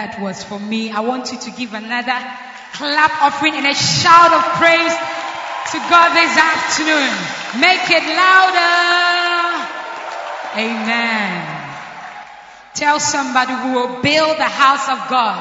[0.00, 0.90] That was for me.
[0.90, 2.16] I want you to give another
[2.72, 7.12] clap offering and a shout of praise to God this afternoon.
[7.60, 9.60] Make it louder.
[10.56, 11.44] Amen.
[12.72, 15.36] Tell somebody who will build the house of God.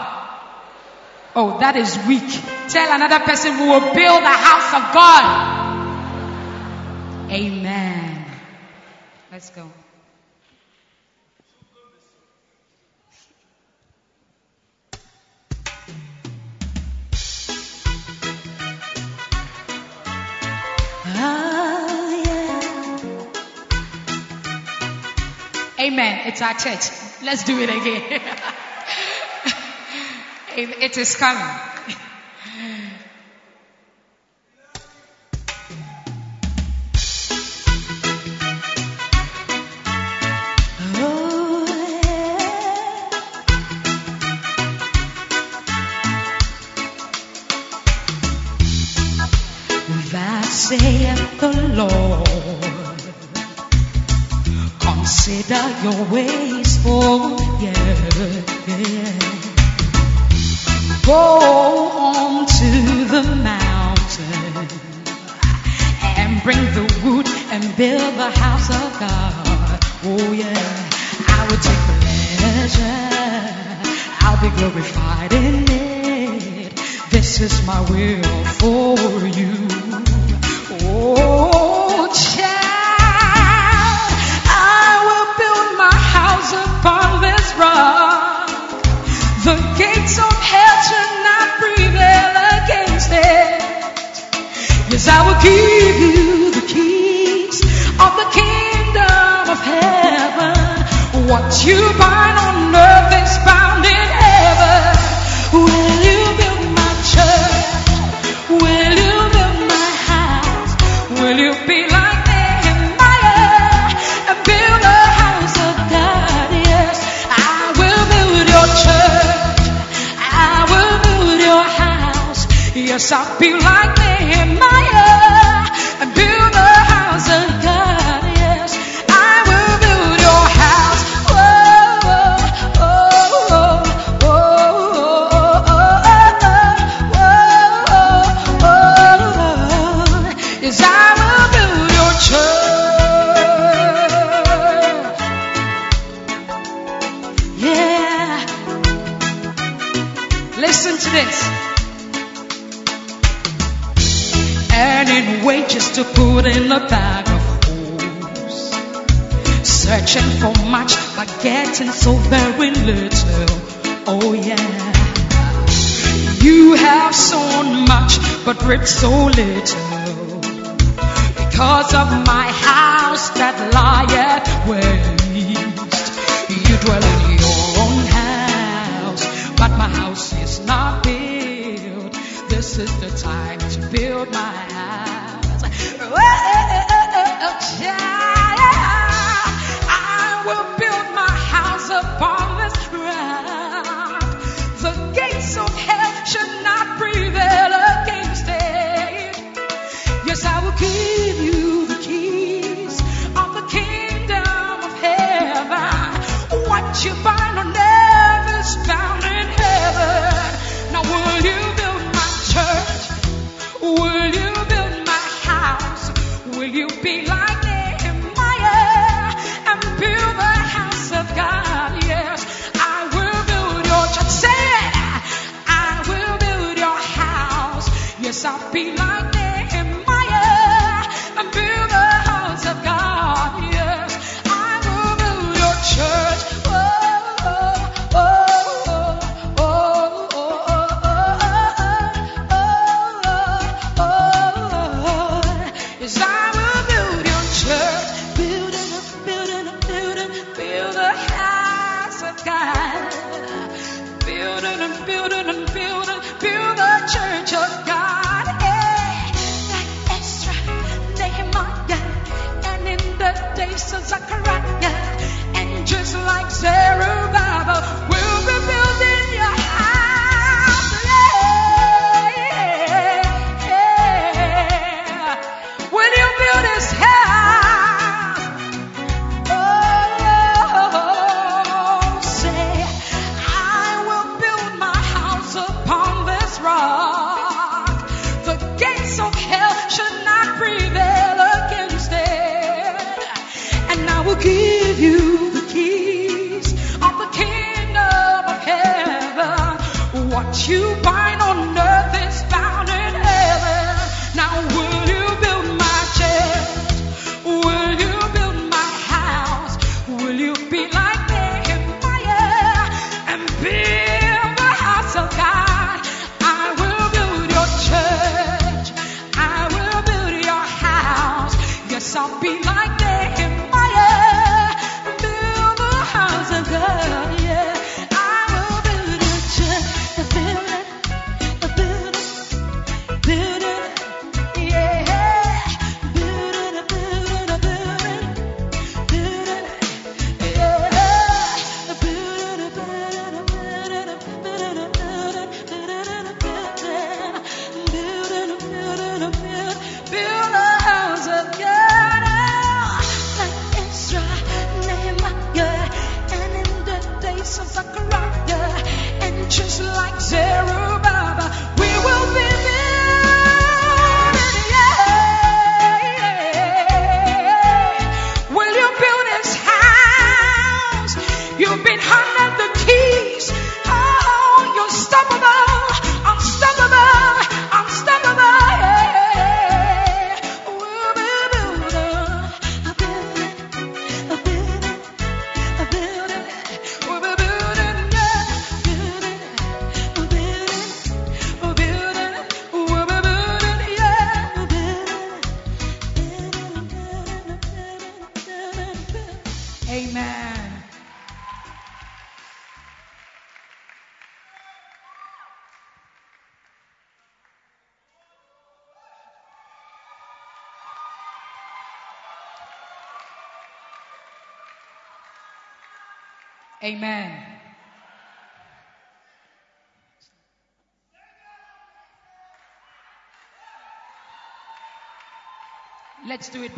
[1.37, 2.27] Oh, that is weak.
[2.67, 5.48] Tell another person who will build the house of God.
[25.99, 26.27] Amen.
[26.27, 26.91] It's our church.
[27.21, 28.21] Let's do it again.
[30.81, 31.68] it is coming.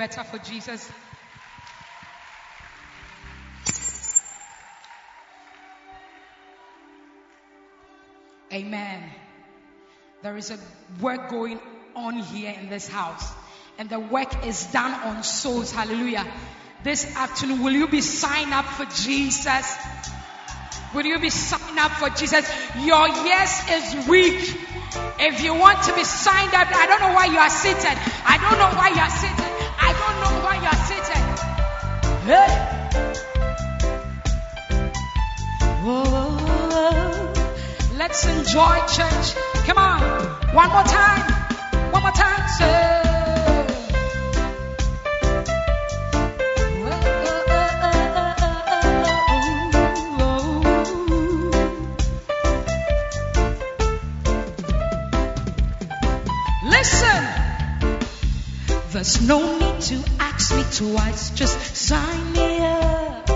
[0.01, 0.89] Better for Jesus.
[8.51, 9.03] Amen.
[10.23, 10.57] There is a
[10.99, 11.59] work going
[11.95, 13.31] on here in this house,
[13.77, 15.71] and the work is done on souls.
[15.71, 16.25] Hallelujah.
[16.83, 19.77] This afternoon, will you be signed up for Jesus?
[20.95, 22.49] Will you be signed up for Jesus?
[22.79, 24.41] Your yes is weak.
[25.19, 27.97] If you want to be signed up, I don't know why you are seated.
[28.25, 29.30] I don't know why you are seated.
[37.97, 39.35] Let's enjoy church.
[39.65, 40.01] Come on.
[40.53, 41.31] One more time.
[41.91, 42.47] One more time.
[42.49, 43.01] Say.
[56.69, 57.23] Listen.
[58.91, 61.31] There's no need to ask me twice.
[61.31, 63.29] Just sign me up.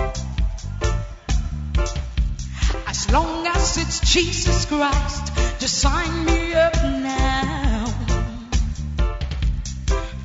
[2.86, 7.92] As long as it's Jesus Christ, just sign me up now.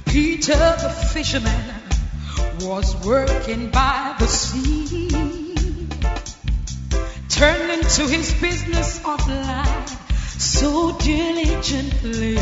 [0.05, 1.65] Peter the fisherman
[2.61, 5.87] was working by the sea,
[7.27, 12.35] turning to his business of life so diligently.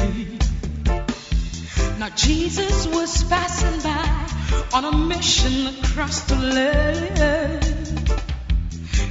[1.99, 4.28] Now Jesus was passing by
[4.73, 8.13] on a mission across the land.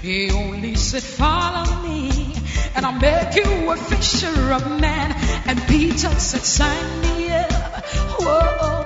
[0.03, 2.35] He only said, Follow me,
[2.75, 5.13] and I'll make you a fisher of men.
[5.47, 7.85] And Peter said, Sign me up.
[8.21, 8.79] Whoa,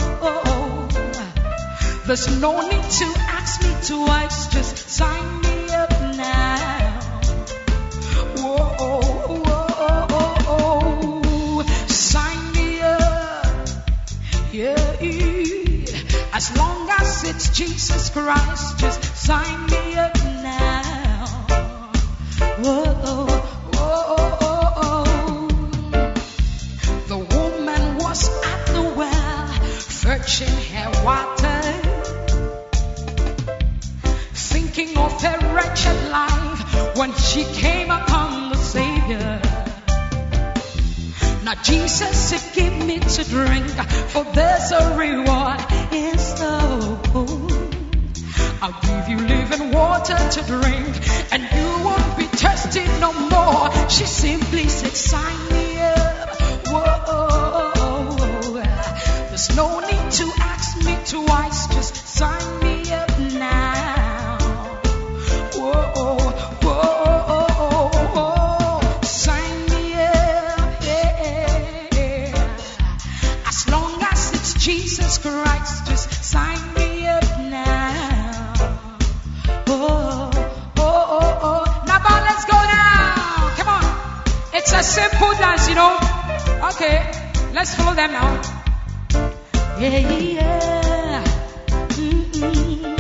[2.06, 5.41] there's no need to ask me twice, just sign
[16.32, 21.26] as long as it's Jesus Christ, just sign me up now.
[22.58, 23.26] Whoa,
[23.74, 25.04] whoa,
[27.06, 31.62] the woman was at the well, fetching her water,
[34.32, 39.40] thinking of her wretched life when she came upon the Savior.
[41.44, 45.60] Now Jesus said, give me to drink, for there's a reward
[46.18, 46.98] store.
[48.62, 50.92] I'll give you living water to drink,
[51.32, 53.70] and you won't be thirsty no more.
[53.88, 56.40] She simply said, sign me up.
[56.68, 57.72] Whoa,
[59.28, 60.41] there's no need to
[84.92, 85.96] simple dance, you know.
[86.70, 87.00] Okay,
[87.54, 88.42] let's follow them now.
[89.80, 91.24] Yeah, yeah.
[91.96, 92.92] Mm-hmm.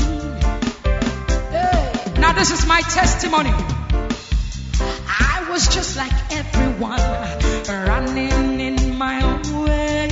[1.52, 2.20] Hey.
[2.20, 3.52] Now this is my testimony.
[3.52, 6.98] I was just like everyone,
[7.68, 10.08] running in my own way.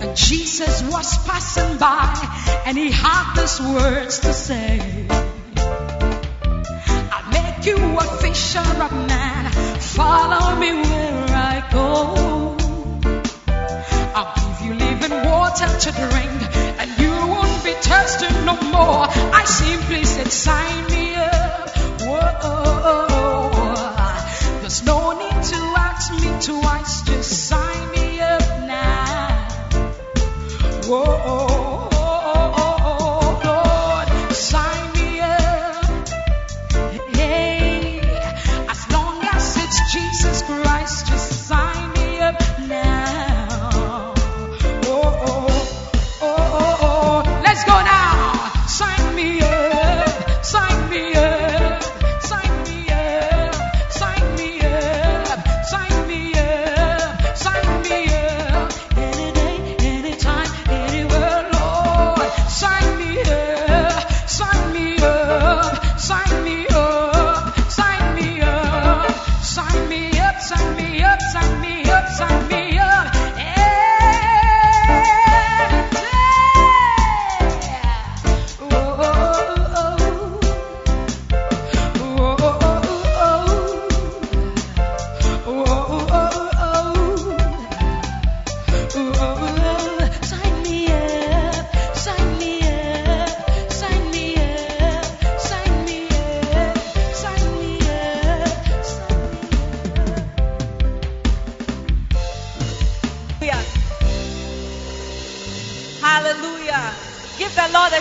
[0.00, 5.08] And Jesus was passing by, and he had these words to say.
[7.14, 9.31] I'll make you a fisher of men.
[9.94, 12.56] Follow me where I go.
[14.16, 16.40] I'll give you living water to drink,
[16.80, 19.06] and you won't be thirsty no more.
[19.40, 21.68] I simply said, sign me up.
[22.08, 23.06] Whoa.
[24.60, 29.48] There's no need to ask me twice, just sign me up now.
[30.88, 31.51] Whoa.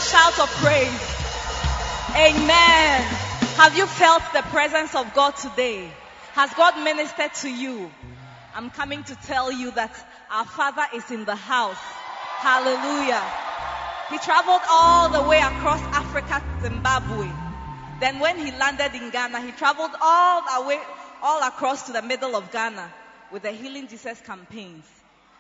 [0.02, 1.02] Shout of praise.
[2.18, 3.02] Amen.
[3.62, 5.92] Have you felt the presence of God today?
[6.34, 7.92] Has God ministered to you?
[8.56, 9.94] I'm coming to tell you that
[10.30, 11.78] our Father is in the house.
[12.42, 13.24] Hallelujah.
[14.10, 17.30] He traveled all the way across Africa Zimbabwe.
[18.00, 20.80] Then when he landed in Ghana, he traveled all the way,
[21.22, 22.92] all across to the middle of Ghana
[23.32, 24.86] with the Healing Jesus campaigns.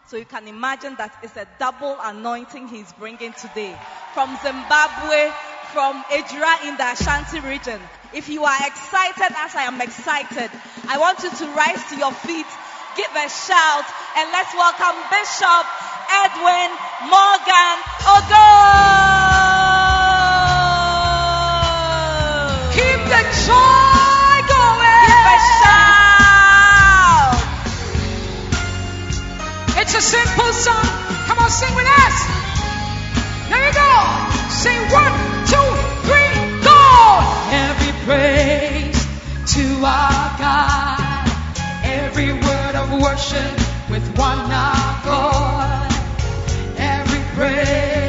[0.07, 3.75] So you can imagine that it's a double anointing he's bringing today.
[4.13, 5.31] From Zimbabwe,
[5.71, 7.79] from Ejura in the Ashanti region.
[8.13, 10.51] If you are excited as I am excited,
[10.89, 12.45] I want you to rise to your feet,
[12.97, 13.85] give a shout,
[14.17, 15.65] and let's welcome Bishop
[16.11, 16.75] Edwin
[17.07, 17.77] Morgan
[18.11, 18.51] Ogo.
[22.75, 23.70] Keep the joy
[29.81, 30.85] It's a simple song.
[31.25, 32.15] Come on, sing with us.
[33.49, 33.93] There you go.
[34.61, 35.15] Sing one,
[35.49, 35.69] two,
[36.05, 36.81] three, go.
[37.49, 39.01] Every praise
[39.55, 41.25] to our God.
[41.83, 43.57] Every word of worship
[43.89, 45.91] with one accord.
[46.77, 48.00] Every praise,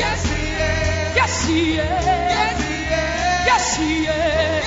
[0.00, 1.16] Yes, he is.
[1.16, 2.06] Yes, he is.
[3.48, 4.64] Yes, he is.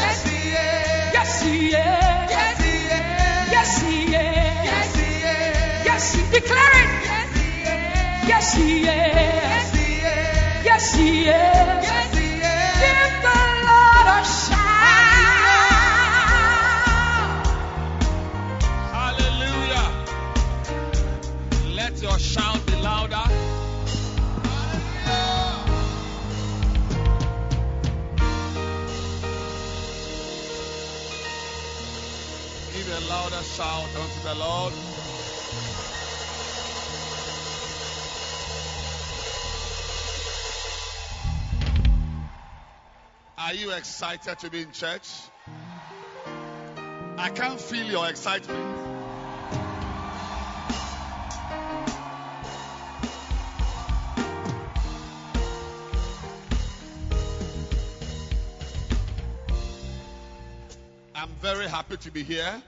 [1.14, 1.74] Yes, he is.
[1.74, 2.32] Yes, he is.
[3.52, 4.66] Yes, he is.
[5.86, 6.32] Yes, he is.
[6.32, 8.28] Declare it.
[8.28, 9.43] Yes, he is.
[33.56, 34.74] Shout unto the Lord.
[43.38, 45.08] Are you excited to be in church?
[47.16, 48.60] I can't feel your excitement.
[61.14, 62.64] I'm very happy to be here.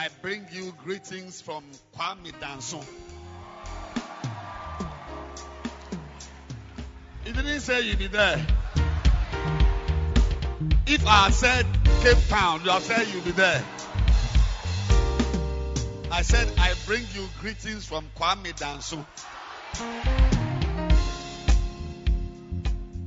[0.00, 1.62] I bring you greetings from
[1.94, 2.82] Kwame Danso.
[7.22, 8.38] He didn't say you'd be there.
[10.86, 11.66] If I said
[12.00, 13.62] Cape Town, you have said you'll be there.
[16.10, 19.04] I said I bring you greetings from Kwame Danso.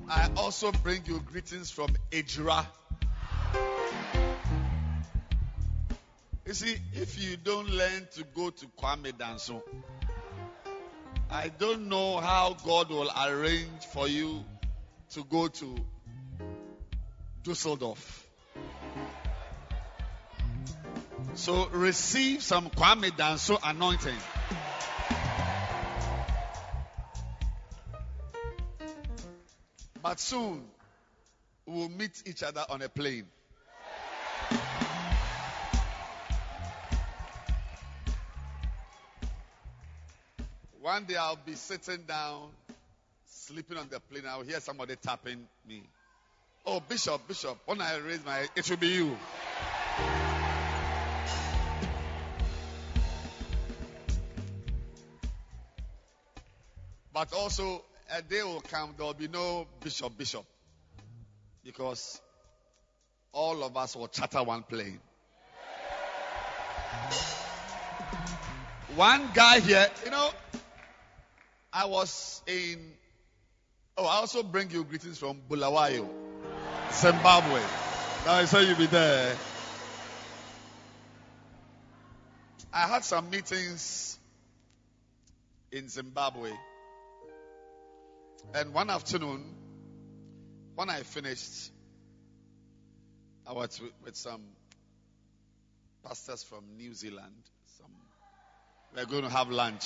[0.07, 2.67] I also bring you greetings from Ejura.
[6.45, 9.61] You see, if you don't learn to go to Kwame Danso,
[11.29, 14.43] I don't know how God will arrange for you
[15.11, 15.75] to go to
[17.43, 18.27] Dusseldorf.
[21.35, 24.17] So receive some Kwame Danso anointing.
[30.01, 30.65] But soon
[31.65, 33.27] we will meet each other on a plane.
[40.83, 42.49] One day I'll be sitting down,
[43.25, 44.23] sleeping on the plane.
[44.27, 45.81] I'll hear somebody tapping me.
[46.65, 49.17] Oh, Bishop, Bishop, when I raise my, it will be you.
[57.13, 57.81] But also,
[58.13, 60.43] a day will come, there will be no Bishop, Bishop.
[61.63, 62.19] Because
[63.31, 64.99] all of us will chatter one plane.
[68.97, 70.29] One guy here, you know,
[71.73, 72.93] I was in.
[73.97, 76.07] Oh, I also bring you greetings from Bulawayo,
[76.91, 77.61] Zimbabwe.
[78.25, 79.35] Now I saw you be there.
[82.71, 84.19] I had some meetings
[85.71, 86.51] in Zimbabwe.
[88.53, 89.43] And one afternoon,
[90.75, 91.71] when I finished,
[93.47, 94.41] I was with, some
[96.03, 97.33] pastors from New Zealand.
[97.77, 97.91] Some,
[98.95, 99.85] we're going to have lunch.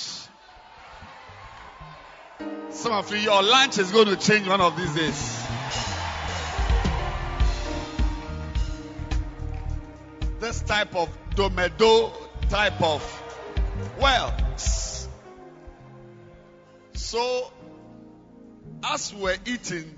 [2.70, 5.42] Some of you, your lunch is going to change one of these days.
[10.38, 12.12] This type of domedo
[12.48, 13.22] type of,
[14.00, 14.32] well,
[16.94, 17.52] so
[18.84, 19.96] as we were eating,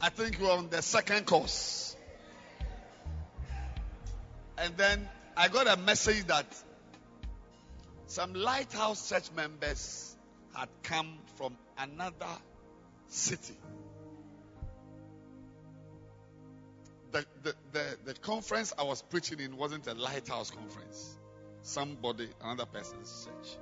[0.00, 1.94] I think we were on the second course.
[4.56, 6.46] And then I got a message that
[8.06, 10.11] some lighthouse church members
[10.54, 12.36] had come from another
[13.08, 13.56] city.
[17.12, 21.18] The, the, the, the conference I was preaching in wasn't a lighthouse conference.
[21.62, 23.56] Somebody, another person's church.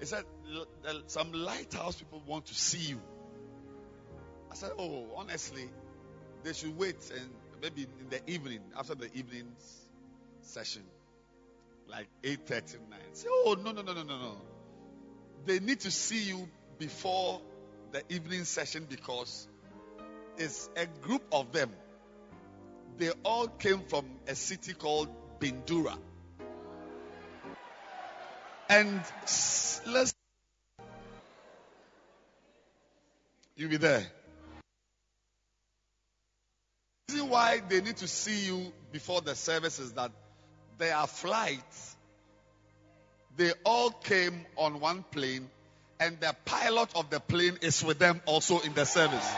[0.00, 0.24] He said,
[1.06, 3.00] Some lighthouse people want to see you.
[4.50, 5.68] I said, Oh, honestly,
[6.44, 9.52] they should wait and maybe in the evening, after the evening
[10.42, 10.82] session,
[11.88, 12.98] like 8 30, 9.
[13.12, 14.36] Say, Oh, no, no, no, no, no, no.
[15.44, 17.40] They need to see you before
[17.90, 19.48] the evening session because
[20.38, 21.70] it's a group of them.
[22.98, 25.08] They all came from a city called
[25.40, 25.96] Bindura.
[28.68, 29.00] And
[29.86, 30.14] let's.
[33.56, 34.06] You'll be there.
[37.08, 40.12] The reason why they need to see you before the service is that
[40.78, 41.96] there are flights,
[43.36, 45.48] they all came on one plane,
[45.98, 49.28] and the pilot of the plane is with them also in the service.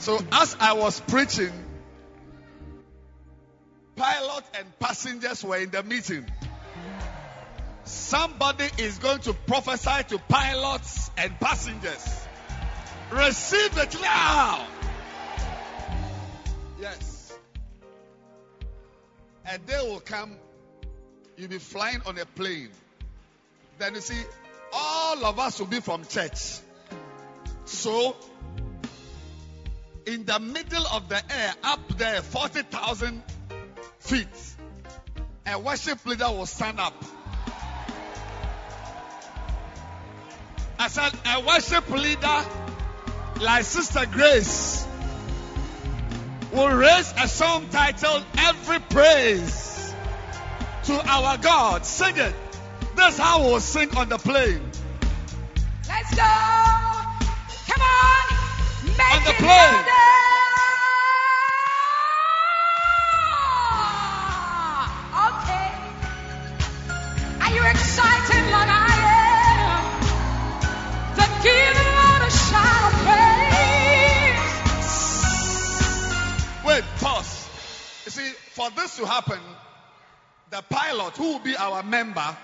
[0.00, 1.52] So, as I was preaching,
[3.96, 6.24] pilot and passengers were in the meeting.
[7.84, 12.26] Somebody is going to prophesy to pilots and passengers.
[13.10, 14.66] Receive it now.
[16.80, 17.07] Yes.
[19.50, 20.36] A day will come,
[21.38, 22.68] you'll be flying on a plane.
[23.78, 24.20] Then you see,
[24.74, 26.58] all of us will be from church.
[27.64, 28.14] So,
[30.06, 33.22] in the middle of the air, up there, 40,000
[34.00, 34.28] feet,
[35.46, 36.94] a worship leader will stand up.
[40.78, 42.44] I said, a worship leader
[43.40, 44.87] like Sister Grace
[46.52, 49.94] will raise a song titled Every Praise
[50.84, 51.84] to Our God.
[51.84, 52.34] Sing it.
[52.96, 54.62] That's how we'll sing on the plane.
[55.86, 56.22] Let's go.
[57.68, 58.24] Come on.
[58.84, 59.84] Make On the it plane.
[65.28, 65.68] Okay.
[67.40, 68.74] Are you excited like I
[69.54, 69.82] am?
[71.16, 71.26] The
[78.58, 79.38] for this to happen,
[80.50, 82.36] the pilot, who will be our member,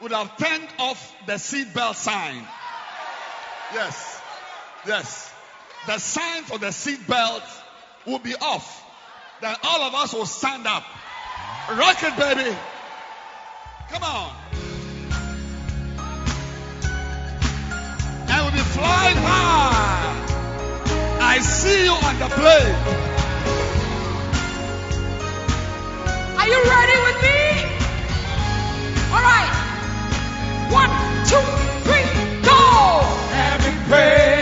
[0.00, 2.46] would have turned off the seatbelt sign.
[3.74, 4.22] Yes.
[4.86, 5.34] Yes.
[5.88, 7.42] The sign for the seatbelt
[8.06, 8.84] will be off.
[9.40, 10.84] Then all of us will stand up.
[11.70, 12.56] Rock it, baby.
[13.90, 14.32] Come on.
[18.28, 20.26] And we'll be flying high.
[21.20, 23.19] I see you on the plane.
[26.40, 27.38] Are you ready with me?
[29.12, 29.52] All right.
[30.72, 30.90] One,
[31.28, 31.44] two,
[31.84, 32.06] three,
[32.42, 33.02] go.
[33.52, 34.39] Every praise,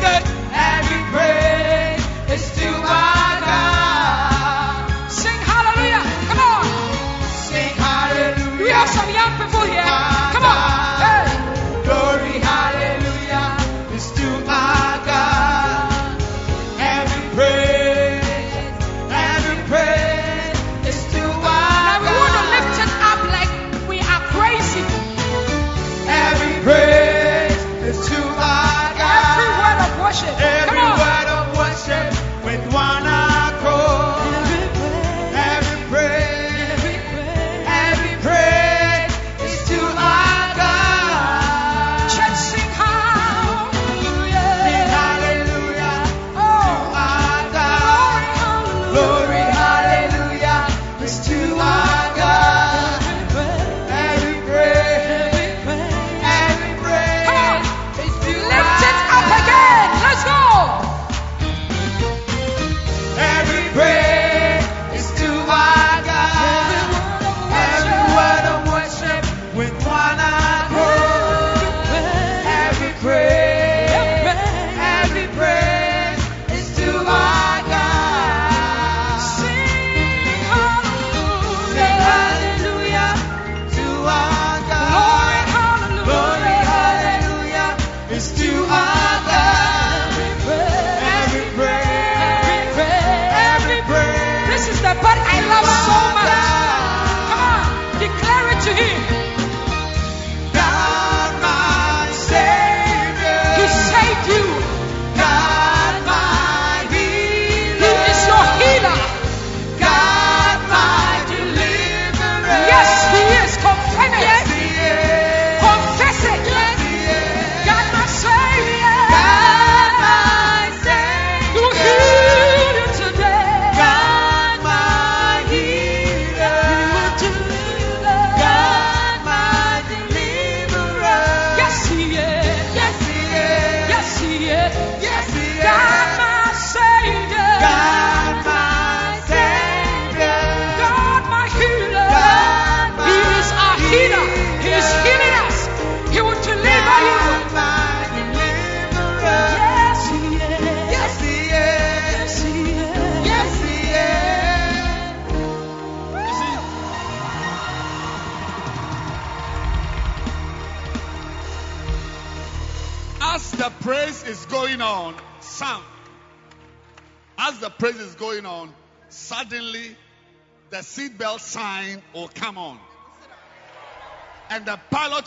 [0.00, 0.33] be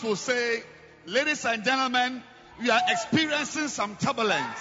[0.07, 0.63] will say,
[1.05, 2.21] Ladies and gentlemen,
[2.61, 4.59] we are experiencing some turbulence.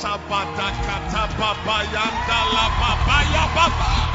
[0.00, 4.11] Shabadakata babayandala babaya baba.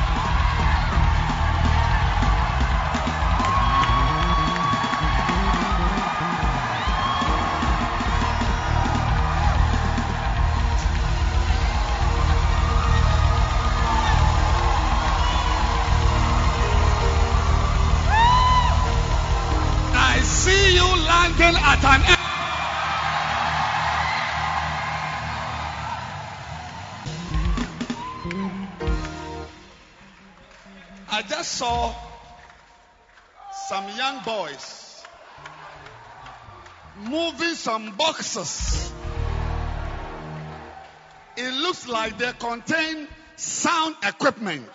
[21.96, 22.18] Air-
[31.10, 31.94] I just saw
[33.52, 35.04] some young boys
[37.00, 38.92] moving some boxes.
[41.36, 44.70] It looks like they contain sound equipment.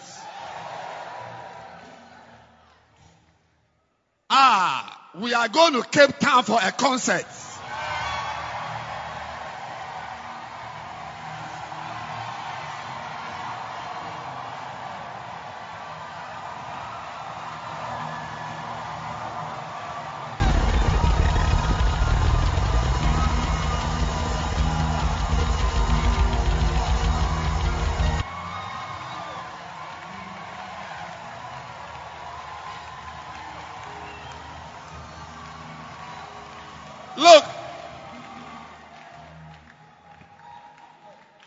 [5.15, 7.25] We are going to Cape Town for a concert.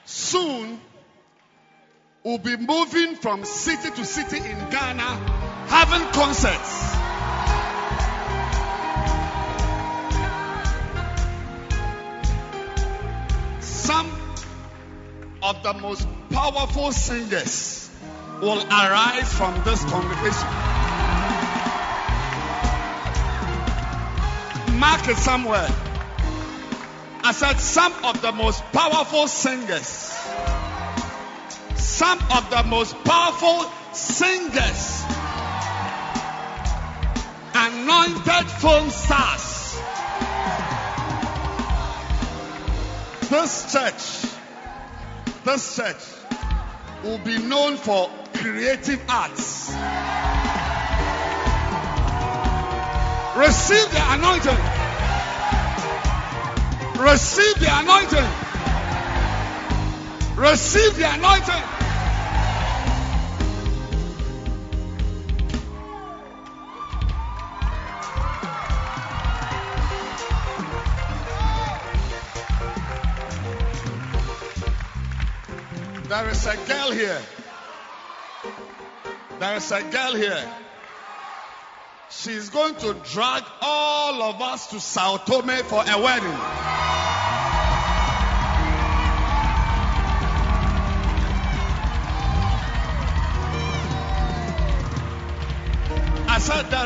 [0.05, 0.79] Soon
[2.23, 5.35] we'll be moving from city to city in Ghana
[5.67, 6.95] having concerts.
[13.65, 14.11] Some
[15.43, 17.89] of the most powerful singers
[18.41, 20.47] will arise from this congregation.
[24.79, 25.94] Mark it somewhere.
[27.27, 29.87] I said some of the most powerful singers.
[31.75, 35.03] Some of the most powerful singers.
[37.55, 39.75] Anointed film stars.
[43.31, 44.31] This church,
[45.45, 46.03] this church
[47.03, 49.71] will be known for creative arts.
[53.35, 54.74] Receive the anointing.
[56.97, 58.25] Receive the anointing.
[60.37, 61.63] Receive the anointing.
[76.07, 77.21] There is a girl here.
[79.39, 80.49] There is a girl here.
[82.09, 86.54] She's going to drag all of us to Sao Tome for a wedding.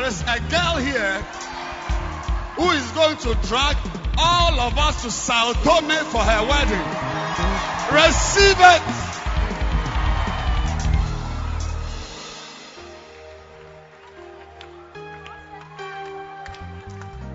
[0.00, 1.22] There is a girl here
[2.56, 3.76] who is going to drag
[4.16, 6.86] all of us to Sao Tome for her wedding.
[7.92, 8.82] Receive it.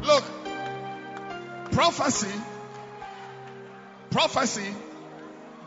[0.08, 0.24] Look,
[1.72, 2.42] prophecy,
[4.10, 4.74] prophecy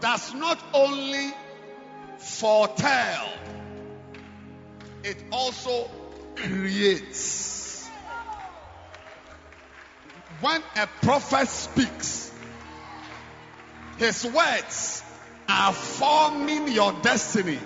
[0.00, 1.32] does not only
[2.18, 3.28] foretell,
[5.04, 5.88] it also
[6.42, 7.90] creates.
[10.40, 12.32] When a prophet speaks,
[13.98, 15.02] his words
[15.48, 17.58] are forming your destiny.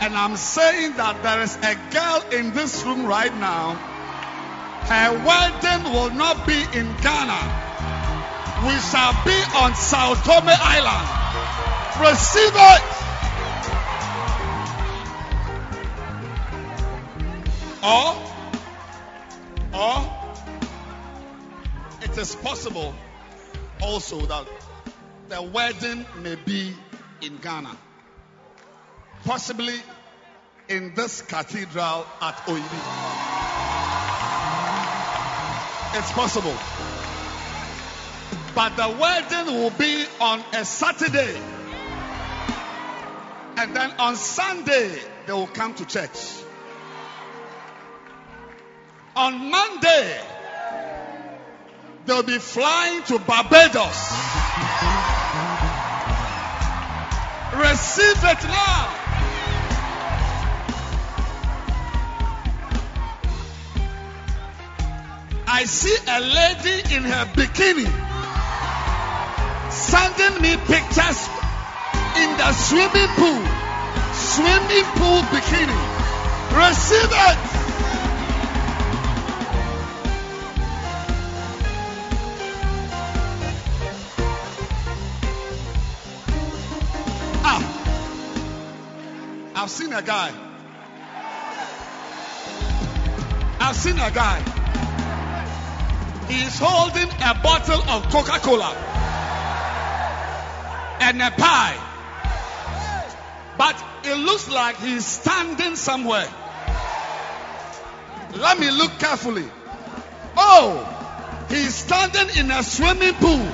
[0.00, 3.78] And I'm saying that there is a girl in this room right now
[4.90, 7.40] her wedding will not be in Ghana.
[8.66, 11.06] We shall be on Sao Tome Island.
[12.00, 13.09] Receive it.
[17.82, 18.14] Or,
[19.72, 20.20] or,
[22.02, 22.94] it is possible
[23.80, 24.46] also that
[25.30, 26.74] the wedding may be
[27.22, 27.76] in Ghana.
[29.24, 29.76] Possibly
[30.68, 32.80] in this cathedral at Oyibi.
[35.98, 36.56] It's possible.
[38.54, 41.40] But the wedding will be on a Saturday.
[43.56, 46.42] And then on Sunday, they will come to church.
[49.16, 50.20] On Monday,
[52.06, 54.10] they'll be flying to Barbados.
[57.56, 58.96] Receive it now.
[65.52, 67.90] I see a lady in her bikini
[69.70, 71.28] sending me pictures
[72.16, 73.42] in the swimming pool.
[74.14, 75.78] Swimming pool bikini.
[76.54, 77.79] Receive it.
[89.62, 90.32] I've seen a guy.
[93.60, 94.40] I've seen a guy.
[96.28, 98.74] He is holding a bottle of Coca Cola
[101.02, 101.76] and a pie.
[103.58, 106.26] But it looks like he's standing somewhere.
[108.38, 109.44] Let me look carefully.
[110.38, 113.46] Oh, he's standing in a swimming pool.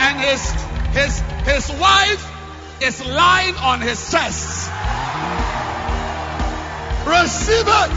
[0.00, 2.24] And his his his wife
[2.80, 4.70] is lying on his chest.
[7.06, 7.94] Receive it.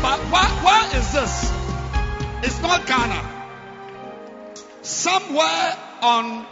[0.00, 1.52] But where, is this?
[2.42, 3.22] It's not Ghana.
[4.82, 6.46] Somewhere on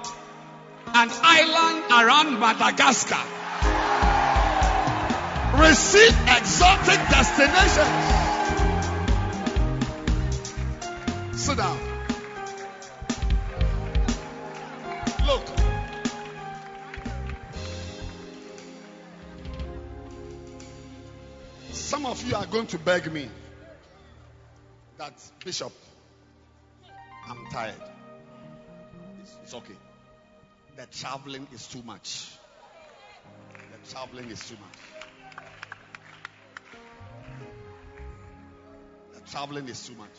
[0.94, 3.24] an island around Madagascar.
[5.60, 8.22] Receive exotic destinations.
[11.38, 11.91] Sit down.
[21.92, 23.28] Some of you are going to beg me
[24.96, 25.12] that,
[25.44, 25.72] Bishop,
[27.28, 27.74] I'm tired.
[29.20, 29.74] It's, it's okay.
[30.74, 32.30] The traveling is too much.
[33.72, 34.78] The traveling is too much.
[39.12, 40.16] The traveling is too much.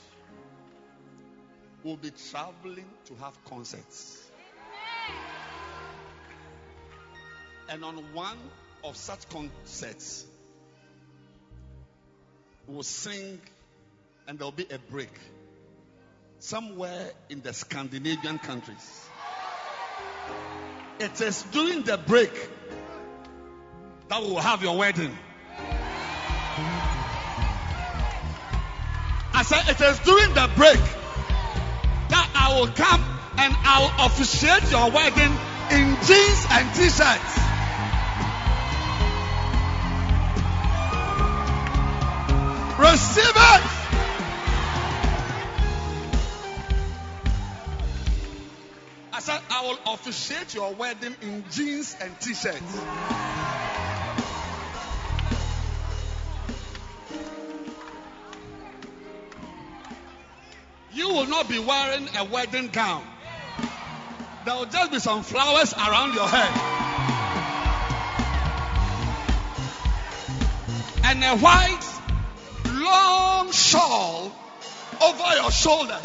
[1.84, 4.30] We'll be traveling to have concerts.
[7.68, 8.38] And on one
[8.84, 10.28] of such concerts,
[12.68, 13.40] we'll sing
[14.28, 15.12] and there'll be a break
[16.40, 19.08] somewhere in the Scandinavian countries.
[21.00, 22.32] It is during the break
[24.10, 25.18] that we'll have your wedding.
[29.36, 30.80] I said it is during the break
[32.10, 33.02] that I will come
[33.38, 35.34] and I will officiate your wedding
[35.72, 37.53] in jeans and t-shirts.
[42.94, 43.64] Receive it.
[49.12, 52.62] I said, I will officiate your wedding in jeans and t shirts.
[60.94, 63.08] You will not be wearing a wedding gown,
[64.46, 66.52] there will just be some flowers around your head.
[71.06, 71.93] And a white
[72.84, 74.32] long shawl
[75.02, 76.02] over your shoulders.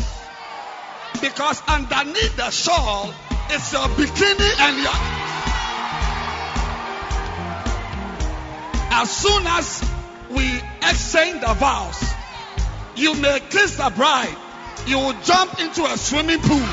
[1.20, 3.12] Because underneath the shawl
[3.52, 5.28] is your bikini and your.
[8.90, 9.90] As soon as
[10.30, 12.02] we exchange the vows,
[12.96, 14.36] you may kiss the bride,
[14.86, 16.68] you will jump into a swimming pool.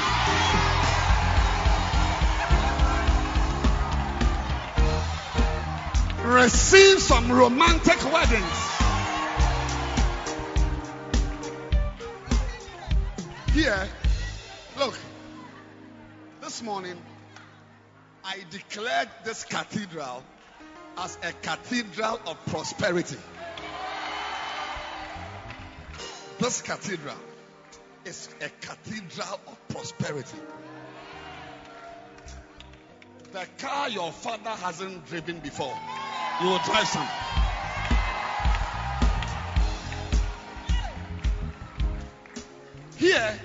[6.34, 8.64] Receive some romantic weddings.
[13.56, 13.88] Here,
[14.78, 14.99] look,
[16.41, 16.97] this morning
[18.22, 20.26] I declared this cathedral
[20.97, 23.16] as a cathedral of prosperity.
[26.38, 27.16] This cathedral
[28.03, 30.38] is a cathedral of prosperity.
[33.32, 35.74] The car your father hasn't driven before,
[36.41, 37.08] you will drive some.
[42.98, 43.39] Here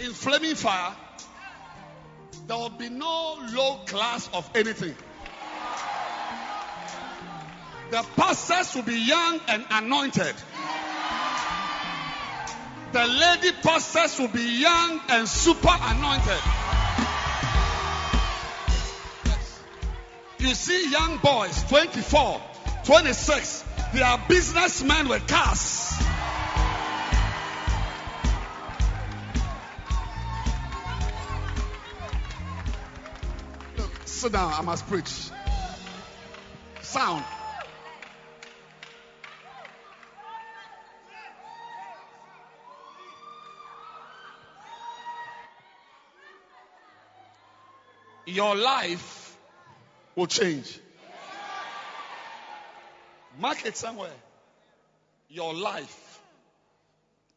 [0.00, 0.94] in flaming fire,
[2.46, 4.94] there will be no low class of anything.
[7.90, 10.34] The pastors will be young and anointed.
[12.92, 16.40] The lady pastors will be young and super anointed.
[20.38, 22.42] You see young boys, 24,
[22.84, 23.64] 26,
[23.94, 25.94] they are businessmen with cars.
[34.04, 35.30] Sit down, I must preach.
[36.82, 37.24] Sound.
[48.26, 49.36] Your life
[50.16, 50.80] will change.
[53.38, 54.10] Mark it somewhere.
[55.28, 56.20] Your life.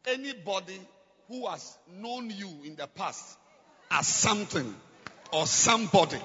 [0.06, 0.80] Anybody
[1.28, 3.36] who has known you in the past
[3.90, 4.74] as something
[5.32, 6.20] or somebody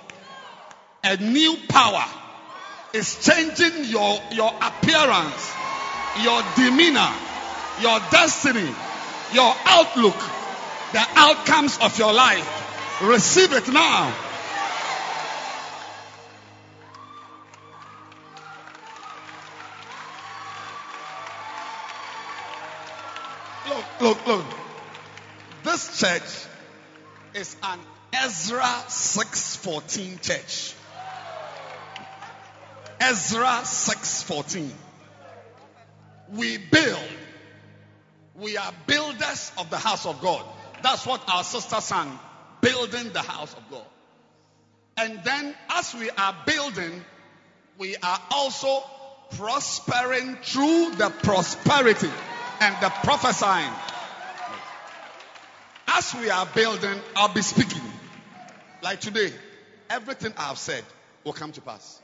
[1.03, 2.05] a new power
[2.93, 5.53] is changing your, your appearance,
[6.21, 7.11] your demeanor,
[7.81, 8.73] your destiny,
[9.33, 10.15] your outlook,
[10.93, 13.01] the outcomes of your life.
[13.01, 14.13] Receive it now.
[23.67, 24.45] Look, look, look.
[25.63, 26.47] This church
[27.33, 27.79] is an
[28.13, 30.75] Ezra 614 church.
[33.09, 34.71] Ezra 614.
[36.29, 36.99] We build.
[38.35, 40.45] We are builders of the house of God.
[40.81, 42.17] That's what our sister sang.
[42.61, 43.85] Building the house of God.
[44.95, 47.03] And then as we are building,
[47.77, 48.83] we are also
[49.31, 52.09] prospering through the prosperity
[52.61, 53.73] and the prophesying.
[55.87, 57.81] As we are building, I'll be speaking.
[58.81, 59.31] Like today,
[59.89, 60.83] everything I've said
[61.23, 61.99] will come to pass.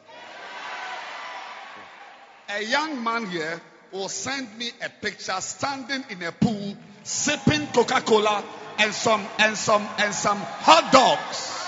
[2.51, 8.43] A young man here will send me a picture standing in a pool, sipping Coca-Cola
[8.79, 11.59] and some and some and some hot dogs.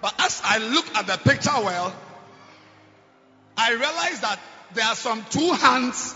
[0.00, 1.94] But as I look at the picture well,
[3.58, 4.38] I realize that
[4.72, 6.14] there are some two hands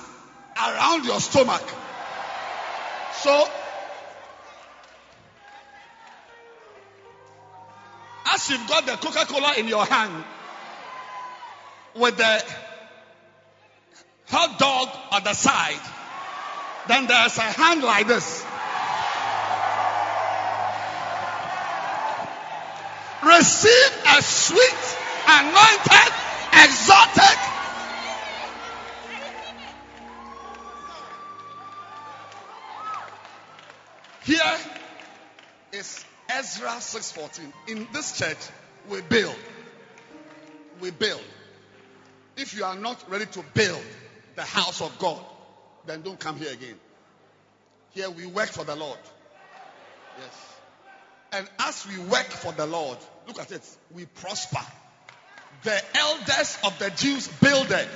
[0.57, 1.63] around your stomach.
[3.13, 3.47] So,
[8.37, 10.25] as you've got the Coca Cola in your hand
[11.95, 12.45] with the
[14.29, 15.81] hot dog on the side,
[16.87, 18.45] then there's a hand like this.
[23.25, 26.13] Receive a sweet, anointed,
[26.53, 27.39] exotic
[34.27, 34.59] Here
[35.73, 37.53] is Ezra 6:14.
[37.69, 38.39] In this church,
[38.89, 39.37] we build.
[40.81, 41.23] We build.
[42.37, 43.83] If you are not ready to build
[44.35, 45.25] the house of God,
[45.87, 46.79] then don't come here again.
[47.93, 48.99] Here we work for the Lord.
[50.19, 50.57] Yes.
[51.33, 53.63] And as we work for the Lord, look at it,
[53.95, 54.61] we prosper.
[55.63, 57.89] The elders of the Jews builded,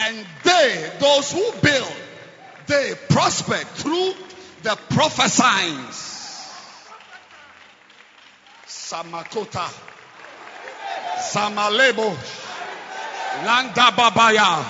[0.00, 1.92] and they, those who build,
[2.66, 4.12] they prospered through
[4.62, 6.19] the prophesying.
[8.90, 9.70] Samakota.
[11.18, 12.10] Samalebo.
[13.44, 14.64] Landa Babaya.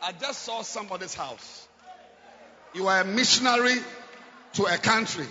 [0.00, 1.66] I just saw somebody's house.
[2.74, 3.76] You are a missionary
[4.52, 5.26] to a country.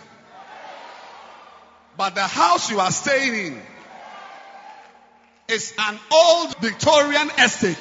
[1.95, 3.61] But the house you are staying in
[5.47, 7.77] is an old Victorian estate.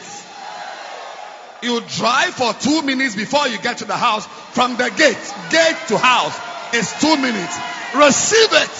[1.62, 4.26] You drive for two minutes before you get to the house.
[4.54, 6.38] From the gate, gate to house
[6.74, 7.81] is two minutes.
[7.94, 8.70] Receive it.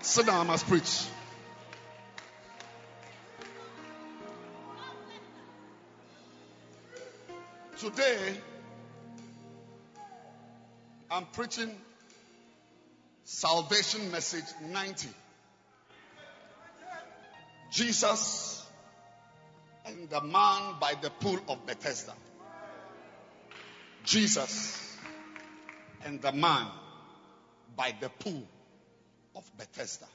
[0.00, 1.04] Sit down, I must preach.
[7.78, 8.36] Today,
[11.10, 11.70] I'm preaching
[13.22, 15.08] salvation message 90.
[17.70, 18.66] Jesus
[19.86, 22.14] and the man by the pool of Bethesda.
[24.04, 24.83] Jesus
[26.04, 26.66] and the man
[27.76, 28.46] by the pool
[29.34, 30.06] of Bethesda.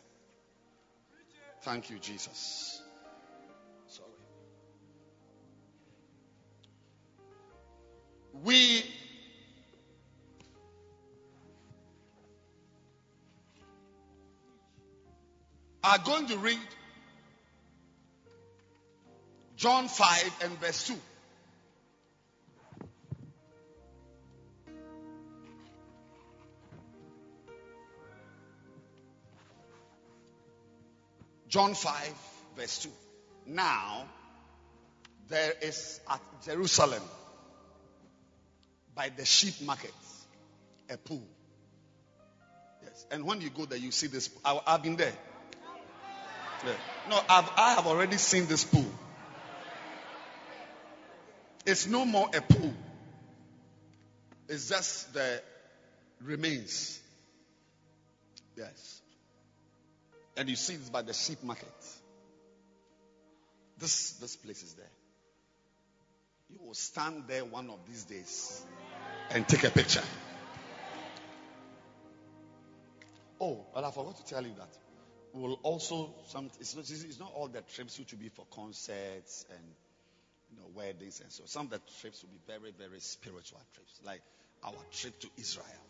[1.63, 2.81] Thank you, Jesus.
[3.87, 4.07] Sorry.
[8.43, 8.83] We
[15.83, 16.59] are going to read
[19.57, 20.93] John 5 and verse 2.
[31.49, 32.13] John 5,
[32.55, 32.89] verse 2.
[33.47, 34.05] Now,
[35.27, 37.01] there is at Jerusalem,
[38.95, 39.93] by the sheep market,
[40.89, 41.23] a pool.
[42.83, 43.05] Yes.
[43.11, 44.29] And when you go there, you see this.
[44.45, 45.13] I, have been there.
[46.65, 46.73] Yeah.
[47.09, 48.85] No, I've, I have already seen this pool.
[51.65, 52.73] It's no more a pool.
[54.47, 55.41] It's just the
[56.21, 56.99] remains.
[58.57, 59.01] Yes.
[60.39, 61.67] And you see this by the sheep market.
[63.77, 64.93] This this place is there.
[66.49, 68.65] You will stand there one of these days
[69.31, 70.01] and take a picture.
[73.41, 74.69] Oh, but I forgot to tell you that.
[75.33, 76.49] Will also some.
[76.61, 79.65] It's not, it's not all the trips which will be for concerts and
[80.51, 81.43] you know weddings and so.
[81.47, 84.21] Some of the trips will be very very spiritual trips, like
[84.63, 85.88] our trip to Israel.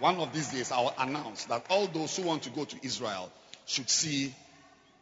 [0.00, 2.76] One of these days, I will announce that all those who want to go to
[2.82, 3.30] Israel
[3.66, 4.32] should see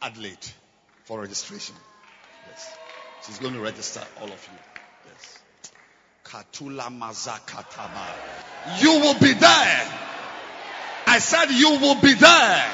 [0.00, 0.46] Adelaide
[1.04, 1.74] for registration.
[2.48, 2.76] Yes.
[3.26, 4.58] She's going to register all of you.
[5.12, 5.42] Yes.
[6.24, 8.82] Katula Mazakataba.
[8.82, 9.92] You will be there.
[11.06, 12.70] I said you will be there.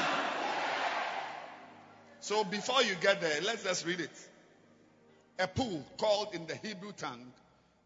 [2.21, 4.11] So before you get there, let's just read it.
[5.39, 7.33] A pool called in the Hebrew tongue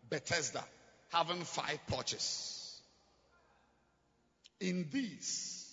[0.09, 0.63] Bethesda,
[1.09, 2.56] having five porches.
[4.59, 5.71] In these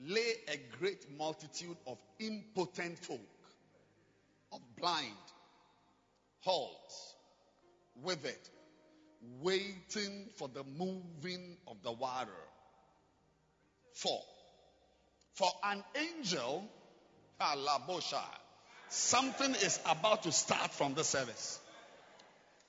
[0.00, 3.20] lay a great multitude of impotent folk,
[4.52, 5.14] of blind,
[6.40, 6.92] halt,
[8.02, 8.34] withered,
[9.40, 12.30] waiting for the moving of the water.
[13.94, 14.20] For,
[15.34, 16.64] For an angel,
[18.90, 21.58] something is about to start from the service.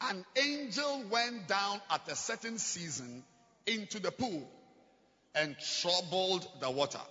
[0.02, 3.24] An angel went down at a certain season
[3.66, 4.48] into the pool
[5.36, 7.02] and troubled the water.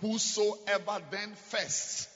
[0.00, 2.08] Whosoever then first,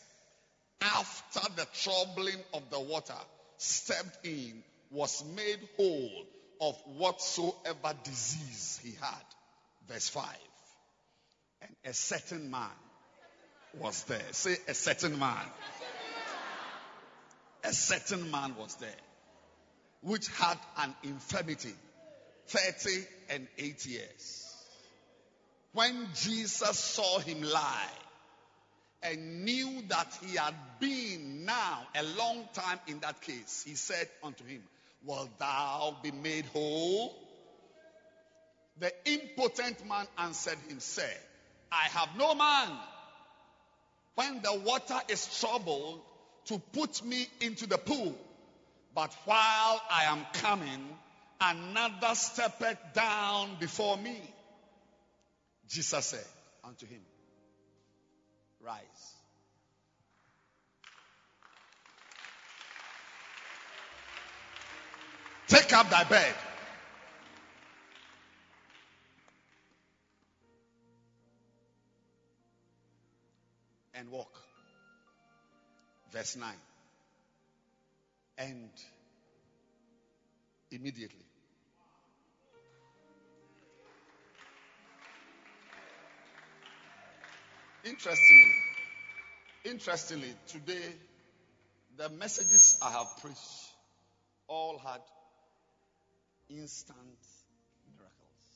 [0.80, 3.14] after the troubling of the water,
[3.56, 6.26] stepped in was made whole
[6.60, 9.24] of whatsoever disease he had.
[9.88, 10.24] Verse 5.
[11.62, 12.70] And a certain man
[13.78, 14.22] was there.
[14.32, 15.46] Say, a certain man.
[17.64, 18.90] A certain man was there,
[20.02, 21.74] which had an infirmity
[22.46, 24.47] 30 and 8 years.
[25.72, 27.90] When Jesus saw him lie
[29.02, 34.08] and knew that he had been now a long time in that case, he said
[34.22, 34.62] unto him,
[35.04, 37.14] Will thou be made whole?
[38.80, 41.12] The impotent man answered him, Say,
[41.70, 42.70] I have no man
[44.14, 46.00] when the water is troubled
[46.46, 48.16] to put me into the pool.
[48.94, 50.88] But while I am coming,
[51.40, 54.20] another steppeth down before me.
[55.68, 56.24] Jesus said
[56.64, 57.00] unto him,
[58.60, 59.14] Rise.
[65.46, 66.34] Take up thy bed.
[73.94, 74.32] And walk.
[76.12, 76.48] Verse 9.
[78.38, 78.70] And
[80.70, 81.27] immediately
[87.88, 88.52] Interestingly,
[89.64, 90.92] interestingly, today
[91.96, 93.38] the messages I have preached
[94.46, 95.00] all had
[96.50, 97.18] instant
[97.96, 98.48] miracles.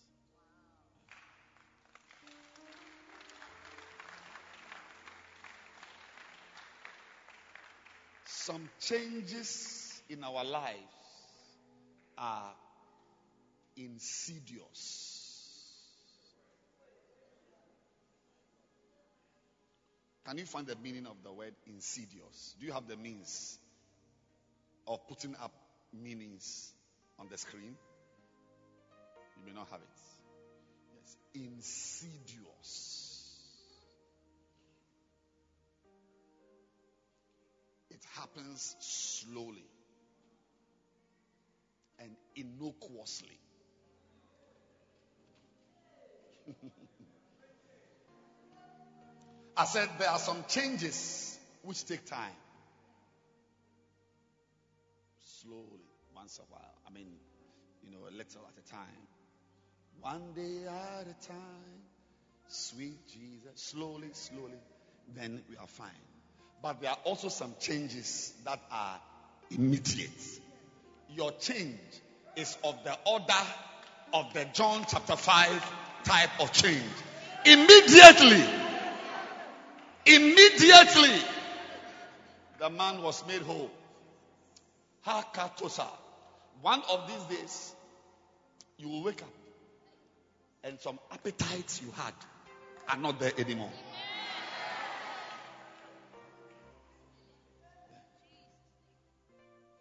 [8.26, 10.76] Some changes in our lives
[12.18, 12.52] are
[13.78, 15.21] insidious.
[20.26, 22.54] Can you find the meaning of the word insidious?
[22.60, 23.58] Do you have the means
[24.86, 25.52] of putting up
[25.92, 26.72] meanings
[27.18, 27.74] on the screen?
[29.36, 29.88] You may not have it.
[30.94, 33.18] Yes, insidious.
[37.90, 39.66] It happens slowly
[41.98, 43.38] and innocuously.
[49.56, 52.36] I said there are some changes which take time.
[55.42, 55.84] Slowly,
[56.14, 56.74] once a while.
[56.86, 57.08] I mean,
[57.84, 59.06] you know, a little at a time.
[60.00, 61.82] One day at a time.
[62.48, 63.52] Sweet Jesus.
[63.56, 64.58] Slowly, slowly.
[65.14, 65.90] Then we are fine.
[66.62, 69.00] But there are also some changes that are
[69.50, 70.10] immediate.
[71.10, 71.78] Your change
[72.36, 73.46] is of the order
[74.14, 75.72] of the John chapter 5
[76.04, 76.82] type of change.
[77.44, 78.61] Immediately.
[80.06, 81.22] Immediately,
[82.58, 83.70] the man was made whole.
[85.06, 85.86] Hakatosa.
[86.60, 87.74] One of these days,
[88.78, 89.28] you will wake up
[90.64, 92.14] and some appetites you had
[92.88, 93.72] are not there anymore.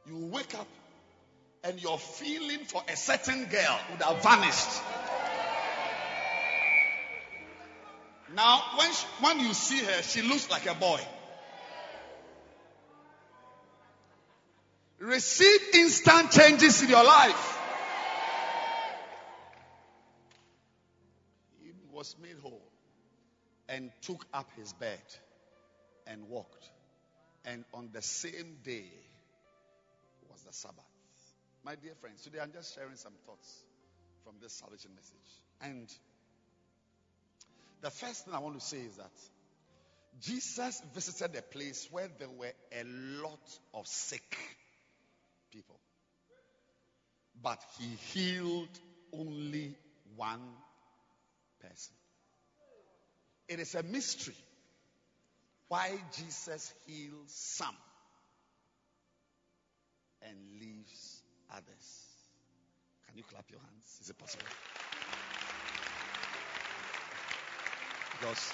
[0.07, 0.67] You wake up
[1.63, 4.81] and your feeling for a certain girl would have vanished.
[8.35, 11.01] Now, when, she, when you see her, she looks like a boy.
[15.01, 17.59] receive instant changes in your life.
[21.61, 22.61] He was made whole
[23.67, 25.01] and took up his bed
[26.07, 26.69] and walked.
[27.45, 28.85] And on the same day
[30.29, 30.85] was the Sabbath.
[31.63, 33.63] My dear friends, today I'm just sharing some thoughts
[34.23, 35.15] from this salvation message.
[35.61, 35.87] And
[37.81, 39.11] the first thing I want to say is that
[40.21, 42.83] Jesus visited a place where there were a
[43.21, 44.37] lot of sick
[45.51, 45.79] people.
[47.41, 48.69] But he healed
[49.13, 49.75] only
[50.15, 50.41] one
[51.59, 51.95] person.
[53.47, 54.35] It is a mystery
[55.67, 57.75] why Jesus heals some
[60.21, 62.05] and leaves others.
[63.07, 63.99] Can you clap your hands?
[64.01, 64.45] Is it possible?
[68.21, 68.53] Because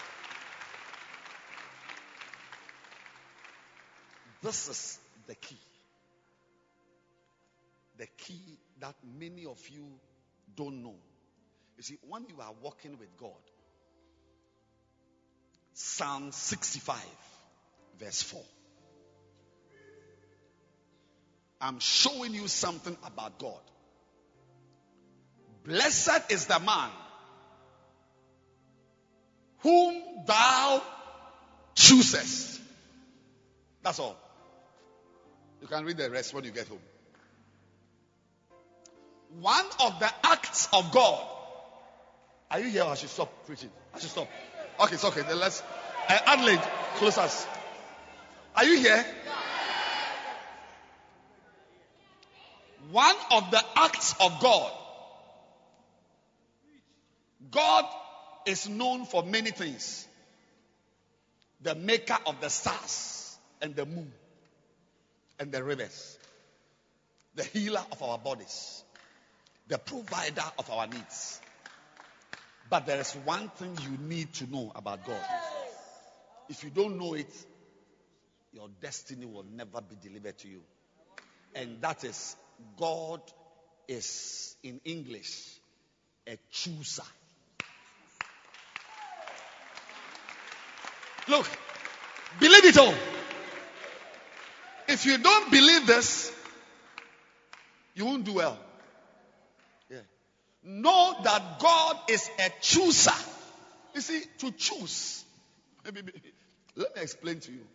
[4.41, 5.57] this is the key.
[7.97, 9.85] The key that many of you
[10.55, 10.95] don't know.
[11.75, 13.31] You see, when you are walking with God,
[15.73, 16.95] Psalm 65,
[17.99, 18.41] verse 4.
[21.59, 23.59] I'm showing you something about God.
[25.65, 26.89] Blessed is the man
[29.59, 30.81] whom thou
[31.75, 32.61] choosest.
[33.83, 34.17] That's all.
[35.61, 36.79] You can read the rest when you get home.
[39.39, 41.25] One of the acts of God.
[42.49, 43.69] Are you here I should stop preaching?
[43.93, 44.27] I should stop.
[44.79, 45.21] Okay, it's okay.
[45.21, 45.61] Then let's.
[46.07, 46.61] Uh, Adelaide,
[46.95, 47.45] close us.
[48.55, 49.05] Are you here?
[52.91, 54.71] One of the acts of God.
[57.51, 57.85] God
[58.47, 60.07] is known for many things.
[61.61, 64.11] The maker of the stars and the moon
[65.39, 66.17] and the rivers.
[67.35, 68.83] The healer of our bodies.
[69.67, 71.41] The provider of our needs.
[72.69, 75.21] But there is one thing you need to know about God.
[76.49, 77.31] If you don't know it,
[78.53, 80.61] your destiny will never be delivered to you.
[81.55, 82.35] And that is
[82.77, 83.21] God
[83.87, 85.59] is in English
[86.27, 87.03] a chooser.
[91.27, 91.47] Look,
[92.39, 92.93] believe it all.
[94.87, 96.31] If you don't believe this,
[97.93, 98.57] you won't do well.
[99.89, 99.99] Yeah.
[100.63, 103.11] Know that God is a chooser.
[103.93, 105.25] You see, to choose.
[105.83, 106.03] Let me
[106.95, 107.65] explain to you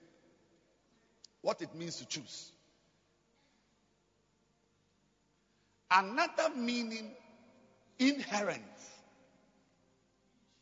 [1.42, 2.50] what it means to choose.
[5.90, 7.10] Another meaning
[7.98, 8.62] inherent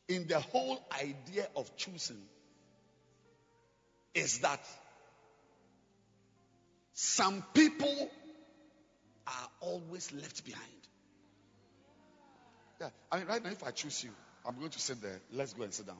[0.08, 2.20] in the whole idea of choosing
[4.14, 4.60] is that
[6.94, 8.10] some people
[9.26, 10.66] are always left behind.
[12.80, 14.10] Yeah, I mean, right now, if I choose you,
[14.46, 15.20] I'm going to sit there.
[15.32, 15.96] Let's go and sit down.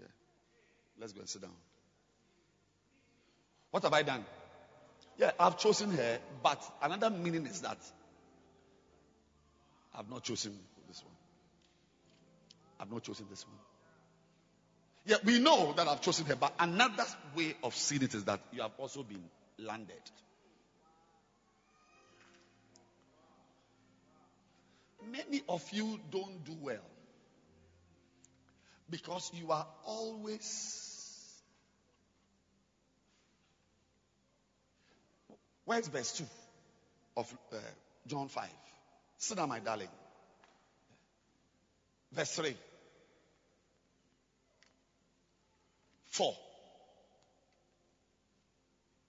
[0.00, 0.06] Yeah,
[1.00, 1.50] let's go and sit down.
[3.70, 4.24] What have I done?
[5.18, 7.78] Yeah, I've chosen her, but another meaning is that
[9.96, 11.14] I've not chosen this one.
[12.80, 13.56] I've not chosen this one.
[15.06, 17.04] Yeah, we know that I've chosen her, but another
[17.36, 19.22] way of seeing it is that you have also been
[19.58, 20.00] landed.
[25.10, 26.80] Many of you don't do well
[28.88, 30.80] because you are always.
[35.66, 36.24] Where's verse 2
[37.16, 37.56] of uh,
[38.06, 38.48] John 5?
[39.18, 39.88] Sit down, my darling.
[42.12, 42.56] Verse 3.
[46.14, 46.32] 4.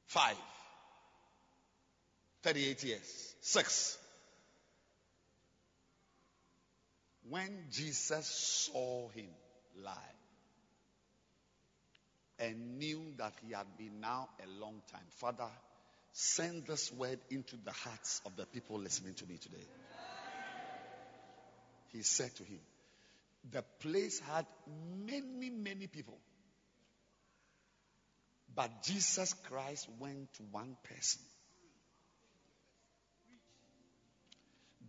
[0.07, 0.35] 5.
[2.41, 3.35] 38 years.
[3.41, 3.97] 6.
[7.29, 9.29] When Jesus saw him
[9.83, 9.93] lie
[12.39, 15.49] and knew that he had been now a long time, Father,
[16.11, 19.67] send this word into the hearts of the people listening to me today.
[21.89, 22.61] He said to him,
[23.51, 24.47] The place had
[25.05, 26.17] many, many people.
[28.55, 31.21] But Jesus Christ went to one person.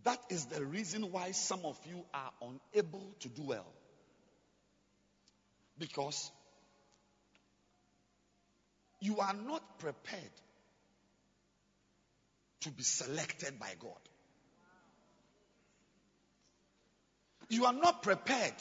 [0.03, 3.65] That is the reason why some of you are unable to do well.
[5.77, 6.31] Because
[9.01, 10.31] you are not prepared
[12.61, 13.91] to be selected by God.
[17.49, 18.53] You are not prepared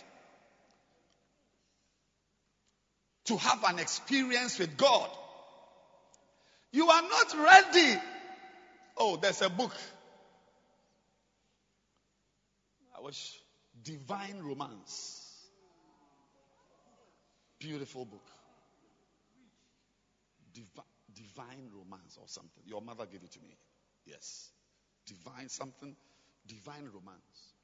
[3.27, 5.11] to have an experience with God.
[6.73, 7.99] You are not ready
[8.97, 9.75] Oh, there's a book.
[12.97, 13.39] I wish.
[13.85, 15.23] Divine Romance.
[17.59, 18.27] Beautiful book.
[20.55, 20.69] Divi-
[21.15, 22.63] divine Romance or something.
[22.65, 23.57] Your mother gave it to me.
[24.07, 24.51] Yes.
[25.07, 25.95] Divine something.
[26.47, 27.55] Divine Romance.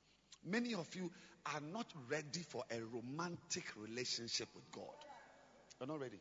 [0.45, 1.11] Many of you
[1.47, 5.12] are not ready for a romantic relationship with God.
[5.83, 6.19] You're not ready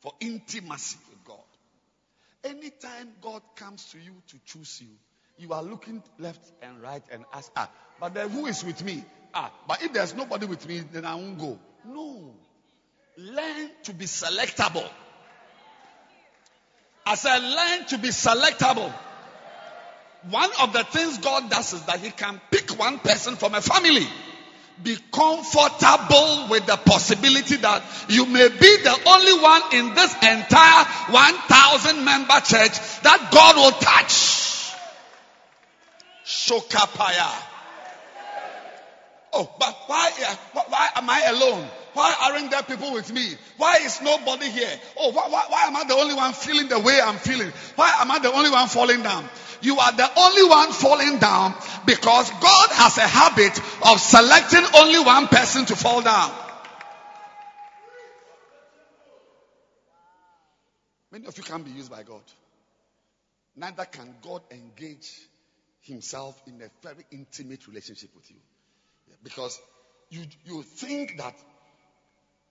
[0.00, 1.44] for intimacy with God.
[2.44, 4.88] Anytime God comes to you to choose you,
[5.36, 9.04] you are looking left and right and ask, ah, but then who is with me?
[9.34, 11.58] Ah, but if there's nobody with me, then I won't go.
[11.84, 12.32] No.
[13.18, 14.88] Learn to be selectable.
[17.04, 18.90] As I learn to be selectable.
[20.30, 23.60] One of the things God does is that He can pick one person from a
[23.60, 24.06] family.
[24.82, 30.84] Be comfortable with the possibility that you may be the only one in this entire
[31.10, 34.42] 1,000 member church that God will touch.
[36.24, 37.30] Shokapaya.
[39.32, 40.36] Oh, but why, eh,
[40.68, 41.68] why am I alone?
[41.94, 43.34] Why aren't there people with me?
[43.58, 44.80] Why is nobody here?
[44.98, 47.52] Oh, why, why, why am I the only one feeling the way I'm feeling?
[47.76, 49.28] Why am I the only one falling down?
[49.60, 51.54] You are the only one falling down
[51.86, 56.32] because God has a habit of selecting only one person to fall down.
[61.12, 62.22] Many of you can't be used by God.
[63.54, 65.12] Neither can God engage
[65.82, 68.36] himself in a very intimate relationship with you.
[69.22, 69.60] Because
[70.08, 71.34] you, you think that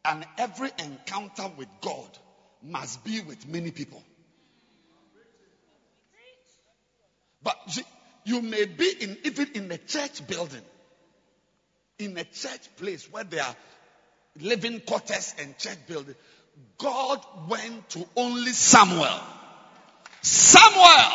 [0.05, 2.17] and every encounter with God
[2.63, 4.03] must be with many people.
[7.43, 7.57] But
[8.23, 10.61] you may be in even in a church building,
[11.99, 13.55] in a church place where there are
[14.39, 16.15] living quarters and church building.
[16.77, 19.19] God went to only Samuel.
[20.21, 21.11] Samuel!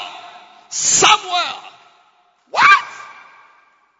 [0.69, 1.63] Samuel!
[2.51, 2.85] What?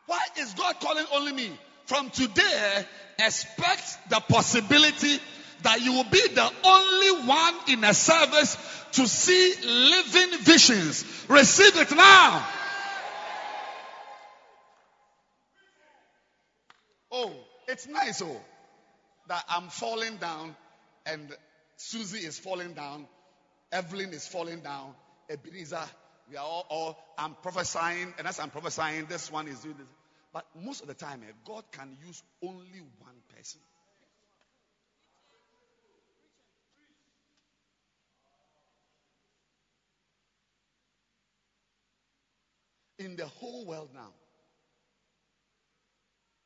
[0.07, 1.51] Why is God calling only me?
[1.87, 2.85] From today,
[3.19, 5.19] expect the possibility
[5.63, 8.57] that you will be the only one in a service
[8.93, 11.05] to see living visions.
[11.29, 12.47] Receive it now.
[17.11, 17.33] Oh,
[17.69, 18.41] it's nice, oh,
[19.29, 20.55] that I'm falling down
[21.07, 21.35] and
[21.77, 23.07] Susie is falling down,
[23.73, 24.95] Evelyn is falling down,
[25.31, 25.85] Ebenezer,
[26.31, 29.87] we are all, all, I'm prophesying, and as I'm prophesying, this one is doing this.
[30.33, 33.61] But most of the time, eh, God can use only one person.
[42.99, 44.13] In the whole world now,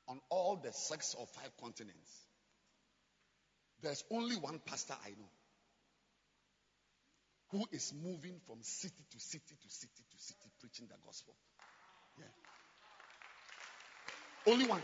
[0.09, 2.11] on all the six or five continents,
[3.83, 5.31] there's only one pastor I know
[7.53, 11.35] who is moving from city to city to city to city preaching the gospel.
[14.47, 14.83] Only one.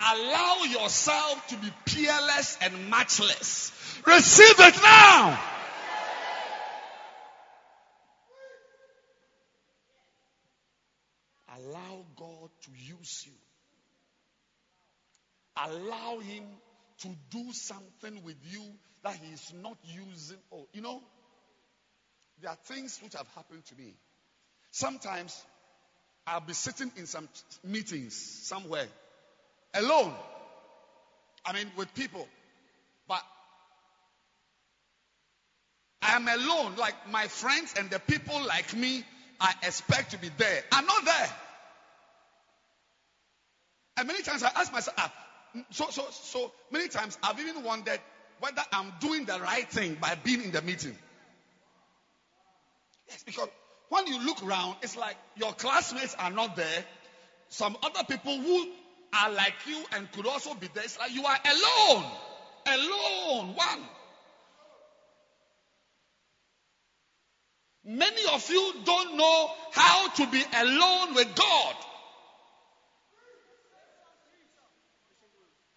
[0.00, 3.72] Allow yourself to be peerless and matchless.
[4.06, 5.40] Receive it now.
[11.56, 13.32] Allow God to use you.
[15.56, 16.44] Allow Him
[16.98, 18.62] to do something with you
[19.02, 20.36] that He is not using.
[20.52, 21.02] Oh, you know,
[22.42, 23.94] there are things which have happened to me.
[24.70, 25.42] Sometimes
[26.26, 27.28] I'll be sitting in some
[27.62, 28.86] meetings somewhere
[29.74, 30.12] alone.
[31.44, 32.26] I mean, with people.
[33.06, 33.22] But
[36.02, 36.74] I'm alone.
[36.76, 39.04] Like my friends and the people like me,
[39.40, 40.64] I expect to be there.
[40.72, 41.30] I'm not there.
[43.98, 45.12] And many times I ask myself, ah,
[45.70, 48.00] so, so, so many times I've even wondered
[48.40, 50.96] whether I'm doing the right thing by being in the meeting.
[53.08, 53.48] Yes, because
[53.88, 56.84] when you look around, it's like your classmates are not there.
[57.48, 58.66] Some other people who
[59.14, 60.84] are like you and could also be there.
[60.84, 62.04] It's like you are alone.
[62.66, 63.54] Alone.
[63.54, 63.82] One.
[67.84, 71.74] Many of you don't know how to be alone with God.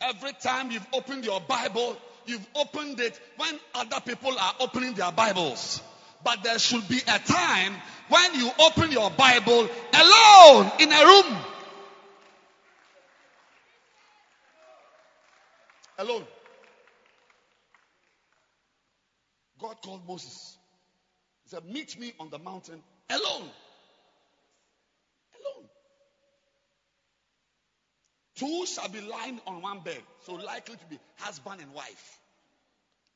[0.01, 1.95] Every time you've opened your Bible,
[2.25, 5.83] you've opened it when other people are opening their Bibles.
[6.23, 7.75] But there should be a time
[8.09, 11.37] when you open your Bible alone in a room.
[15.99, 16.25] Alone.
[19.59, 20.57] God called Moses.
[21.43, 23.49] He said, Meet me on the mountain alone.
[25.39, 25.69] Alone.
[28.35, 32.19] Two shall be lying on one bed, so likely to be husband and wife.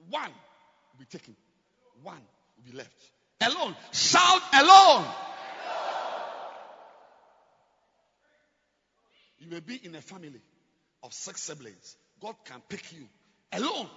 [0.10, 0.32] One
[0.92, 1.36] will be taken,
[2.04, 2.22] one
[2.58, 3.13] will be left.
[3.42, 3.76] Alone.
[3.92, 5.06] Shout alone.
[9.40, 10.42] You may be in a family
[11.04, 11.98] of six siblings.
[12.22, 13.08] God can pick you
[13.52, 13.90] alone.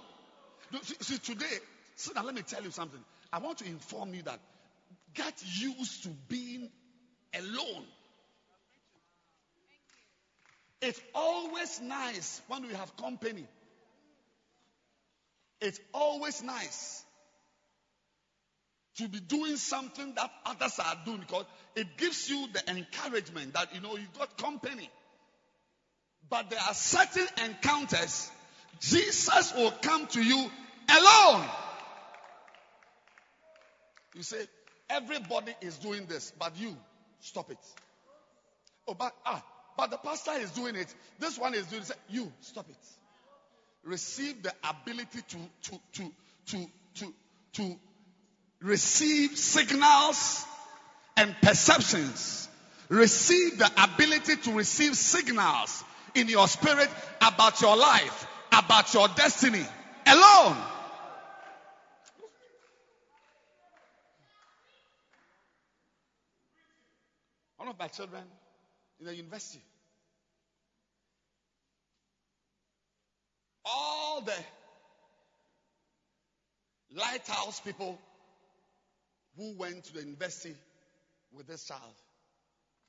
[0.81, 1.57] See, see, today,
[1.95, 2.99] so now let me tell you something.
[3.31, 4.39] I want to inform you that
[5.13, 6.69] get used to being
[7.33, 7.85] alone.
[10.81, 13.45] It's always nice when we have company.
[15.61, 17.03] It's always nice
[18.97, 21.45] to be doing something that others are doing because
[21.75, 24.89] it gives you the encouragement that you know you've got company.
[26.29, 28.31] But there are certain encounters
[28.79, 30.49] Jesus will come to you
[30.89, 31.45] alone.
[34.15, 34.45] You say,
[34.89, 36.75] everybody is doing this, but you
[37.19, 37.57] stop it.
[38.87, 39.43] Oh, but ah,
[39.77, 40.93] but the pastor is doing it.
[41.19, 41.91] This one is doing it.
[42.09, 42.75] You stop it.
[43.83, 46.11] Receive the ability to to to
[46.47, 47.13] to to
[47.53, 47.79] to
[48.61, 50.45] receive signals
[51.15, 52.49] and perceptions.
[52.89, 55.83] Receive the ability to receive signals
[56.15, 56.89] in your spirit
[57.21, 59.65] about your life, about your destiny
[60.05, 60.57] alone.
[67.57, 68.23] One of my children
[68.99, 69.61] in the university.
[73.65, 74.33] All the
[76.95, 77.99] lighthouse people
[79.37, 80.55] who went to the university
[81.31, 81.95] with this child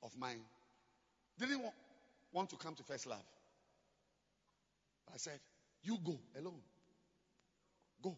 [0.02, 0.40] of mine
[1.38, 1.62] didn't
[2.32, 3.22] want, to come to First Love.
[5.12, 5.38] I said,
[5.82, 6.60] You go alone.
[8.02, 8.16] Go.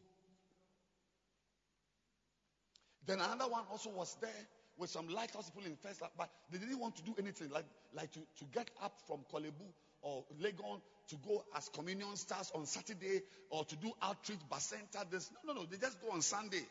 [3.07, 4.31] Then another one also was there
[4.79, 7.67] with some lighthouse people in First Love, but they didn't want to do anything like,
[7.95, 9.65] like to, to get up from Korle Bu
[10.03, 13.21] or Legon to go as communion stars on Saturday
[13.51, 15.05] or to do outreach, center.
[15.11, 15.67] This no, no, no.
[15.67, 16.63] They just go on Sunday.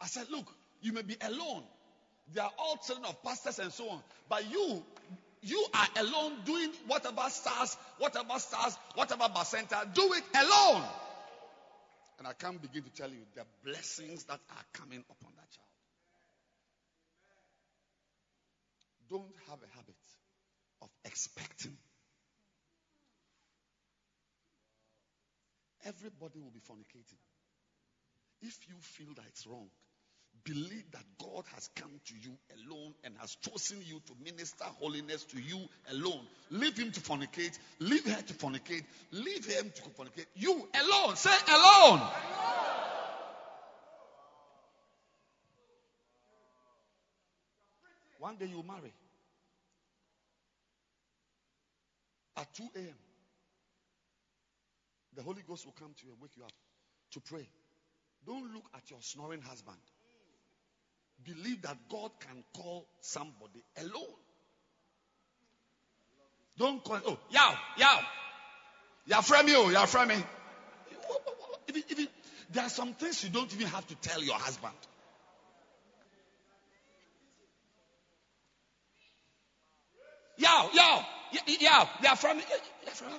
[0.00, 0.46] I said, look,
[0.82, 1.62] you may be alone.
[2.34, 4.82] They are all children of pastors and so on, but you
[5.42, 9.76] you are alone doing whatever stars, whatever stars, whatever center.
[9.94, 10.82] Do it alone.
[12.18, 15.66] And I can't begin to tell you the blessings that are coming upon that child.
[19.08, 19.94] Don't have a habit
[20.82, 21.76] of expecting.
[25.84, 27.20] Everybody will be fornicating.
[28.42, 29.68] If you feel that it's wrong,
[30.46, 32.32] believe that God has come to you
[32.64, 35.58] alone and has chosen you to minister holiness to you
[35.90, 36.20] alone.
[36.50, 40.26] Leave him to fornicate, leave her to fornicate, leave him to fornicate.
[40.36, 41.98] You alone, say alone.
[41.98, 42.10] alone.
[48.20, 48.92] One day you marry.
[52.36, 52.94] At 2 a.m.,
[55.16, 56.52] the Holy Ghost will come to you and wake you up
[57.12, 57.48] to pray.
[58.26, 59.78] Don't look at your snoring husband
[61.24, 64.16] believe that God can call somebody alone.
[66.58, 68.00] Don't call, oh, yow, yow.
[69.06, 70.16] You're from you, you're from me.
[71.10, 71.20] Oh,
[71.68, 72.08] even, even,
[72.50, 74.74] there are some things you don't even have to tell your husband.
[80.38, 81.04] Yow, yow,
[81.60, 82.38] yow, you're from.
[82.84, 83.12] You're from.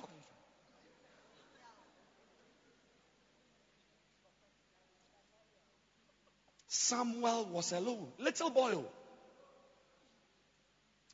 [6.88, 8.08] Samuel was alone.
[8.18, 8.72] Little boy.
[8.74, 8.84] Oh.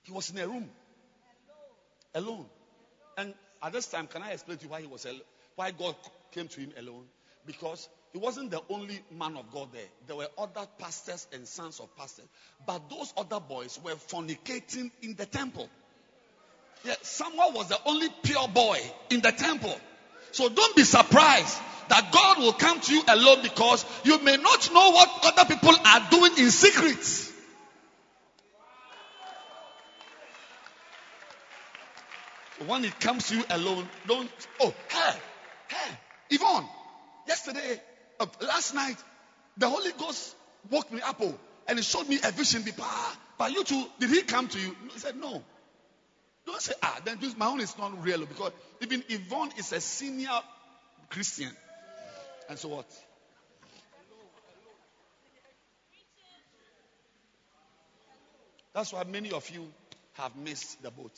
[0.05, 0.71] He was in a room.
[2.15, 2.47] Alone.
[3.17, 5.21] And at this time, can I explain to you why he was alone?
[5.57, 5.97] Why God
[6.33, 7.05] came to him alone?
[7.47, 9.89] Because he wasn't the only man of God there.
[10.07, 12.27] There were other pastors and sons of pastors.
[12.67, 15.69] But those other boys were fornicating in the temple.
[16.85, 18.79] Yeah, Samuel was the only pure boy
[19.11, 19.75] in the temple.
[20.35, 21.57] So don't be surprised
[21.89, 25.73] that God will come to you alone because you may not know what other people
[25.85, 26.99] are doing in secret.
[32.67, 34.29] When it comes to you alone, don't.
[34.61, 35.19] Oh, hey,
[35.69, 35.95] hey,
[36.31, 36.67] Yvonne,
[37.29, 37.81] yesterday,
[38.19, 38.97] uh, last night,
[39.57, 40.35] the Holy Ghost
[40.69, 41.39] woke me up oh,
[41.69, 42.65] and he showed me a vision.
[43.39, 44.75] But you too, did he come to you?
[44.95, 45.45] He said, No.
[46.47, 50.39] Don't say, ah, then my own is not real because even Yvonne is a senior
[51.09, 51.51] Christian.
[52.49, 52.87] And so what?
[58.75, 59.67] That's why many of you
[60.15, 61.13] have missed the boat.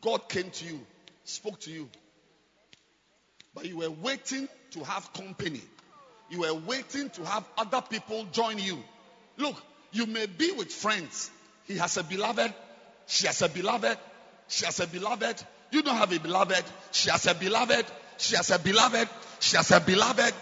[0.00, 0.80] God came to you,
[1.24, 1.88] spoke to you,
[3.54, 5.60] but you were waiting to have company.
[6.30, 8.78] You were waiting to have other people join you.
[9.36, 9.56] Look,
[9.92, 11.30] you may be with friends.
[11.64, 12.54] He has a beloved,
[13.08, 13.98] she has a beloved,
[14.46, 15.42] she has a beloved.
[15.70, 16.62] You don't have a beloved,
[16.92, 17.84] she has a beloved,
[18.18, 19.08] she has a beloved,
[19.40, 20.34] she has a beloved.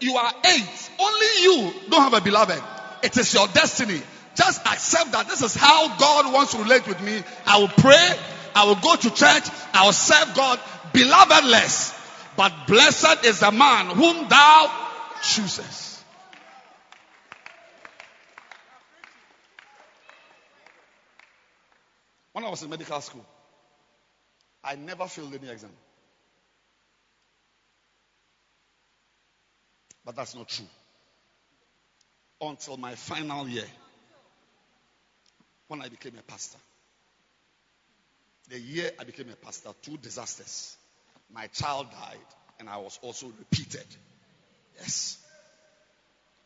[0.00, 0.90] You are eight.
[1.00, 2.62] Only you don't have a beloved.
[3.02, 4.00] It is your destiny.
[4.36, 7.22] Just accept that this is how God wants to relate with me.
[7.46, 8.10] I will pray.
[8.54, 9.44] I will go to church.
[9.74, 10.60] I will serve God.
[10.92, 11.98] Beloved less.
[12.36, 14.70] But blessed is the man whom thou
[15.22, 15.91] choosest.
[22.32, 23.24] When I was in medical school,
[24.64, 25.70] I never failed any exam.
[30.04, 30.66] But that's not true.
[32.40, 33.66] Until my final year,
[35.68, 36.58] when I became a pastor.
[38.50, 40.76] The year I became a pastor, two disasters.
[41.32, 42.18] My child died,
[42.58, 43.86] and I was also repeated.
[44.78, 45.18] Yes.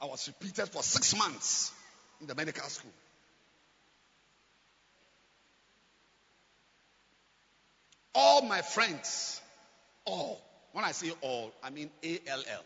[0.01, 1.73] I was repeated for six months
[2.21, 2.93] in the medical school.
[8.19, 9.43] All my friends,
[10.07, 10.41] all,
[10.73, 12.65] when I say all, I mean A L L,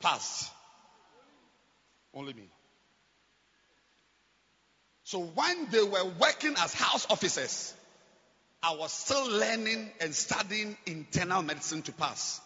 [0.00, 0.50] passed.
[2.14, 2.48] Only me.
[5.02, 7.74] So when they were working as house officers,
[8.62, 12.40] I was still learning and studying internal medicine to pass.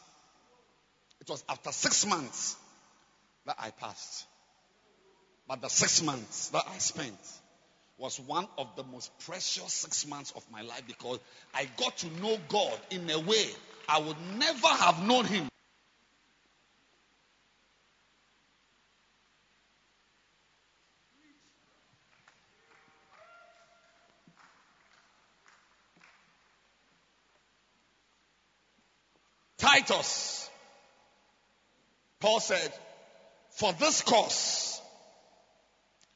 [1.20, 2.56] It was after six months
[3.46, 4.26] that I passed.
[5.46, 7.18] But the six months that I spent
[8.00, 11.18] was one of the most precious six months of my life because
[11.54, 13.46] I got to know God in a way
[13.86, 15.48] I would never have known Him.
[29.58, 30.48] Titus,
[32.18, 32.72] Paul said,
[33.50, 34.80] For this cause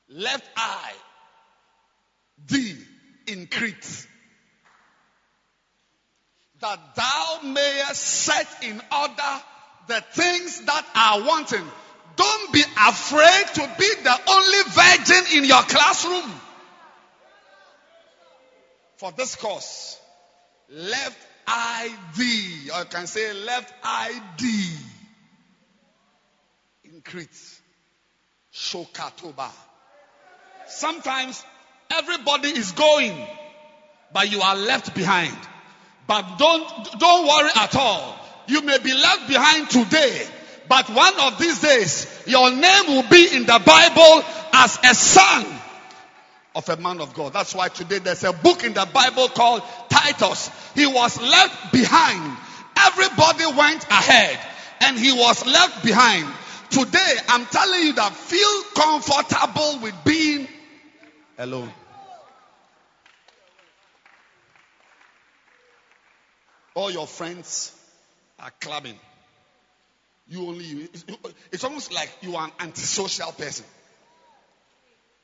[0.08, 0.92] left I
[2.48, 2.76] thee
[3.26, 4.06] in Crete,
[6.60, 9.42] that thou mayest set in order
[9.86, 11.64] the things that are wanting.
[12.16, 16.40] Don't be afraid to be the only virgin in your classroom.
[18.96, 19.98] For this cause
[20.70, 24.76] left ID, I or you can say left I thee
[26.84, 27.60] in Crete.
[28.52, 29.50] Shokatoba.
[30.66, 31.44] Sometimes
[31.98, 33.16] everybody is going,
[34.12, 35.36] but you are left behind.
[36.06, 38.18] But don't, don't worry at all.
[38.46, 40.26] You may be left behind today,
[40.68, 45.46] but one of these days, your name will be in the Bible as a son
[46.54, 47.32] of a man of God.
[47.32, 50.50] That's why today there's a book in the Bible called Titus.
[50.74, 52.36] He was left behind.
[52.76, 54.38] Everybody went ahead
[54.80, 56.26] and he was left behind.
[56.70, 60.48] Today, I'm telling you that feel comfortable with being
[61.38, 61.72] alone.
[66.74, 67.72] All your friends
[68.38, 68.98] are clubbing.
[70.28, 70.88] You only,
[71.52, 73.64] it's almost like you are an antisocial person.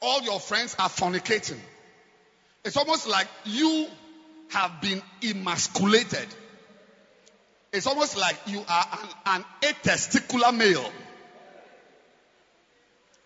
[0.00, 1.58] All your friends are fornicating.
[2.64, 3.86] It's almost like you
[4.50, 6.26] have been emasculated.
[7.72, 10.90] It's almost like you are an, an atesticular male.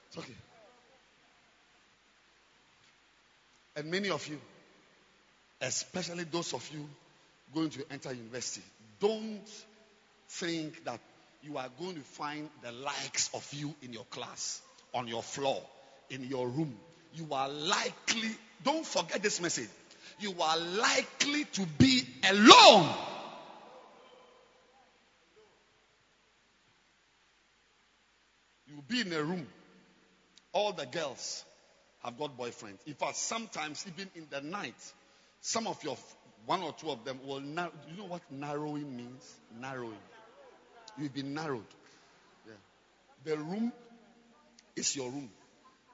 [0.08, 0.34] It's okay.
[3.76, 4.38] And many of you,
[5.60, 6.86] especially those of you
[7.54, 8.62] going to enter university,
[9.00, 9.48] don't
[10.28, 11.00] think that
[11.42, 14.62] you are going to find the likes of you in your class,
[14.94, 15.62] on your floor,
[16.10, 16.74] in your room.
[17.14, 18.30] You are likely,
[18.64, 19.68] don't forget this message,
[20.20, 22.88] you are likely to be alone.
[28.66, 29.46] You'll be in a room.
[30.52, 31.44] All the girls
[32.02, 32.78] have got boyfriends.
[32.86, 34.74] In fact, sometimes even in the night,
[35.40, 35.96] some of your
[36.46, 37.72] one or two of them will narrow.
[37.90, 39.34] You know what narrowing means?
[39.60, 39.98] Narrowing.
[40.98, 41.64] You've been narrowed.
[42.46, 42.52] Yeah.
[43.24, 43.72] The room
[44.76, 45.30] is your room.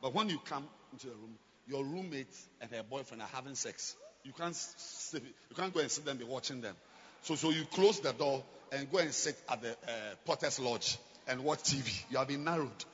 [0.02, 1.36] But when you come into the room,
[1.68, 3.94] your roommate and her boyfriend are having sex.
[4.24, 6.74] You can't sit, you can't go and sit and be watching them.
[7.22, 10.98] So, so you close the door and go and sit at the uh, Potter's Lodge
[11.28, 12.02] and watch TV.
[12.10, 12.84] You have been narrowed.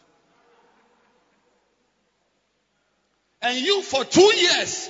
[3.42, 4.88] And you for two years,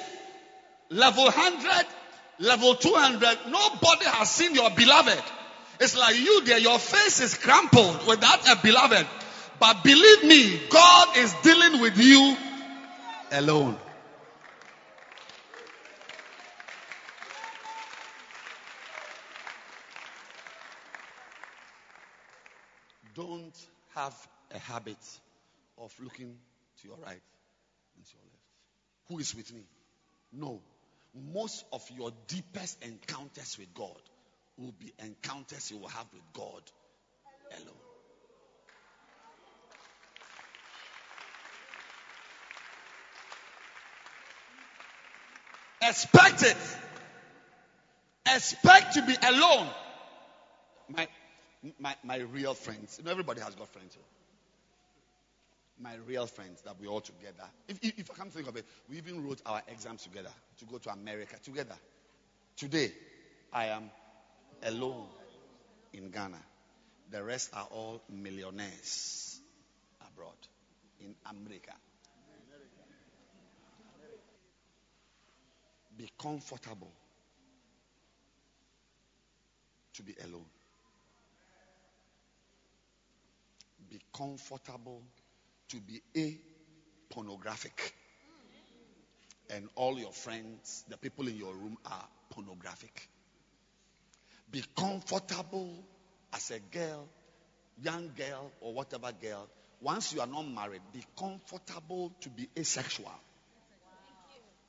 [0.90, 1.86] level 100,
[2.38, 5.22] level 200, nobody has seen your beloved.
[5.80, 9.06] It's like you there, your face is crumpled without a beloved.
[9.58, 12.36] But believe me, God is dealing with you
[13.32, 13.76] alone.
[23.14, 23.56] Don't
[23.94, 24.14] have
[24.54, 24.98] a habit
[25.78, 26.36] of looking
[26.82, 27.20] to your right
[27.96, 28.44] and to your left.
[29.08, 29.62] Who is with me?
[30.32, 30.60] No
[31.32, 34.00] most of your deepest encounters with God
[34.58, 36.62] will be encounters you will have with God
[37.52, 37.74] alone.
[45.82, 46.56] Expect it.
[48.26, 49.68] Expect to be alone.
[50.88, 51.06] My,
[51.78, 53.00] my, my real friends.
[53.08, 53.94] Everybody has got friends.
[53.94, 54.15] Here.
[55.78, 57.44] My real friends that we all together.
[57.68, 60.30] If, if, if I come to think of it, we even wrote our exams together
[60.58, 61.76] to go to America together.
[62.56, 62.92] Today,
[63.52, 63.90] I am
[64.62, 65.06] alone
[65.92, 66.40] in Ghana.
[67.10, 69.38] The rest are all millionaires
[70.00, 70.36] abroad
[71.00, 71.72] in America.
[75.96, 76.92] Be comfortable
[79.94, 80.44] to be alone.
[83.88, 85.02] Be comfortable
[85.68, 86.38] to be a
[87.10, 87.94] pornographic.
[89.50, 93.08] And all your friends, the people in your room are pornographic.
[94.50, 95.84] Be comfortable
[96.32, 97.08] as a girl,
[97.82, 99.48] young girl, or whatever girl.
[99.80, 103.10] Once you are not married, be comfortable to be asexual.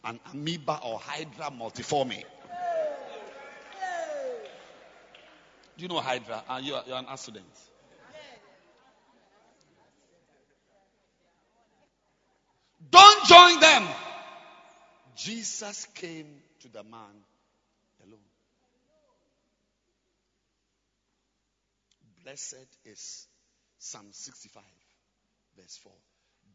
[0.03, 2.23] An amoeba or hydra multiforme.
[5.77, 6.43] Do you know hydra?
[6.49, 7.45] Uh, you are, you're an student.
[12.89, 13.87] Don't join them.
[15.15, 16.27] Jesus came
[16.61, 17.23] to the man
[18.03, 18.19] alone.
[22.23, 23.27] Blessed is
[23.79, 24.63] Psalm 65,
[25.57, 25.91] verse 4.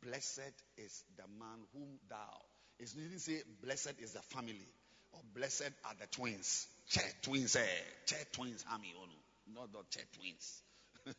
[0.05, 2.17] Blessed is the man whom thou.
[2.79, 4.69] It didn't say blessed is the family
[5.13, 6.67] or blessed are the twins.
[6.89, 7.61] Che twins, eh?
[8.07, 8.93] Che twins, Hami,
[9.55, 10.63] not the che twins.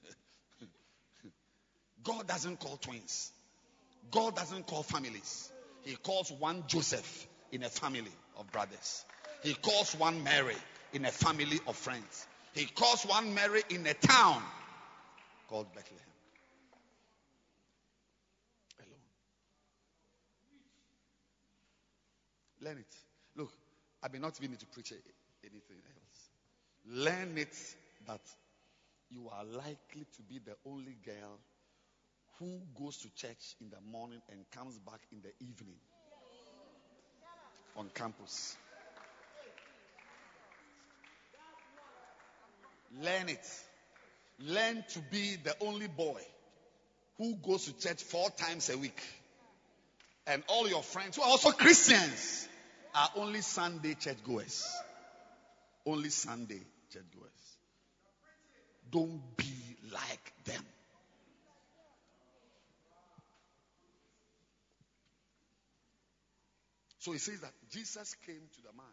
[2.03, 3.31] God doesn't call twins.
[4.11, 5.52] God doesn't call families.
[5.84, 9.05] He calls one Joseph in a family of brothers.
[9.43, 10.55] He calls one Mary
[10.93, 12.27] in a family of friends.
[12.53, 14.41] He calls one Mary in a town
[15.49, 15.99] called Bethlehem.
[18.80, 18.99] Alone.
[22.61, 22.95] Learn it.
[23.35, 23.51] Look,
[24.01, 24.93] I may not even need to preach
[25.43, 26.30] anything else.
[26.85, 27.55] Learn it
[28.07, 28.22] that
[29.10, 31.39] you are likely to be the only girl
[32.43, 35.77] who goes to church in the morning and comes back in the evening
[37.77, 38.57] on campus.
[43.01, 43.45] Learn it.
[44.39, 46.21] Learn to be the only boy
[47.17, 49.01] who goes to church four times a week.
[50.27, 52.47] And all your friends who are also Christians
[52.93, 54.65] are only Sunday churchgoers.
[55.85, 56.61] Only Sunday
[56.91, 57.31] churchgoers.
[58.91, 59.53] Don't be
[59.91, 60.63] like them.
[67.03, 68.85] So he says that Jesus came to the man.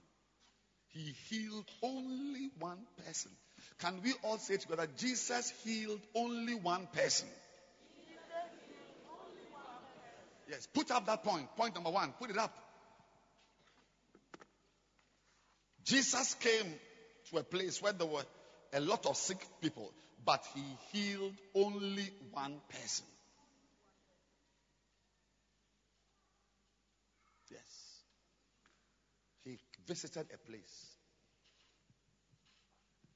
[0.89, 3.31] He healed only one person.
[3.79, 7.29] Can we all say together, Jesus healed only one person?
[10.49, 11.55] Yes, put up that point.
[11.57, 12.13] Point number one.
[12.19, 12.53] Put it up.
[15.85, 16.75] Jesus came
[17.31, 18.25] to a place where there were
[18.73, 19.89] a lot of sick people,
[20.25, 20.63] but he
[20.93, 23.07] healed only one person.
[29.91, 30.87] Visited a place.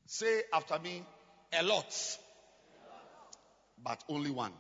[0.06, 1.04] Say after me,
[1.56, 2.18] a lot,
[3.80, 4.52] but only one.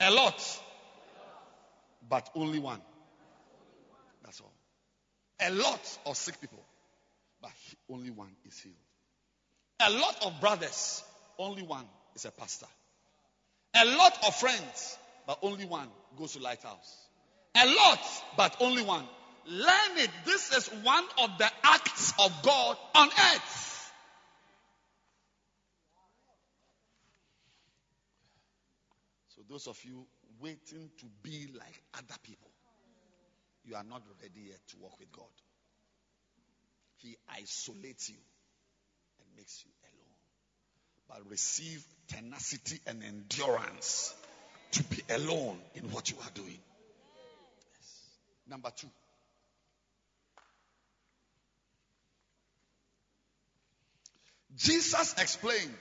[0.00, 0.42] A lot,
[2.08, 2.80] but only one.
[4.24, 4.54] That's all.
[5.42, 6.64] A lot of sick people,
[7.42, 7.52] but
[7.90, 8.76] only one is healed.
[9.82, 11.04] A lot of brothers,
[11.38, 11.84] only one
[12.14, 12.66] is a pastor.
[13.74, 14.96] A lot of friends,
[15.26, 16.96] but only one goes to Lighthouse.
[17.54, 18.00] A lot,
[18.38, 19.04] but only one
[19.46, 20.10] Learn it.
[20.24, 23.92] This is one of the acts of God on earth.
[29.28, 30.06] So, those of you
[30.40, 32.50] waiting to be like other people,
[33.64, 35.24] you are not ready yet to walk with God.
[36.98, 38.16] He isolates you
[39.20, 40.00] and makes you alone.
[41.08, 44.14] But receive tenacity and endurance
[44.72, 46.58] to be alone in what you are doing.
[48.48, 48.88] Number two.
[54.56, 55.74] Jesus explained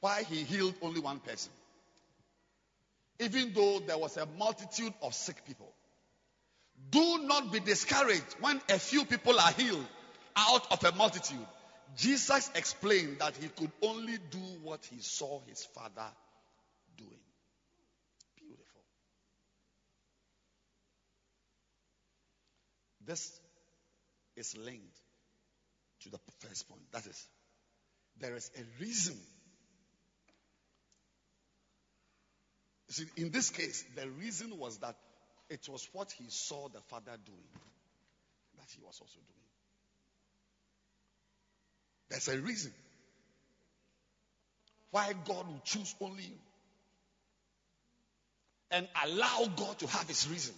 [0.00, 1.52] why he healed only one person.
[3.18, 5.72] Even though there was a multitude of sick people.
[6.90, 9.86] Do not be discouraged when a few people are healed
[10.36, 11.46] out of a multitude.
[11.96, 16.06] Jesus explained that he could only do what he saw his father
[16.98, 17.20] doing.
[18.36, 18.82] Beautiful.
[23.06, 23.40] This
[24.36, 25.00] is linked
[26.06, 26.82] to the first point.
[26.92, 27.26] That is,
[28.20, 29.16] there is a reason.
[32.88, 34.96] See, in this case, the reason was that
[35.50, 37.48] it was what he saw the father doing
[38.58, 39.46] that he was also doing.
[42.08, 42.72] There's a reason
[44.92, 46.38] why God will choose only you
[48.70, 50.54] and allow God to have his reason.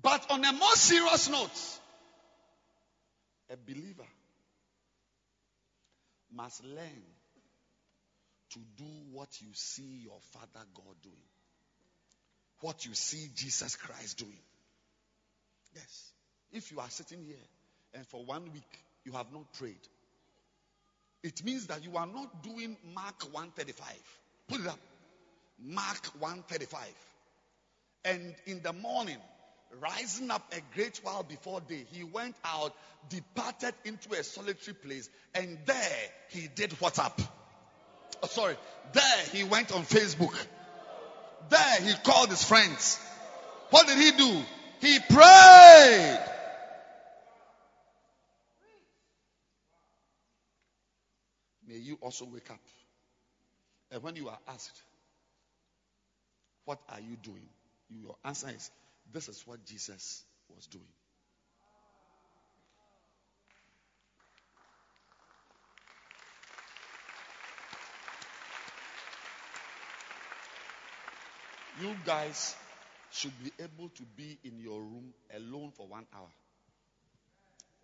[0.00, 1.80] But on a more serious note,
[3.50, 4.06] a believer
[6.32, 7.02] must learn
[8.50, 11.16] to do what you see your Father God doing,
[12.60, 14.38] what you see Jesus Christ doing.
[15.74, 16.12] Yes.
[16.52, 17.36] If you are sitting here
[17.94, 19.76] and for one week you have not prayed,
[21.22, 23.86] it means that you are not doing Mark 135.
[24.48, 24.78] Put it up.
[25.58, 26.80] Mark 135.
[28.04, 29.18] And in the morning,
[29.80, 32.74] rising up a great while before day, he went out,
[33.08, 35.98] departed into a solitary place, and there
[36.30, 37.20] he did what up?
[38.22, 38.56] Oh, sorry,
[38.92, 40.34] there he went on Facebook.
[41.50, 42.98] There he called his friends.
[43.70, 44.42] What did he do?
[44.80, 46.20] He prayed.
[51.66, 52.60] May you also wake up.
[53.90, 54.82] And when you are asked,
[56.64, 57.46] What are you doing?
[57.90, 58.70] Your answer is,
[59.12, 60.22] This is what Jesus
[60.54, 60.84] was doing.
[71.80, 72.56] You guys
[73.12, 76.28] should be able to be in your room alone for one hour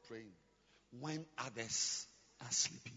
[0.08, 0.32] praying
[1.00, 2.06] when others
[2.40, 2.96] are sleeping.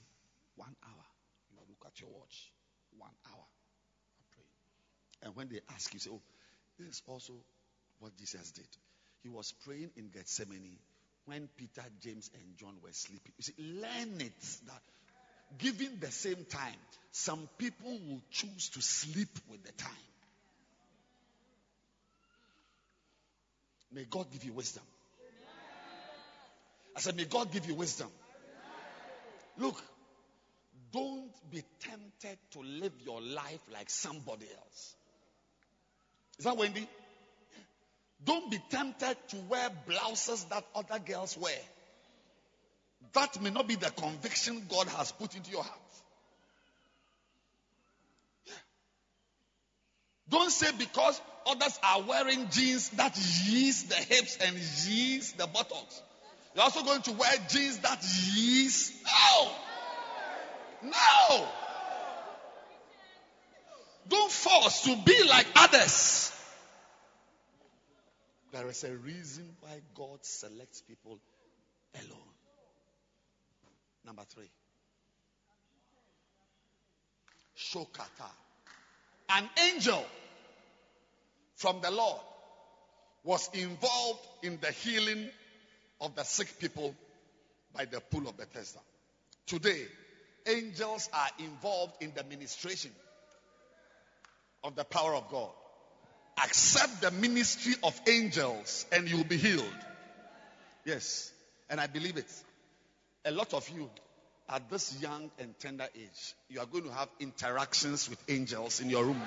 [0.55, 1.05] One hour.
[1.51, 2.51] You look at your watch.
[2.97, 3.45] One hour.
[4.33, 4.49] Praying.
[5.23, 6.21] And when they ask you, say, Oh,
[6.79, 7.33] this is also
[7.99, 8.67] what Jesus did.
[9.23, 10.77] He was praying in Gethsemane
[11.25, 13.33] when Peter, James, and John were sleeping.
[13.37, 14.81] You see, learn it that
[15.57, 16.75] given the same time,
[17.11, 19.91] some people will choose to sleep with the time.
[23.91, 24.83] May God give you wisdom.
[26.95, 28.09] I said, May God give you wisdom.
[29.57, 29.81] Look,
[30.91, 34.95] don't be tempted to live your life like somebody else.
[36.39, 36.87] Is that Wendy?
[38.25, 41.59] Don't be tempted to wear blouses that other girls wear.
[43.13, 45.79] That may not be the conviction God has put into your heart.
[50.29, 56.01] Don't say because others are wearing jeans that yeast the hips and yeast the buttocks.
[56.53, 58.03] You're also going to wear jeans that
[58.33, 58.93] yeast.
[59.05, 59.51] No!
[60.83, 61.47] No!
[64.09, 66.36] Don't force to be like others.
[68.51, 71.19] There is a reason why God selects people
[71.95, 72.33] alone.
[74.05, 74.49] Number three.
[77.57, 78.31] Shokata.
[79.29, 80.03] An angel
[81.55, 82.21] from the Lord
[83.23, 85.27] was involved in the healing
[85.99, 86.95] of the sick people
[87.73, 88.79] by the pool of Bethesda.
[89.45, 89.85] Today,
[90.45, 92.91] angels are involved in the ministration
[94.63, 95.49] of the power of God.
[96.43, 99.65] Accept the ministry of angels and you'll be healed.
[100.85, 101.31] Yes,
[101.69, 102.31] and I believe it.
[103.25, 103.89] A lot of you
[104.47, 108.89] at this young and tender age, you are going to have interactions with angels in
[108.89, 109.21] your room.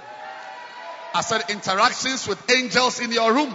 [1.13, 3.55] I said interactions with angels in your room.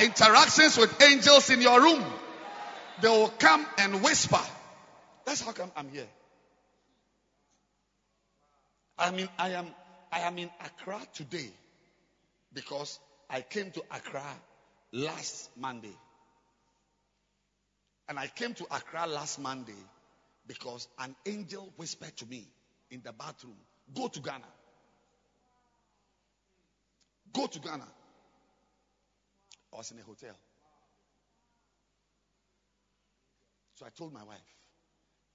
[0.00, 2.04] Interactions with angels in your room.
[3.00, 4.40] They will come and whisper.
[5.24, 6.08] That's how come I'm here.
[8.98, 9.68] I mean, I am,
[10.10, 11.48] I am in Accra today
[12.52, 12.98] because
[13.28, 14.24] I came to Accra
[14.92, 15.96] last Monday.
[18.08, 19.72] And I came to Accra last Monday
[20.46, 22.48] because an angel whispered to me
[22.90, 23.56] in the bathroom,
[23.94, 24.44] Go to Ghana.
[27.32, 27.86] Go to Ghana.
[29.72, 30.34] I was in a hotel.
[33.74, 34.38] So I told my wife,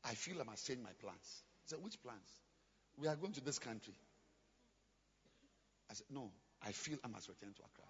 [0.04, 1.44] I feel I must change my plans.
[1.64, 2.28] She said, Which plans?
[2.98, 3.94] We are going to this country.
[5.90, 6.32] I said, No,
[6.66, 7.86] I feel I must return to Accra.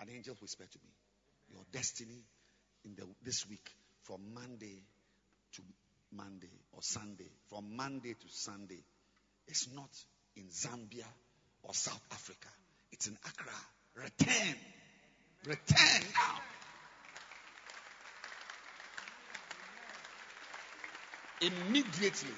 [0.00, 0.90] An angel whispered to me,
[1.52, 2.22] Your destiny
[2.84, 3.70] in the, this week
[4.02, 4.82] from Monday
[5.54, 5.62] to
[6.12, 8.82] Monday or Sunday, from Monday to Sunday,
[9.48, 9.90] is not
[10.36, 11.06] in Zambia
[11.62, 12.48] or South Africa.
[12.92, 13.52] It's in Accra.
[13.94, 14.54] Return.
[15.46, 16.40] Return now.
[21.40, 22.34] Immediately,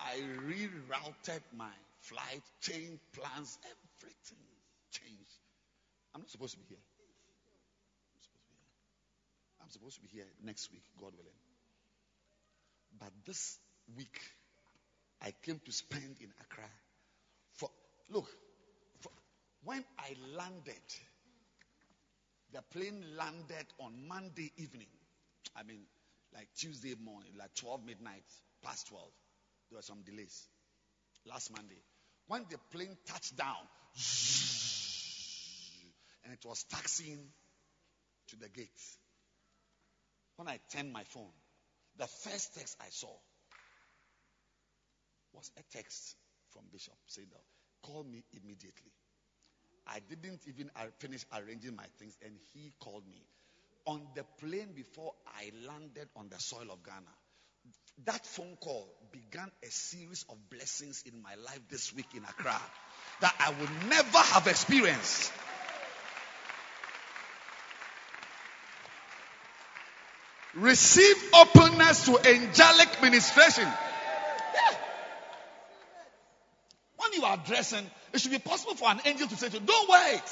[0.00, 0.16] I
[0.46, 1.70] rerouted my
[2.00, 4.44] flight, change plans, everything
[4.90, 5.38] changed.
[6.14, 6.82] I'm not supposed to be here.
[6.82, 8.66] I'm supposed to be here.
[9.62, 11.40] I'm supposed to be here next week, God willing.
[12.98, 13.58] But this
[13.96, 14.20] week,
[15.22, 16.68] I came to spend in Accra.
[17.54, 17.70] For
[18.10, 18.26] look,
[19.00, 19.12] for,
[19.64, 20.86] when I landed,
[22.52, 24.88] the plane landed on Monday evening.
[25.54, 25.82] I mean,
[26.34, 28.24] like Tuesday morning, like 12 midnight,
[28.62, 29.04] past 12.
[29.70, 30.48] There were some delays.
[31.26, 31.82] Last Monday.
[32.26, 33.56] When the plane touched down,
[36.24, 37.18] and it was taxiing
[38.28, 38.68] to the gate.
[40.36, 41.32] When I turned my phone,
[41.98, 43.12] the first text I saw
[45.32, 46.16] was a text
[46.50, 47.28] from Bishop saying,
[47.82, 48.92] Call me immediately.
[49.86, 53.22] I didn't even finish arranging my things, and he called me.
[53.86, 57.14] On the plane before I landed on the soil of Ghana,
[58.06, 62.60] that phone call began a series of blessings in my life this week in Accra
[63.20, 65.32] that I would never have experienced.
[70.54, 73.64] Receive openness to angelic ministration.
[73.64, 74.76] Yeah.
[76.96, 79.62] When you are dressing, it should be possible for an angel to say to you,
[79.64, 80.22] Don't wait.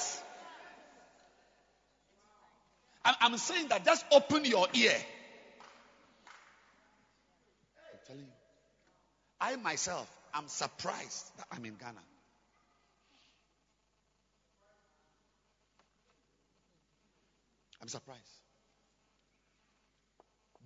[3.21, 4.93] I'm saying that just open your ear.
[7.93, 8.27] I'm telling you.
[9.41, 12.03] I myself am surprised that I'm in Ghana.
[17.81, 18.21] I'm surprised.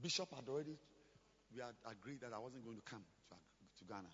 [0.01, 0.75] Bishop had already,
[1.53, 3.37] we had agreed that I wasn't going to come to,
[3.79, 4.09] to Ghana.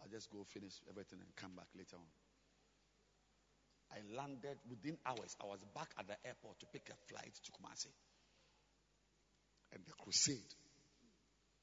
[0.00, 2.08] I'll just go finish everything and come back later on.
[3.92, 5.36] I landed within hours.
[5.42, 7.90] I was back at the airport to pick a flight to Kumasi.
[9.74, 10.54] And the crusade,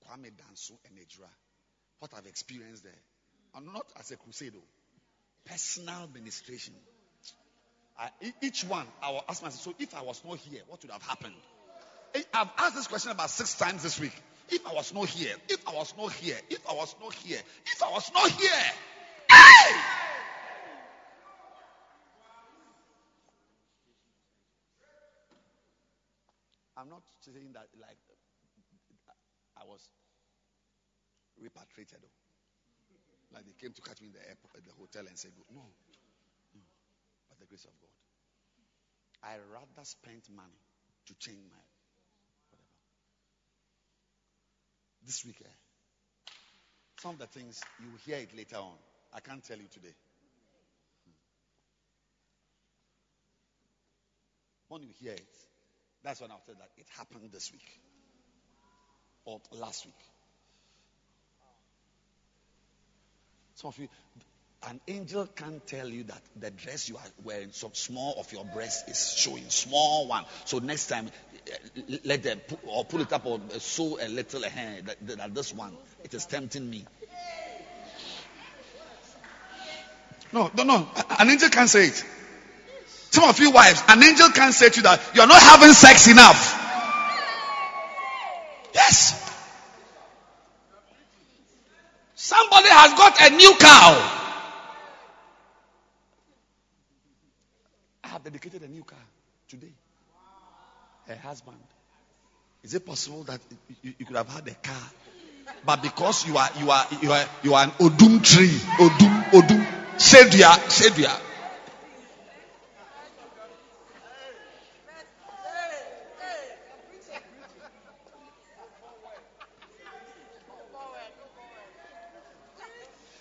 [0.03, 1.31] Kwame Danso and Ejura,
[1.99, 2.93] what I've experienced there.
[3.55, 4.59] And not as a crusade, though.
[5.45, 6.73] personal ministration.
[7.99, 8.09] I,
[8.41, 11.01] each one, I will ask myself, so if I was not here, what would have
[11.01, 11.33] happened?
[12.33, 14.13] I've asked this question about six times this week.
[14.49, 17.39] If I was not here, if I was not here, if I was not here,
[17.65, 18.49] if I was not here,
[19.29, 19.75] hey!
[26.77, 27.97] I'm not saying that like
[29.57, 29.81] I was
[31.41, 32.01] repatriated.
[33.33, 35.61] Like they came to catch me in the airport, at the hotel and said, no,
[35.61, 36.63] no,
[37.29, 37.91] by the grace of God.
[39.23, 40.61] I rather spend money
[41.07, 41.59] to change my
[42.49, 42.71] whatever.
[45.05, 45.41] this week.
[45.43, 45.57] Eh,
[47.01, 48.77] some of the things you will hear it later on.
[49.13, 49.93] I can't tell you today.
[54.69, 55.37] When you hear it,
[56.03, 57.65] that's when I'll tell that it happened this week
[59.25, 60.16] or last week.
[63.57, 63.87] Some of you,
[64.69, 68.45] an angel can't tell you that the dress you are wearing, so small of your
[68.45, 70.25] breast is showing, small one.
[70.45, 71.09] So next time,
[71.47, 75.55] eh, let them or pull it up or sew a little hair that, that this
[75.55, 76.85] one it is tempting me.
[80.31, 82.05] No no no an angel can't say it.
[83.09, 86.07] Some of you wives an angel can't say to you that you're not having sex
[86.07, 86.63] enough
[88.75, 89.27] yes
[92.13, 93.91] somebody has got a new cow
[98.03, 99.05] i have dedicated a new car
[99.47, 99.73] today
[101.07, 101.57] her husband.
[102.63, 103.39] Is it possible that
[103.81, 104.89] you, you, could have had a car,
[105.65, 108.49] but because you are you are you are you are an odum tree,
[108.79, 109.65] odum odum,
[109.97, 111.17] shedia shedia.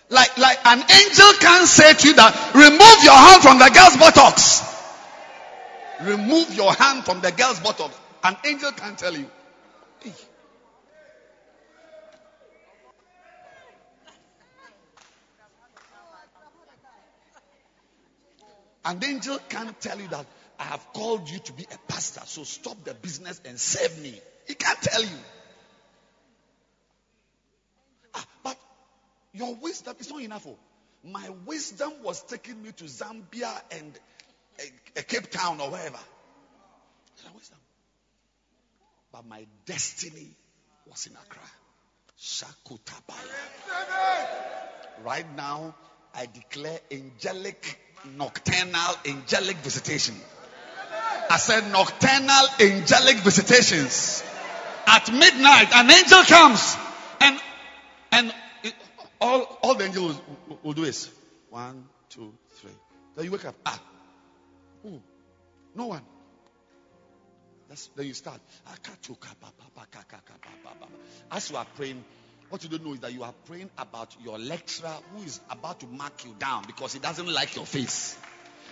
[0.09, 3.97] Like, like an angel can't say to you that remove your hand from the girl's
[3.97, 4.61] buttocks.
[6.01, 7.97] Remove your hand from the girl's buttocks.
[8.23, 9.25] An angel can tell you.
[10.01, 10.13] Hey.
[18.85, 20.25] An angel can't tell you that
[20.59, 24.19] I have called you to be a pastor, so stop the business and serve me.
[24.47, 25.19] He can't tell you.
[28.13, 28.57] Ah, but
[29.37, 30.45] your wisdom is not enough.
[30.47, 30.57] Oh.
[31.03, 33.99] My wisdom was taking me to Zambia and
[34.59, 35.99] a, a Cape Town or wherever.
[37.35, 37.57] Wisdom.
[39.11, 40.35] But my destiny
[40.89, 41.41] was in Accra.
[42.19, 43.25] Shakutabaya.
[45.03, 45.75] Right now,
[46.15, 47.79] I declare angelic,
[48.15, 50.15] nocturnal, angelic visitation.
[51.29, 54.23] I said nocturnal, angelic visitations.
[54.87, 56.77] At midnight, an angel comes
[57.19, 57.39] and
[59.19, 61.09] all, all the angels will, will do is
[61.49, 62.71] one, two, three.
[63.15, 63.55] Then you wake up.
[63.65, 63.81] Ah,
[65.75, 66.01] no one.
[67.69, 68.39] That's, then you start.
[71.31, 72.03] As you are praying,
[72.49, 75.79] what you don't know is that you are praying about your lecturer who is about
[75.81, 78.17] to mark you down because he doesn't like your face.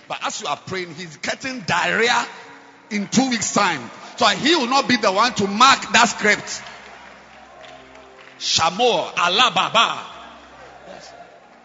[0.07, 2.25] But as you are praying, he's getting diarrhea
[2.91, 3.89] in two weeks' time.
[4.17, 6.61] So he will not be the one to mark that script.
[8.39, 10.14] Shamor, Allah Baba.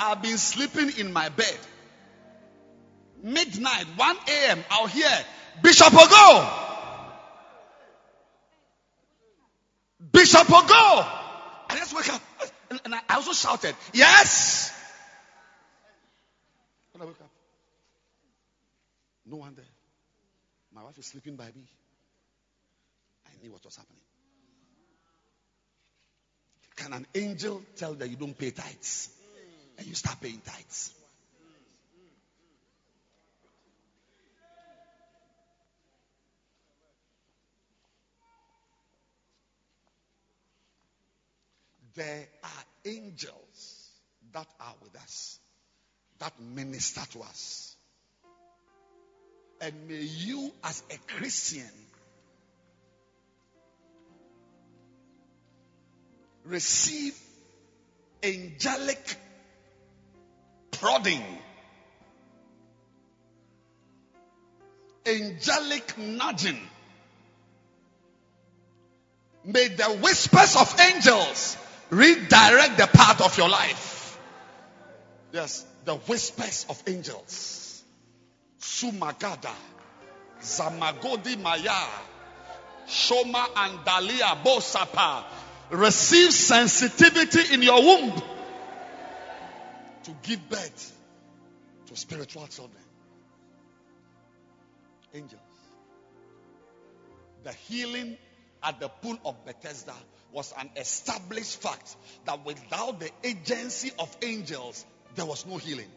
[0.01, 1.59] I've been sleeping in my bed.
[3.23, 5.11] Midnight, 1 a.m., I'll hear
[5.63, 6.51] Bishop Ogo.
[10.11, 11.07] Bishop Ogo.
[11.69, 12.23] I just wake up.
[12.85, 14.73] And I also shouted, Yes.
[16.93, 17.31] When I wake up,
[19.27, 19.65] no one there.
[20.73, 21.69] My wife is sleeping by me.
[23.27, 24.01] I knew what was happening.
[26.77, 29.11] Can an angel tell that you don't pay tithes?
[29.81, 30.93] And you start paying tithes.
[41.95, 43.91] There are angels
[44.33, 45.39] that are with us,
[46.19, 47.75] that minister to us.
[49.63, 51.71] And may you, as a Christian,
[56.45, 57.19] receive
[58.23, 59.17] angelic
[60.81, 61.23] prodding,
[65.07, 66.59] angelic nudging.
[69.45, 71.57] May the whispers of angels
[71.91, 74.19] redirect the path of your life.
[75.33, 77.83] Yes, the whispers of angels.
[78.61, 79.55] Sumagada,
[80.41, 81.87] Zamagodi Maya,
[82.87, 85.25] Shoma and Dalia Bosapa.
[85.71, 88.23] Receive sensitivity in your womb
[90.05, 90.97] to give birth
[91.87, 92.83] to spiritual children.
[95.15, 95.41] Angels.
[97.43, 98.17] The healing
[98.63, 99.95] at the pool of Bethesda
[100.33, 101.97] was an established fact
[102.27, 104.85] that without the agency of angels,
[105.17, 105.89] there was no healing.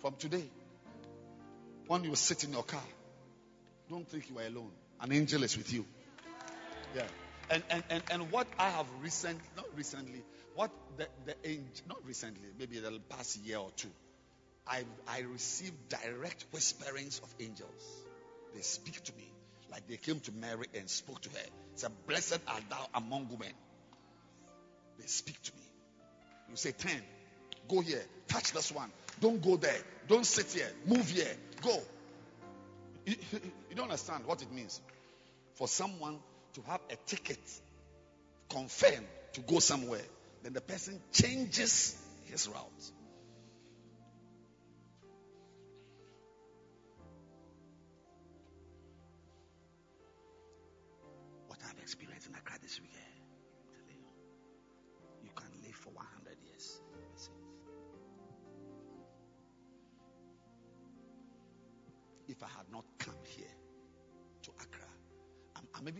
[0.00, 0.44] From today,
[1.86, 2.82] when you sit in your car,
[3.88, 4.72] don't think you are alone.
[5.00, 5.84] An angel is with you.
[6.94, 7.06] Yeah.
[7.50, 10.22] And and, and, and what I have recently, not recently,
[10.54, 13.90] what the, the angel, not recently, maybe the past year or two,
[14.66, 17.82] I, I received direct whisperings of angels.
[18.54, 19.30] They speak to me
[19.70, 21.46] like they came to Mary and spoke to her.
[21.74, 23.52] It's a Blessed art thou among women.
[24.98, 25.62] They speak to me.
[26.50, 27.02] You say, Ten,
[27.68, 28.90] go here, touch this one.
[29.20, 29.78] Don't go there.
[30.08, 30.70] Don't sit here.
[30.86, 31.34] Move here.
[31.62, 31.78] Go.
[33.04, 33.14] You,
[33.70, 34.80] you don't understand what it means
[35.54, 36.18] for someone
[36.56, 37.38] to have a ticket
[38.48, 40.00] confirmed to go somewhere.
[40.42, 42.90] Then the person changes his route.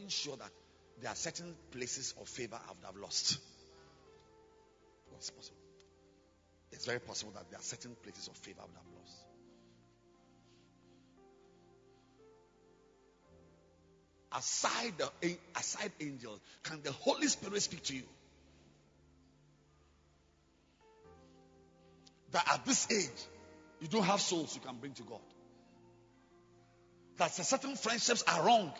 [0.07, 0.51] Even sure that
[1.03, 3.39] there are certain places of favor I would have lost.
[5.11, 5.59] What's possible?
[6.71, 9.17] It's very possible that there are certain places of favor I would have lost.
[14.45, 18.05] Aside the aside angels, can the Holy Spirit speak to you?
[22.31, 23.27] That at this age,
[23.81, 25.21] you don't have souls you can bring to God.
[27.17, 28.73] That certain friendships are wrong.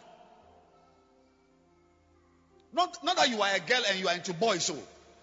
[2.77, 4.77] Not, not that you are a girl and you are into boys, so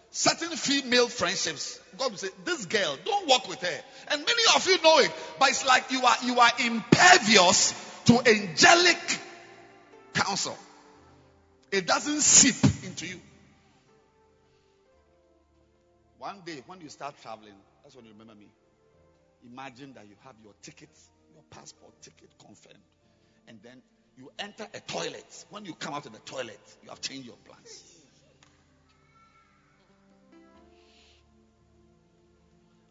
[0.09, 3.79] certain female friendships, God will say, This girl, don't walk with her.
[4.07, 7.73] And many of you know it, but it's like you are you are impervious
[8.05, 9.19] to angelic
[10.15, 10.57] counsel.
[11.71, 12.55] It doesn't seep
[12.85, 13.21] into you.
[16.17, 17.53] One day, when you start traveling,
[17.83, 18.47] that's when you remember me.
[19.45, 20.89] Imagine that you have your ticket,
[21.33, 22.83] your passport ticket confirmed,
[23.47, 23.83] and then
[24.17, 25.45] you enter a toilet.
[25.49, 27.83] When you come out of the toilet, you have changed your plans.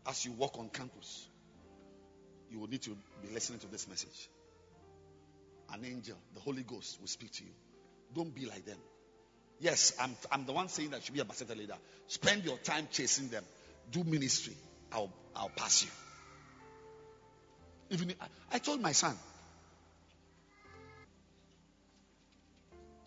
[0.07, 1.29] As you walk on campus,
[2.51, 2.91] you will need to
[3.23, 4.29] be listening to this message.
[5.73, 7.51] An angel, the Holy Ghost, will speak to you.
[8.15, 8.79] Don't be like them.
[9.61, 11.77] Yes, I'm, I'm the one saying that you should be a Bacenta leader.
[12.09, 13.45] Spend your time chasing them.
[13.91, 14.55] Do ministry.
[14.93, 15.91] I'll, I'll pass you.
[17.91, 18.27] Even I,
[18.57, 19.17] I told my son.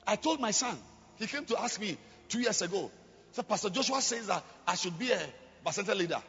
[0.07, 0.77] I told my son.
[1.17, 1.97] He came to ask me
[2.29, 2.91] two years ago.
[3.31, 5.19] So Pastor Joshua says that I should be a
[5.65, 6.21] Bacenta leader.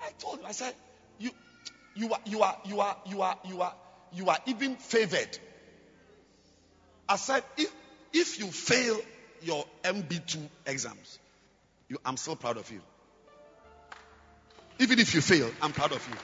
[0.00, 0.74] I told him, I said,
[1.18, 1.30] you
[1.94, 3.74] you are, you are, you are, you are, you are,
[4.12, 5.38] you are even favored.
[7.08, 7.72] I said, if,
[8.12, 8.98] if you fail
[9.42, 11.18] your MB2 exams,
[11.88, 12.80] you, I'm so proud of you.
[14.78, 16.16] Even if you fail, I'm proud of you.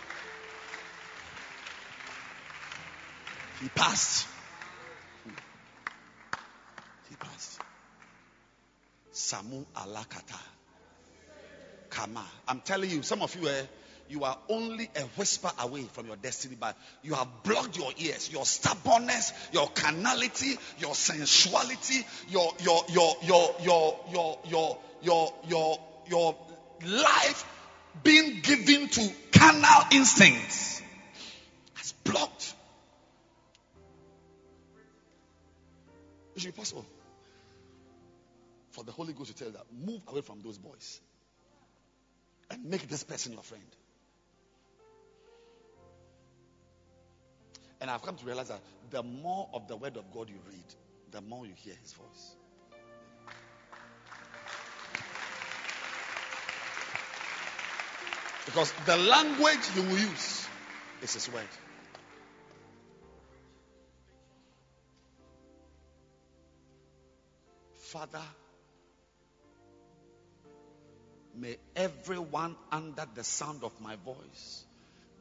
[3.63, 4.27] He passed.
[9.13, 10.39] Samu Alakata.
[11.91, 12.25] Kama.
[12.47, 13.63] I'm telling you, some of you, eh,
[14.09, 18.31] you are only a whisper away from your destiny, but you have blocked your ears,
[18.33, 25.79] your stubbornness, your carnality, your sensuality, your your your your your your your your your,
[26.09, 26.37] your
[26.87, 27.45] life
[28.03, 30.83] being given to carnal instincts
[31.75, 32.55] has blocked.
[36.37, 36.87] It possible
[38.79, 41.01] for the Holy Ghost to tell you that move away from those boys
[42.49, 43.65] and make this person your friend.
[47.81, 48.61] And I've come to realize that
[48.91, 50.65] the more of the word of God you read,
[51.11, 52.37] the more you hear his voice.
[58.47, 60.47] Because the language he will use
[61.03, 61.49] is his word.
[67.75, 68.23] Father,
[71.41, 74.65] may everyone under the sound of my voice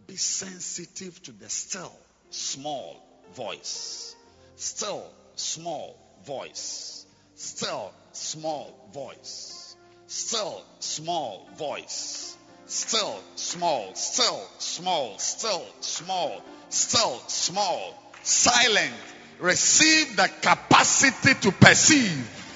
[0.08, 1.94] be sensitive to the still
[2.30, 3.04] small
[3.36, 4.16] voice.
[4.56, 7.06] Still small voice.
[7.36, 9.76] Still small voice.
[10.08, 12.38] Still small voice.
[12.66, 13.94] Still small.
[13.96, 15.18] Still small.
[15.20, 16.42] Still small.
[16.70, 17.94] Still small.
[18.24, 18.94] Silent.
[19.40, 22.47] Receive the capacity to perceive.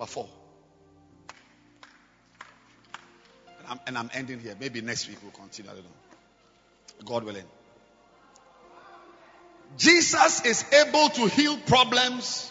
[0.00, 0.28] Number four.
[3.68, 4.56] I'm, and I'm ending here.
[4.58, 5.70] Maybe next week we'll continue.
[5.70, 5.90] I don't know.
[7.04, 7.44] God willing.
[9.76, 12.50] Jesus is able to heal problems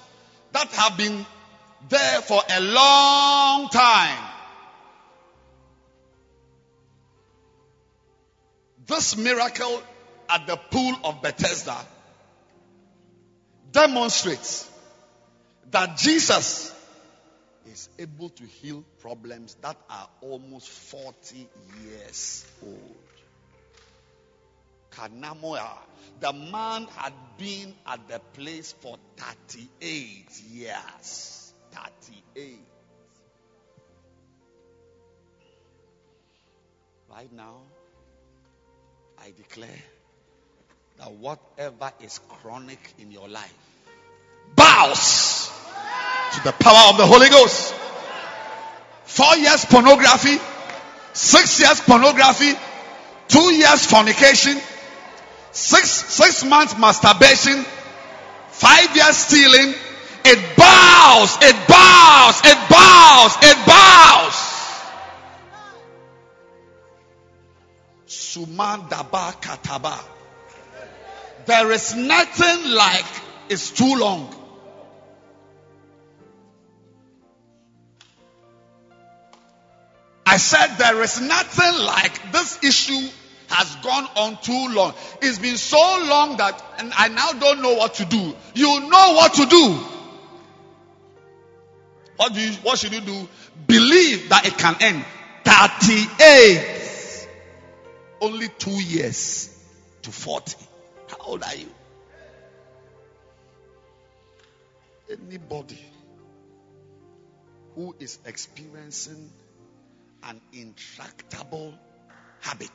[0.51, 1.26] that have been
[1.89, 4.31] there for a long time.
[8.85, 9.81] This miracle
[10.30, 11.77] at the pool of Bethesda
[13.71, 14.69] demonstrates
[15.71, 16.76] that Jesus
[17.65, 21.48] is able to heal problems that are almost 40
[21.84, 22.95] years old.
[24.91, 25.77] Kanamoa,
[26.19, 31.53] the man had been at the place for 38 years.
[31.72, 32.60] 38.
[37.10, 37.57] Right now,
[39.19, 39.69] I declare
[40.98, 43.53] that whatever is chronic in your life
[44.56, 45.28] bows
[46.34, 47.73] to the power of the Holy Ghost.
[49.05, 50.38] Four years pornography,
[51.13, 52.53] six years pornography,
[53.27, 54.61] two years fornication,
[55.51, 57.65] six six months masturbation,
[58.49, 59.73] five years stealing.
[60.26, 64.49] It bows, it bows, it bows, it bows.
[68.05, 69.97] Sumandaba kataba.
[71.45, 73.05] There is nothing like
[73.49, 74.38] it's too long.
[80.30, 83.10] I said there is nothing like this issue
[83.47, 84.93] has gone on too long.
[85.23, 88.35] It's been so long that and I now don't know what to do.
[88.53, 89.80] You know what to do.
[92.18, 93.27] What do you, what should you do?
[93.65, 95.03] Believe that it can end.
[95.45, 97.27] 38.
[98.22, 99.49] Only two years
[100.03, 100.57] to 40.
[101.07, 101.73] How old are you?
[105.10, 105.84] Anybody
[107.73, 109.31] who is experiencing
[110.23, 111.73] an intractable
[112.41, 112.69] habit,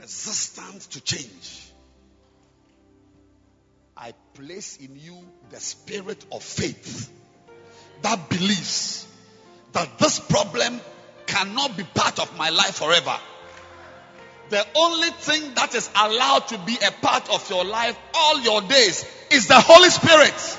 [0.00, 1.72] resistant to change.
[3.96, 5.16] I place in you
[5.50, 7.10] the spirit of faith
[8.02, 9.06] that believes
[9.72, 10.80] that this problem
[11.26, 13.16] cannot be part of my life forever.
[14.50, 18.60] The only thing that is allowed to be a part of your life all your
[18.62, 20.58] days is the Holy Spirit.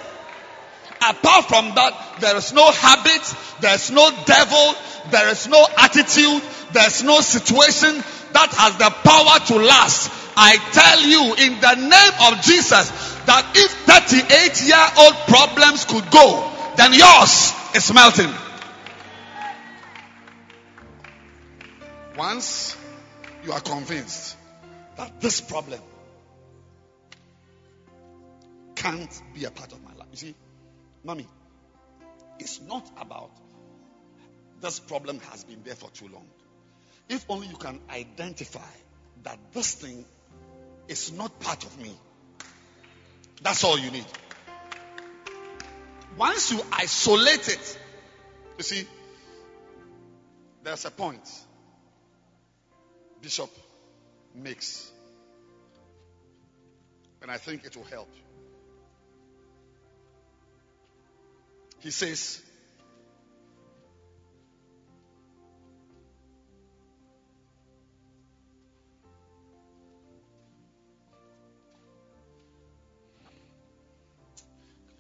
[1.10, 4.76] Apart from that, there is no habit, there is no devil,
[5.12, 7.96] there is no attitude, there is no situation
[8.34, 10.12] that has the power to last.
[10.36, 12.90] I tell you in the name of Jesus
[13.26, 18.32] that if 38 year old problems could go, then yours is melting.
[22.18, 22.78] Once
[23.44, 24.38] you are convinced
[24.98, 25.82] that this problem
[28.76, 30.36] can't be a part of my life, you see,
[31.04, 31.28] Mommy,
[32.40, 33.32] It's not about
[34.62, 36.26] this problem has been there for too long.
[37.10, 38.74] If only you can identify
[39.24, 40.06] that this thing
[40.88, 41.94] is not part of me.
[43.42, 44.06] That's all you need.
[46.18, 47.80] Once you isolate it,
[48.58, 48.88] you see,
[50.64, 51.28] there's a point
[53.22, 53.50] Bishop
[54.34, 54.92] makes.
[57.22, 58.10] And I think it will help.
[61.84, 62.42] He says,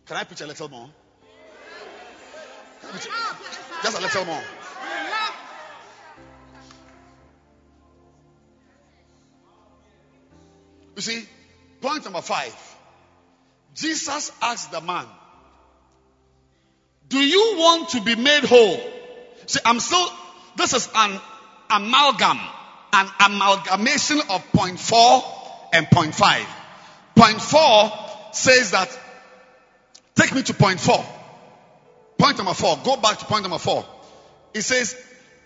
[0.06, 0.90] Can I preach a little more?
[3.82, 4.44] Just a little more.
[10.98, 11.26] You see,
[11.80, 12.54] point number five.
[13.74, 15.08] Jesus asked the man,
[17.10, 18.80] Do you want to be made whole?
[19.46, 20.08] See, I'm still,
[20.58, 21.20] this is an
[21.70, 22.40] amalgam,
[22.94, 25.24] an amalgamation of point four
[25.74, 26.48] and point five.
[27.16, 27.92] Point four
[28.32, 28.98] says that,
[30.16, 31.06] take me to point four.
[32.18, 32.78] Point number four.
[32.84, 33.86] Go back to point number four.
[34.54, 34.96] It says,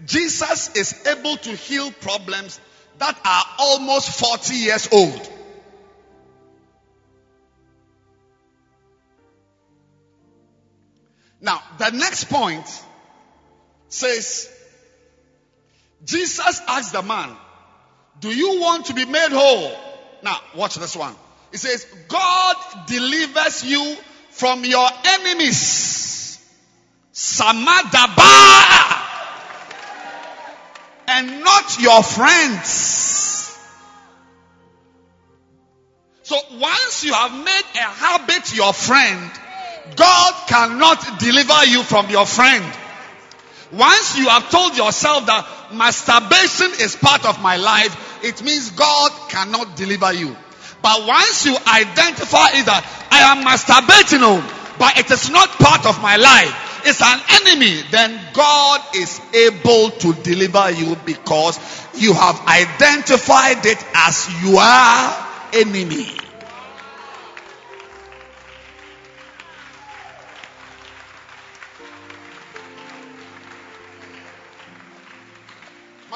[0.06, 2.60] Jesus is able to heal problems
[3.00, 5.32] that are almost 40 years old.
[11.42, 12.66] Now, the next point
[13.90, 14.52] says,
[16.04, 17.36] Jesus asked the man,
[18.20, 19.72] Do you want to be made whole?
[20.24, 21.16] Now, watch this one.
[21.52, 22.56] It says, God
[22.88, 23.96] delivers you
[24.32, 26.44] from your enemies.
[27.14, 29.04] Samadaba.
[31.08, 33.08] And not your friends.
[36.24, 39.32] So once you have made a habit your friend,
[39.96, 42.64] God cannot deliver you from your friend.
[43.72, 49.12] Once you have told yourself that masturbation is part of my life, it means God
[49.30, 50.36] cannot deliver you.
[50.82, 54.40] But once you identify it that I am masturbating, oh,
[54.80, 59.90] but it is not part of my life, it's an enemy, then God is able
[59.90, 61.60] to deliver you because
[61.96, 64.64] you have identified it as your
[65.54, 66.27] enemy.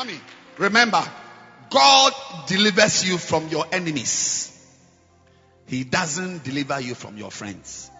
[0.01, 0.19] Mommy,
[0.57, 1.03] remember,
[1.69, 2.13] God
[2.47, 4.47] delivers you from your enemies.
[5.67, 7.91] He doesn't deliver you from your friends.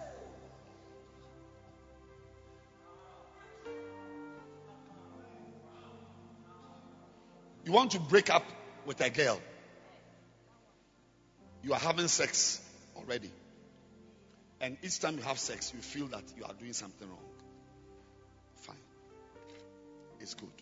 [7.64, 8.42] You want to break up
[8.84, 9.40] with a girl.
[11.62, 12.60] You are having sex
[12.96, 13.30] already.
[14.60, 17.30] And each time you have sex, you feel that you are doing something wrong.
[18.56, 18.76] Fine.
[20.18, 20.61] It's good.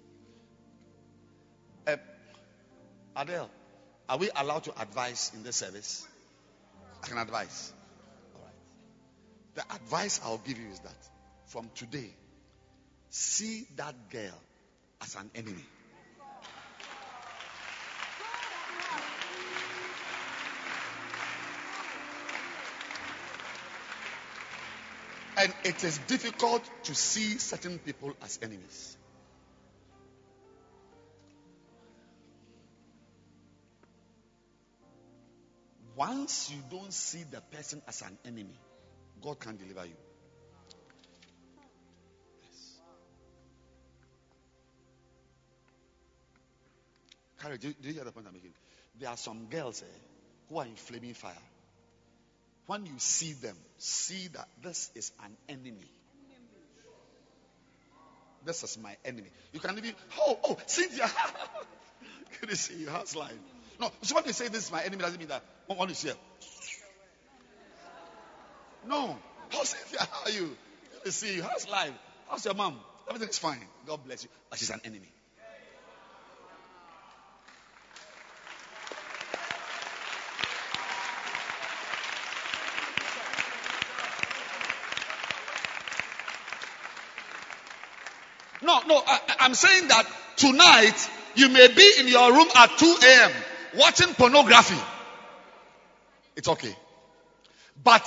[3.16, 3.50] Adele,
[4.08, 6.06] are we allowed to advise in this service?
[7.02, 7.72] I can advise.
[8.34, 8.52] All right.
[9.54, 11.08] The advice I'll give you is that
[11.46, 12.10] from today,
[13.08, 14.40] see that girl
[15.02, 15.64] as an enemy.
[25.36, 28.96] And it is difficult to see certain people as enemies.
[36.00, 38.58] Once you don't see the person as an enemy,
[39.20, 39.92] God can deliver you.
[42.42, 42.78] Yes.
[47.42, 48.54] Carrie, do, do you hear the point I'm making?
[48.98, 49.98] There are some girls eh,
[50.48, 51.34] who are in flaming fire.
[52.64, 55.92] When you see them, see that this is an enemy.
[58.46, 59.28] This is my enemy.
[59.52, 61.10] You can even, oh, oh, Cynthia.
[62.40, 62.88] Good to see you.
[62.88, 63.36] How's life?
[63.78, 65.42] No, so when you say this is my enemy, doesn't mean that
[65.74, 66.14] one is here.
[68.86, 69.16] No.
[69.54, 70.56] Oh, Cynthia, how are you?
[70.92, 71.42] Good to see you.
[71.42, 71.92] How's life?
[72.28, 72.76] How's your mom?
[73.08, 73.60] Everything's fine.
[73.86, 74.30] God bless you.
[74.48, 75.08] But she's an enemy.
[88.62, 90.06] No, no, I, I'm saying that
[90.36, 93.32] tonight you may be in your room at 2 a.m.
[93.76, 94.76] watching pornography.
[96.40, 96.74] It's okay.
[97.84, 98.02] But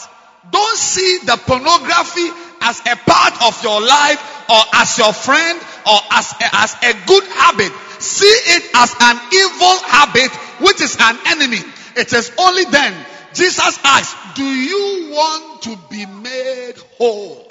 [0.51, 2.27] don't see the pornography
[2.61, 6.93] as a part of your life or as your friend or as a, as a
[7.05, 7.71] good habit.
[8.01, 10.31] See it as an evil habit
[10.65, 11.59] which is an enemy.
[11.95, 13.05] It is only then
[13.35, 17.47] Jesus asks, do you want to be made whole?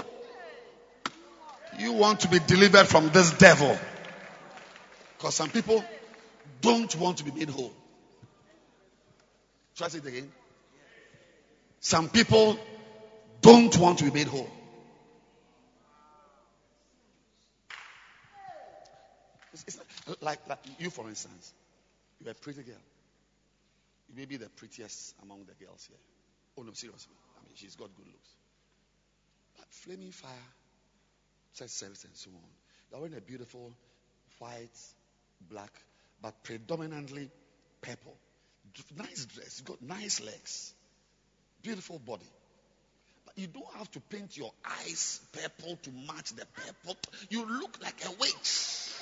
[1.78, 3.78] you want to be delivered from this devil?
[5.16, 5.84] Because some people
[6.60, 7.72] don't want to be made whole.
[9.76, 10.32] Try it again.
[11.82, 12.56] Some people
[13.40, 14.48] don't want to be made whole.
[19.52, 21.52] It's, it's like, like you, for instance,
[22.20, 22.76] you're a pretty girl.
[24.08, 25.98] You may be the prettiest among the girls here.
[26.56, 27.14] Oh, no, seriously.
[27.36, 28.28] I mean, she's got good looks.
[29.56, 30.30] But flaming fire,
[31.54, 32.50] sex service, and so on.
[32.92, 33.72] You're wearing a beautiful
[34.38, 34.78] white,
[35.50, 35.72] black,
[36.22, 37.28] but predominantly
[37.80, 38.16] purple.
[38.96, 39.58] Nice dress.
[39.58, 40.74] You've got nice legs.
[41.62, 42.26] Beautiful body.
[43.24, 46.96] But you don't have to paint your eyes purple to match the purple.
[47.30, 48.92] You look like a witch.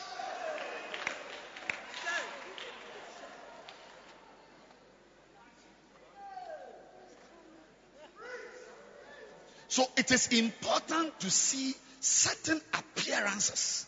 [9.68, 13.86] So it is important to see certain appearances.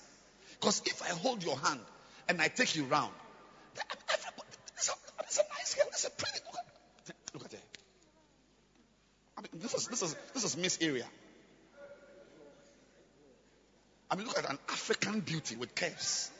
[0.52, 1.80] Because if I hold your hand
[2.28, 3.12] and I take you round,
[3.74, 6.38] everybody, this is a, this is a nice girl, this is a pretty.
[6.46, 7.58] Look at, look at her.
[9.38, 11.06] I mean, this is this is this is Miss Area.
[14.10, 16.30] I mean, look at an African beauty with curves.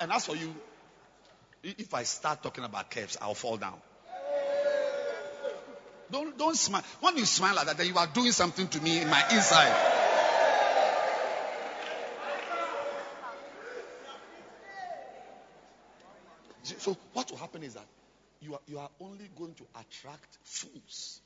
[0.00, 0.54] And as for you,
[1.62, 3.80] if I start talking about curves, I'll fall down.
[6.10, 6.82] Don't, don't smile.
[7.00, 9.74] When you smile like that, then you are doing something to me in my inside.
[16.62, 17.86] So what will happen is that
[18.40, 21.20] you are, you are only going to attract fools.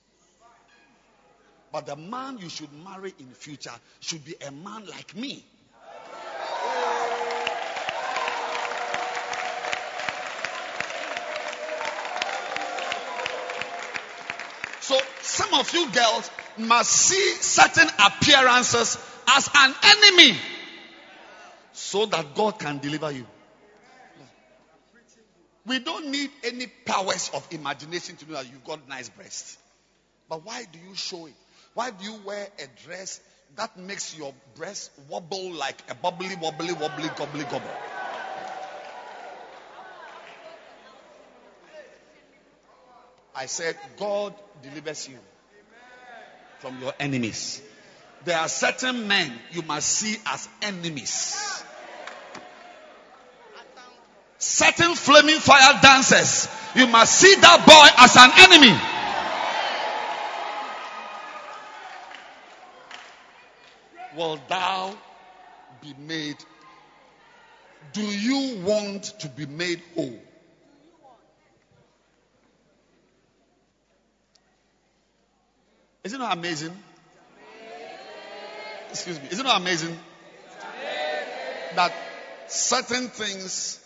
[1.75, 5.45] But the man you should marry in future should be a man like me.
[14.79, 18.97] So some of you girls must see certain appearances
[19.27, 20.39] as an enemy
[21.73, 23.27] so that God can deliver you.
[25.67, 29.59] We don't need any powers of imagination to know that you've got nice breasts.
[30.29, 31.35] But why do you show it?
[31.75, 33.21] Why do you wear a dress
[33.57, 37.71] that makes your breast wobble like a bubbly, wobbly, wobbly, gobbly, gobble?
[43.35, 45.19] I said, God delivers you
[46.61, 47.61] from your enemies.
[48.25, 51.63] There are certain men you must see as enemies.
[54.39, 58.94] Certain flaming fire dancers, you must see that boy as an enemy.
[64.17, 64.97] Will thou
[65.81, 66.37] be made?
[67.93, 70.19] Do you want to be made whole?
[76.05, 76.77] Isn't it amazing?
[78.91, 79.29] Excuse me.
[79.31, 79.99] Isn't it amazing?
[81.75, 81.93] That
[82.47, 83.81] certain things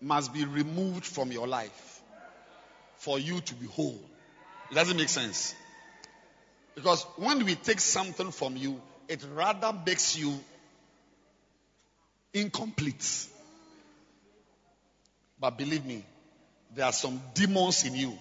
[0.00, 2.00] must be removed from your life
[2.98, 4.00] for you to be whole.
[4.70, 5.54] It doesn't make sense.
[6.74, 8.80] Because when we take something from you,
[9.10, 10.38] it rather makes you
[12.32, 13.26] incomplete.
[15.38, 16.04] But believe me,
[16.74, 18.16] there are some demons in you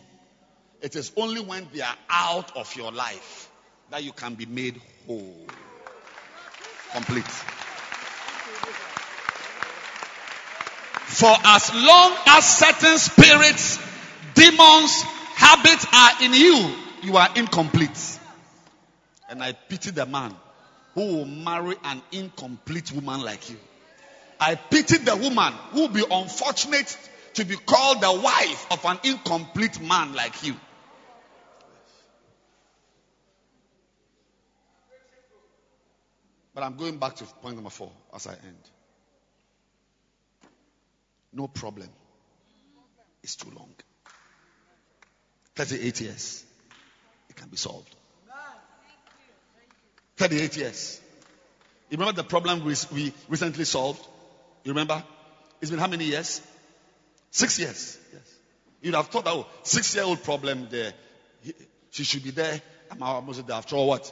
[0.82, 3.52] it is only when they are out of your life
[3.90, 5.48] that you can be made whole,
[6.94, 7.26] complete.
[11.06, 13.78] For as long as certain spirits,
[14.36, 15.02] demons,
[15.36, 18.20] habits are in you, you are incomplete.
[19.30, 20.34] And I pity the man
[21.00, 23.56] who will marry an incomplete woman like you.
[24.38, 26.98] I pity the woman who will be unfortunate
[27.36, 30.58] to be called the wife of an incomplete man like you.
[36.54, 38.70] But I'm going back to point number four as I end.
[41.32, 41.88] No problem.
[43.24, 43.74] It's too long.
[45.56, 46.44] 38 years.
[47.30, 47.96] It can be solved.
[50.20, 51.02] 38 years.
[51.90, 54.06] You remember the problem we, we recently solved?
[54.66, 55.02] You remember?
[55.62, 56.42] It's been how many years?
[57.32, 57.98] Six years.
[58.12, 58.36] Yes.
[58.82, 60.92] You'd have thought, oh, six year old problem there.
[61.92, 62.62] She should be there.
[62.92, 63.56] I'm almost there.
[63.56, 64.12] After all, what?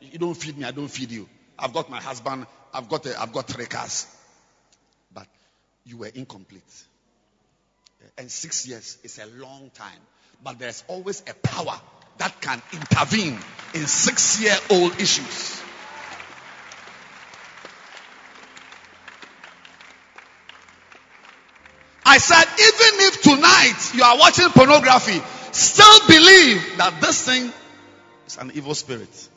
[0.00, 1.28] You don't feed me, I don't feed you.
[1.56, 2.44] I've got my husband,
[2.74, 4.08] I've got, a, I've got three cars.
[5.14, 5.28] But
[5.84, 6.62] you were incomplete.
[8.16, 10.00] And six years is a long time.
[10.42, 11.80] But there's always a power
[12.18, 13.38] that can intervene
[13.74, 15.62] in six year old issues.
[22.04, 25.20] I said, even if tonight you are watching pornography,
[25.52, 27.52] still believe that this thing
[28.26, 29.28] is an evil spirit.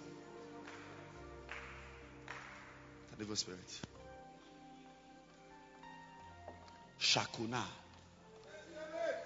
[3.13, 3.59] An evil spirit.
[6.99, 7.63] Shakuna.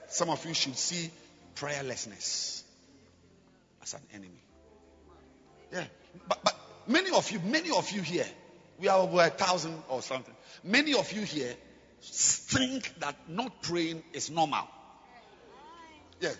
[0.08, 1.12] Some of you should see
[1.56, 2.65] prayerlessness
[3.86, 4.44] as an enemy.
[5.72, 5.84] Yeah.
[6.28, 6.56] But, but
[6.88, 8.26] many of you, many of you here,
[8.80, 10.34] we are over a thousand or something.
[10.64, 11.54] Many of you here
[12.02, 14.68] think that not praying is normal.
[16.20, 16.32] Yeah.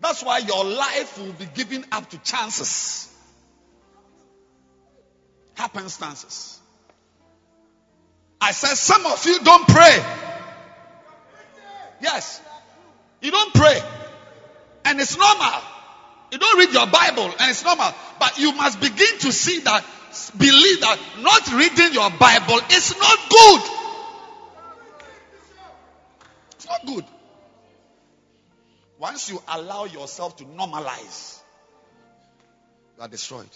[0.00, 3.14] That's why your life will be given up to chances,
[5.54, 6.58] happenstances.
[8.40, 10.02] I said, some of you don't pray.
[12.00, 12.40] Yes.
[13.20, 13.78] You don't pray.
[14.86, 15.60] And it's normal.
[16.30, 17.92] You don't read your Bible and it's normal.
[18.18, 19.84] But you must begin to see that,
[20.36, 23.62] believe that not reading your Bible is not good.
[26.56, 27.04] It's not good.
[28.98, 31.40] Once you allow yourself to normalize,
[32.96, 33.48] you are destroyed.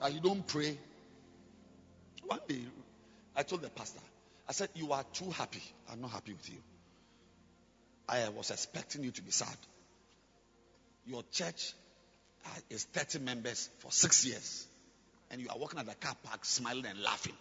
[0.00, 0.76] That you don't pray.
[2.26, 2.62] One day,
[3.36, 4.00] I told the pastor,
[4.48, 5.62] I said, You are too happy.
[5.90, 6.58] I'm not happy with you.
[8.08, 9.56] I was expecting you to be sad.
[11.06, 11.72] Your church
[12.46, 14.66] uh, is 30 members for six years,
[15.30, 17.34] and you are walking at the car park smiling and laughing.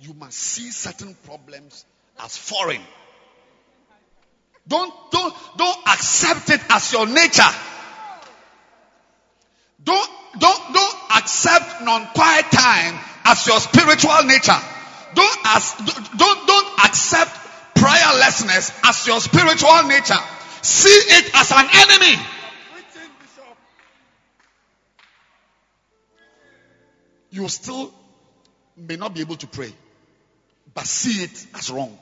[0.00, 1.84] You must see certain problems
[2.22, 2.82] as foreign.
[4.68, 7.42] Don't, don't, don't accept it as your nature.
[9.82, 14.58] Don't, don't, don't accept non-quiet time as your spiritual nature.
[15.14, 15.74] Don't, as,
[16.16, 17.37] don't, don't accept
[17.78, 20.18] prayerlessness as your spiritual nature.
[20.62, 22.22] See it as an enemy.
[27.30, 27.92] You still
[28.76, 29.72] may not be able to pray,
[30.74, 31.98] but see it as wrong.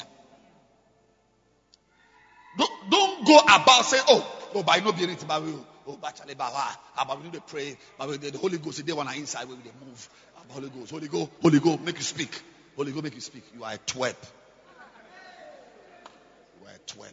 [2.56, 5.52] Don't, don't go about saying, oh, oh, by no be anything, but we,
[5.86, 8.92] oh, but Charlie, ah, ah, but we need to pray, but the Holy Ghost, they
[8.92, 10.08] want to inside, we they move.
[10.36, 12.42] Ah, Holy Ghost, Holy Ghost, Holy Ghost, make you speak.
[12.76, 13.42] Holy Ghost, make you speak.
[13.54, 14.16] You are a twerp.
[16.66, 17.12] A twerp.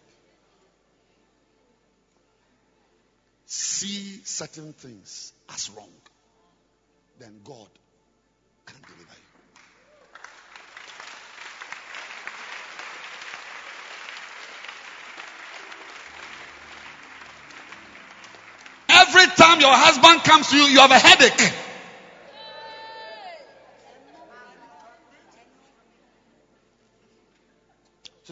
[3.45, 5.91] See certain things as wrong,
[7.19, 7.67] then God
[8.65, 9.33] can deliver you.
[18.89, 21.53] Every time your husband comes to you, you have a headache.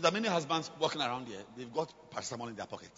[0.02, 1.38] There are many husbands walking around here.
[1.56, 2.90] They've got paracetamol in their pocket.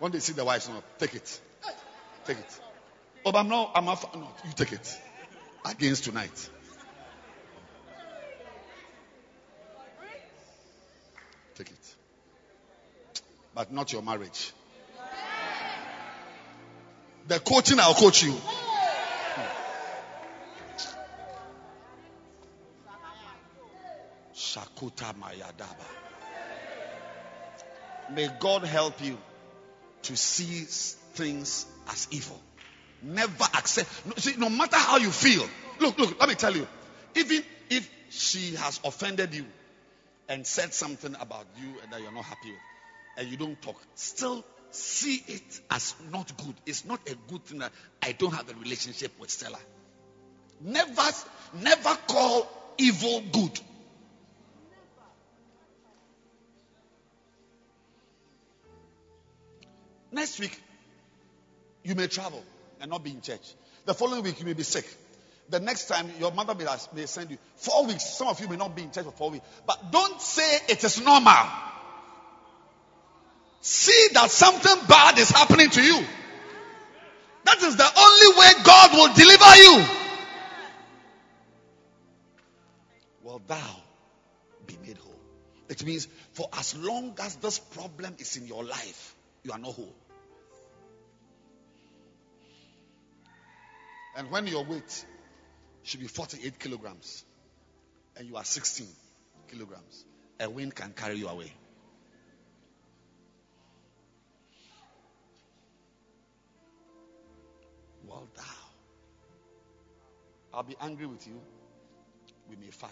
[0.00, 1.40] When they see the wife, no, take it,
[2.24, 2.60] take it.
[3.24, 3.70] Oh, but I'm not.
[3.76, 4.16] I'm not.
[4.16, 5.00] No, you take it.
[5.64, 6.50] Against tonight.
[11.54, 11.94] Take it.
[13.54, 14.52] But not your marriage.
[17.28, 18.34] The coaching, I'll coach you.
[28.10, 29.18] May God help you
[30.02, 30.64] to see
[31.14, 32.40] things as evil.
[33.02, 33.88] Never accept.
[34.06, 35.46] No, see, no matter how you feel.
[35.80, 36.66] Look, look, let me tell you.
[37.14, 39.46] Even if she has offended you
[40.28, 42.60] and said something about you and that you're not happy with,
[43.16, 46.54] and you don't talk, still see it as not good.
[46.66, 49.58] It's not a good thing that I don't have a relationship with Stella.
[50.60, 51.02] Never,
[51.62, 52.48] never call
[52.78, 53.60] evil good.
[60.14, 60.56] Next week,
[61.82, 62.40] you may travel
[62.80, 63.52] and not be in church.
[63.84, 64.86] The following week, you may be sick.
[65.50, 67.38] The next time, your mother may, may send you.
[67.56, 69.44] Four weeks, some of you may not be in church for four weeks.
[69.66, 71.46] But don't say it is normal.
[73.60, 76.00] See that something bad is happening to you.
[77.46, 79.84] That is the only way God will deliver you.
[83.24, 83.82] Will thou
[84.64, 85.20] be made whole?
[85.68, 89.74] It means for as long as this problem is in your life, you are not
[89.74, 89.92] whole.
[94.16, 95.04] And when your weight
[95.82, 97.24] should be 48 kilograms
[98.16, 98.86] and you are 16
[99.50, 100.04] kilograms,
[100.40, 101.52] a wind can carry you away.
[108.06, 108.42] Well, thou.
[110.52, 111.40] I'll be angry with you.
[112.48, 112.90] We may fight.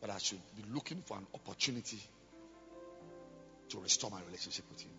[0.00, 1.98] But I should be looking for an opportunity
[3.70, 4.90] to restore my relationship with you.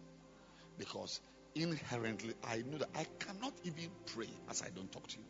[0.78, 1.22] Because
[1.62, 5.24] inherently, I know that I cannot even pray as I don't talk to you.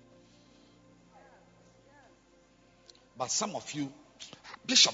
[3.17, 3.91] But some of you,
[4.65, 4.93] Bishop,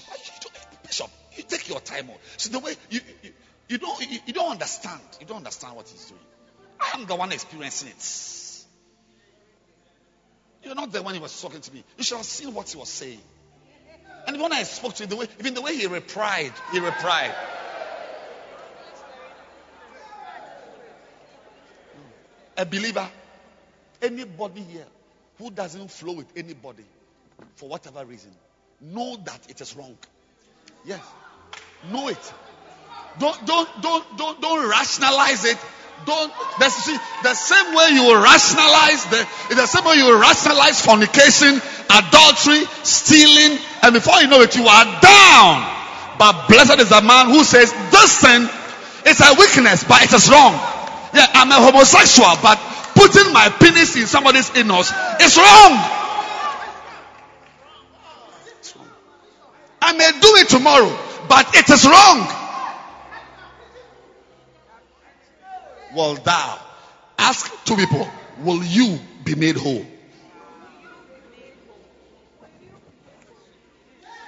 [0.84, 2.10] Bishop, you take your time.
[2.10, 2.16] On.
[2.38, 3.32] See the way you, you,
[3.70, 5.02] you don't you, you, don't understand.
[5.20, 6.22] You don't understand what he's doing.
[6.80, 8.66] I am the one experiencing it.
[10.64, 11.84] You're not the one who was talking to me.
[11.98, 13.22] You should have seen what he was saying.
[14.28, 17.36] And when I spoke to him, the way, even the way he replied, he replied.
[22.57, 23.07] A believer,
[24.02, 24.86] anybody here
[25.38, 26.86] who doesn't flow with anybody
[27.56, 28.32] for whatever reason,
[28.82, 29.98] know that it is wrong.
[30.86, 31.02] Yes.
[31.91, 32.34] Know it.
[33.19, 35.57] Don't don't don't don't don't rationalize it.
[36.06, 41.61] Don't the, see, the same way you rationalize the the same way you rationalize fornication,
[41.90, 45.76] adultery, stealing, and before you know it, you are down.
[46.18, 48.48] But blessed is the man who says, This thing
[49.06, 50.53] is a weakness, but it is wrong.
[51.15, 52.57] Yeah, I'm a homosexual, but
[52.93, 55.71] putting my penis in somebody's anus is wrong.
[59.81, 60.89] I may do it tomorrow,
[61.29, 62.27] but it is wrong.
[65.93, 66.59] Well, thou
[67.17, 68.09] ask two people,
[68.39, 69.85] will you be made whole?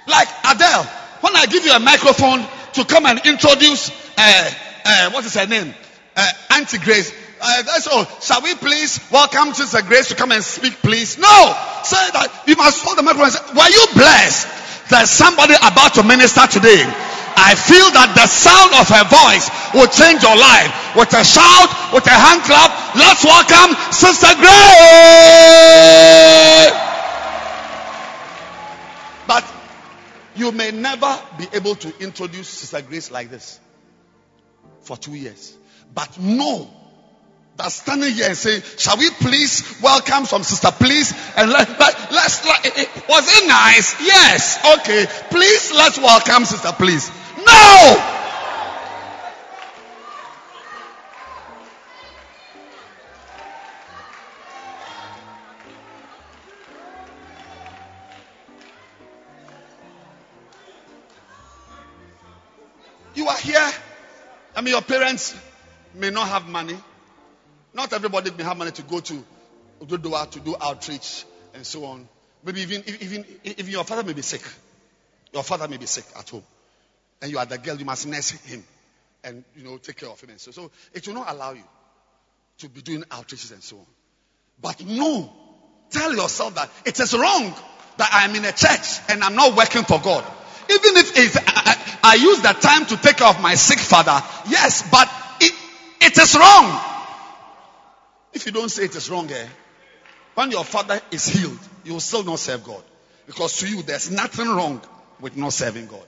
[0.06, 0.84] Like Adele,
[1.20, 4.50] when I give you a microphone to come and introduce, uh,
[4.86, 5.74] uh, what is her name?
[6.18, 7.14] Uh, Auntie Grace.
[7.40, 11.16] Uh, so, oh, shall we please welcome Sister Grace to come and speak, please?
[11.16, 11.54] No!
[11.86, 14.90] Say that you must hold the microphone and say, Were you blessed?
[14.90, 16.82] There's somebody about to minister today.
[17.38, 20.74] I feel that the sound of her voice will change your life.
[20.98, 24.58] With a shout, with a hand clap, let's welcome Sister Grace.
[29.30, 29.46] But
[30.34, 33.60] you may never be able to introduce Sister Grace like this
[34.82, 35.57] for two years.
[35.94, 36.70] But know
[37.56, 41.12] that standing here and saying, Shall we please welcome some sister, please?
[41.36, 44.00] And let, let, let's, let, eh, eh, was it nice?
[44.00, 44.64] Yes.
[44.80, 45.06] Okay.
[45.30, 47.10] Please, let's welcome sister, please.
[47.44, 48.14] No!
[63.16, 63.70] You are here.
[64.54, 65.34] I mean, your parents
[65.94, 66.76] may not have money.
[67.74, 69.24] Not everybody may have money to go to
[69.80, 71.24] Ododoa to do outreach
[71.54, 72.08] and so on.
[72.44, 74.42] Maybe even, even, even your father may be sick.
[75.32, 76.44] Your father may be sick at home.
[77.20, 78.64] And you are the girl, you must nurse him
[79.24, 80.30] and, you know, take care of him.
[80.30, 81.64] And so, so it will not allow you
[82.58, 83.86] to be doing outreaches and so on.
[84.60, 85.32] But no,
[85.90, 87.54] tell yourself that it is wrong
[87.98, 90.24] that I am in a church and I'm not working for God.
[90.70, 94.88] Even if I, I, use that time to take care of my sick father, yes,
[94.90, 95.08] but
[96.00, 96.80] it, is wrong.
[98.32, 99.46] If you don't say it is wrong, eh,
[100.34, 102.82] when your father is healed, you will still not serve God.
[103.26, 104.80] Because to you, there's nothing wrong
[105.20, 106.06] with not serving God.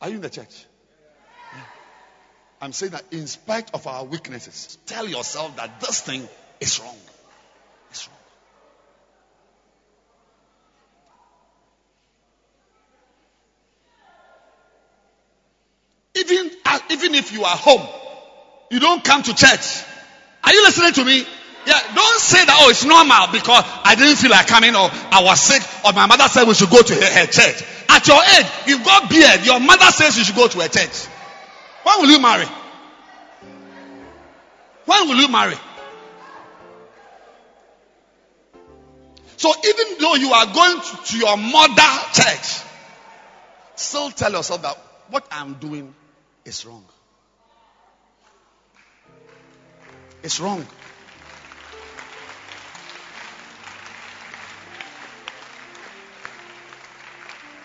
[0.00, 0.64] Are you in the church?
[1.52, 1.60] Yeah.
[2.62, 6.26] I'm saying that in spite of our weaknesses, tell yourself that this thing
[6.58, 6.96] is wrong.
[7.90, 8.16] It's wrong.
[16.16, 17.86] Even, uh, even you are home,
[18.70, 19.84] you don't come to church.
[20.44, 21.26] Are you listening to me?
[21.66, 25.22] Yeah, don't say that, oh, it's normal because I didn't feel like coming or I
[25.22, 27.62] was sick or my mother said we should go to her, her church.
[27.88, 29.44] At your age, you've got beard.
[29.44, 31.06] Your mother says you should go to a church.
[31.82, 32.46] When will you marry?
[34.86, 35.56] When will you marry?
[39.36, 42.62] So even though you are going to, to your mother church,
[43.74, 44.76] still tell yourself that
[45.10, 45.94] what I'm doing
[46.44, 46.84] is wrong.
[50.22, 50.66] It's wrong.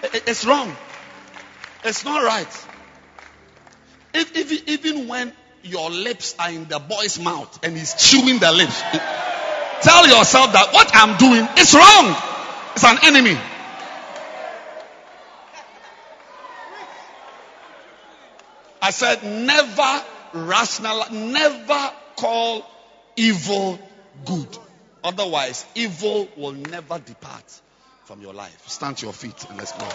[0.03, 0.76] It's wrong.
[1.84, 2.68] It's not right.
[4.14, 5.34] If, if, even when
[5.64, 8.82] your lips are in the boy's mouth and he's chewing the lips,
[9.82, 12.15] tell yourself that what I'm doing is wrong.
[12.76, 13.38] It's an enemy.
[18.82, 20.03] I said, never
[20.34, 22.66] rational, never call
[23.16, 23.80] evil
[24.26, 24.58] good.
[25.04, 27.62] Otherwise, evil will never depart
[28.06, 28.68] from your life.
[28.68, 29.88] Stand to your feet and let's go.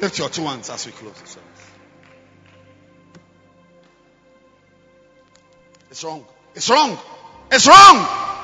[0.00, 1.70] Lift your two hands as we close the service.
[5.90, 6.24] It's wrong.
[6.54, 6.98] It's wrong.
[7.50, 8.37] It's wrong.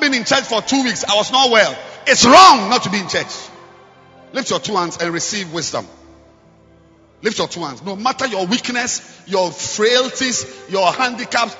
[0.00, 1.04] Been in church for two weeks.
[1.04, 1.76] I was not well.
[2.06, 3.32] It's wrong not to be in church.
[4.32, 5.86] Lift your two hands and receive wisdom.
[7.22, 7.82] Lift your two hands.
[7.82, 11.56] No matter your weakness, your frailties, your handicaps,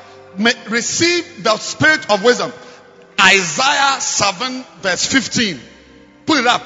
[0.68, 2.52] receive the spirit of wisdom.
[3.20, 5.60] Isaiah 7 verse 15.
[6.26, 6.62] Put it up.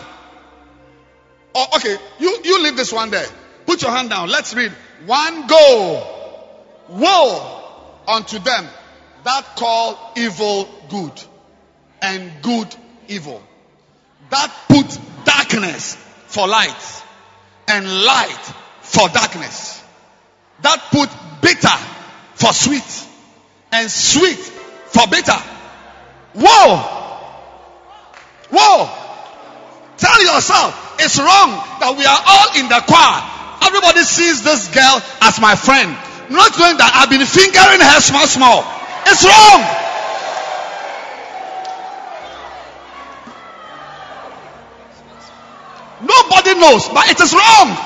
[1.55, 1.97] Oh, okay.
[2.21, 3.27] You, you leave this one there.
[3.67, 4.29] Put your hand down.
[4.29, 4.73] Let's read.
[5.07, 6.11] One go.
[6.89, 7.63] Woe
[8.07, 8.69] unto them
[9.25, 11.13] that call evil good
[12.05, 12.69] and good
[13.09, 13.43] evil.
[14.31, 17.03] That put darkness for light
[17.69, 18.53] and light
[18.83, 19.83] for darkness.
[20.63, 21.09] That put
[21.41, 21.77] bitter
[22.35, 23.09] for sweet
[23.73, 24.39] and sweet
[24.93, 25.41] for bitter.
[26.35, 26.77] Whoa!
[28.51, 28.89] Whoa!
[29.97, 31.51] Tell yourself it's wrong
[31.81, 33.21] that we are all in the choir.
[33.65, 35.89] Everybody sees this girl as my friend.
[36.29, 38.61] Not knowing that I've been fingering her small, small.
[39.07, 39.84] It's wrong.
[46.07, 47.77] Nobody knows, but it is wrong.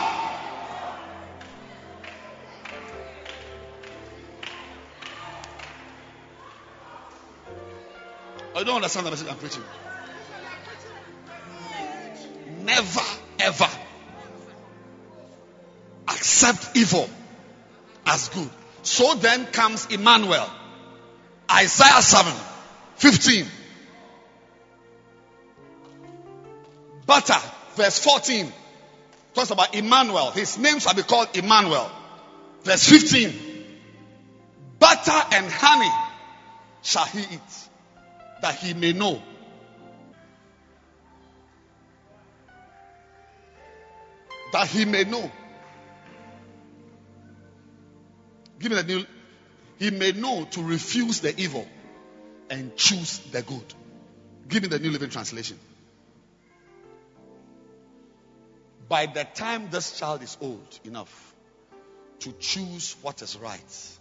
[8.57, 9.62] I don't understand the message I'm preaching.
[12.65, 13.01] Never,
[13.39, 13.69] ever
[16.09, 17.09] accept evil
[18.05, 18.51] as good.
[18.82, 20.49] So then comes Emmanuel.
[21.51, 22.32] Isaiah 7
[22.97, 23.47] 15.
[27.07, 27.40] Butter,
[27.79, 28.53] verse 14,
[29.35, 30.33] talks about Emmanuel.
[30.33, 31.91] His name shall be called Emmanuel.
[32.63, 33.33] Verse 15.
[34.79, 35.91] Butter and honey
[36.83, 37.69] shall he eat,
[38.43, 39.23] that he may know.
[44.53, 45.31] That he may know.
[48.59, 49.05] Give me the new.
[49.79, 51.69] He may know to refuse the evil
[52.51, 53.75] and choose the good.
[54.49, 55.59] Give me the New Living Translation.
[58.89, 61.35] By the time this child is old enough
[62.20, 63.98] to choose what is right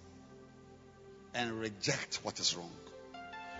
[1.34, 2.72] and reject what is wrong,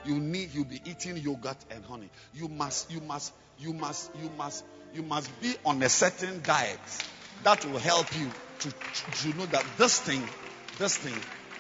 [0.06, 2.10] you need you'll be eating yogurt and honey.
[2.34, 4.64] You must, you must, you must, you must,
[4.94, 6.80] you must be on a certain diet
[7.44, 8.30] that will help you
[8.60, 10.24] to, to know that this thing,
[10.78, 11.14] this thing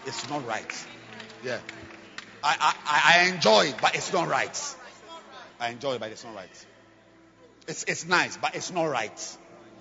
[0.05, 0.87] is not right.
[1.43, 1.59] Yeah.
[2.43, 4.75] I, I, I enjoy it, but it's not right.
[5.59, 6.65] I enjoy it, but it's not right.
[7.67, 9.37] It's, it's nice, but it's not right.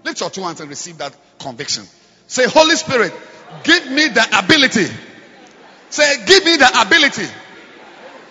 [0.06, 1.82] Lift your two hands and receive that conviction.
[2.28, 3.12] Say, Holy Spirit,
[3.64, 4.86] give me the ability.
[5.90, 7.26] Say, give me the ability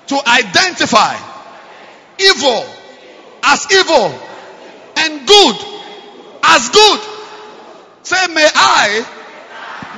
[0.08, 1.18] to identify
[2.18, 2.66] evil
[3.44, 4.18] as evil
[5.00, 5.56] and good
[6.44, 7.00] as good.
[8.04, 9.06] Say, may I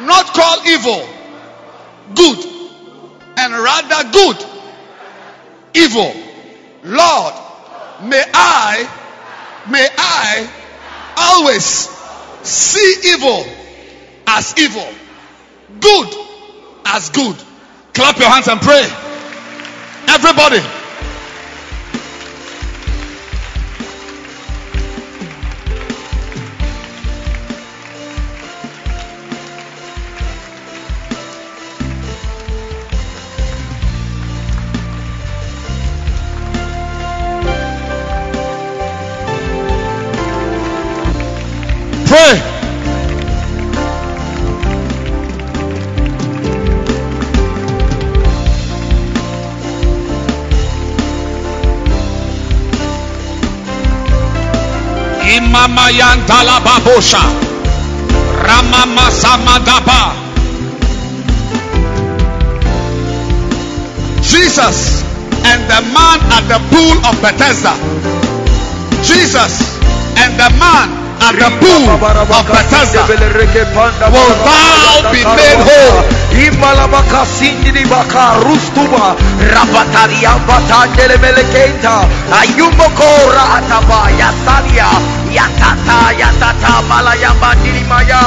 [0.02, 1.08] not call evil
[2.16, 2.44] good
[3.38, 4.46] and rather good
[5.76, 6.12] evil.
[6.86, 7.36] Lord,
[8.02, 8.90] may I,
[9.70, 10.50] may I
[11.18, 11.64] always
[12.44, 13.46] see evil
[14.28, 14.88] as evil,
[15.80, 16.14] good
[16.86, 17.36] as good.
[17.94, 18.84] Clap your hands and pray.
[20.08, 20.77] Everybody.
[56.28, 57.20] Imama yantala babosha.
[58.44, 60.14] Ramama samadaba.
[64.22, 65.04] Jesus
[65.46, 67.74] and the man at the pool of Bethesda.
[69.04, 69.80] Jesus
[70.18, 70.90] and the man
[71.22, 73.08] at the pool of Bethesda.
[73.08, 76.04] Will thou be made whole?
[76.38, 84.86] Imalabaka sindiri baka rustuba rabataria batandele melekenta ayumoko raataba yasalia
[85.32, 88.22] yatata yatata malaya bandiri maya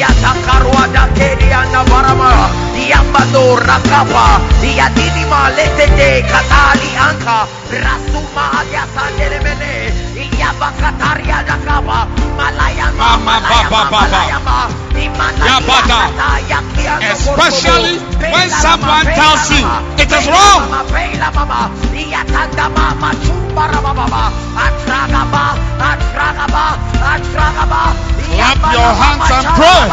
[0.00, 2.50] yatakarwa dakedi anabarama
[2.90, 4.40] yambado rakapa
[4.76, 7.38] yadini maletete katali anka
[7.84, 9.38] rasuma yasandele
[17.12, 17.98] Especially
[18.32, 19.66] when someone tells you
[19.98, 20.62] it is wrong.
[28.28, 29.90] Clap your hands and pray.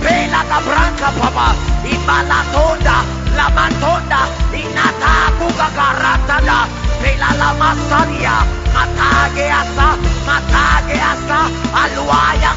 [0.00, 1.54] Pela da branca papa,
[1.84, 3.04] imalatonda,
[3.36, 4.20] la mantonda,
[4.56, 6.58] inata kuga garatada,
[7.00, 8.36] pela la masadia,
[8.74, 9.88] matage asa,
[10.26, 11.40] matage asa,
[11.82, 12.52] aluaya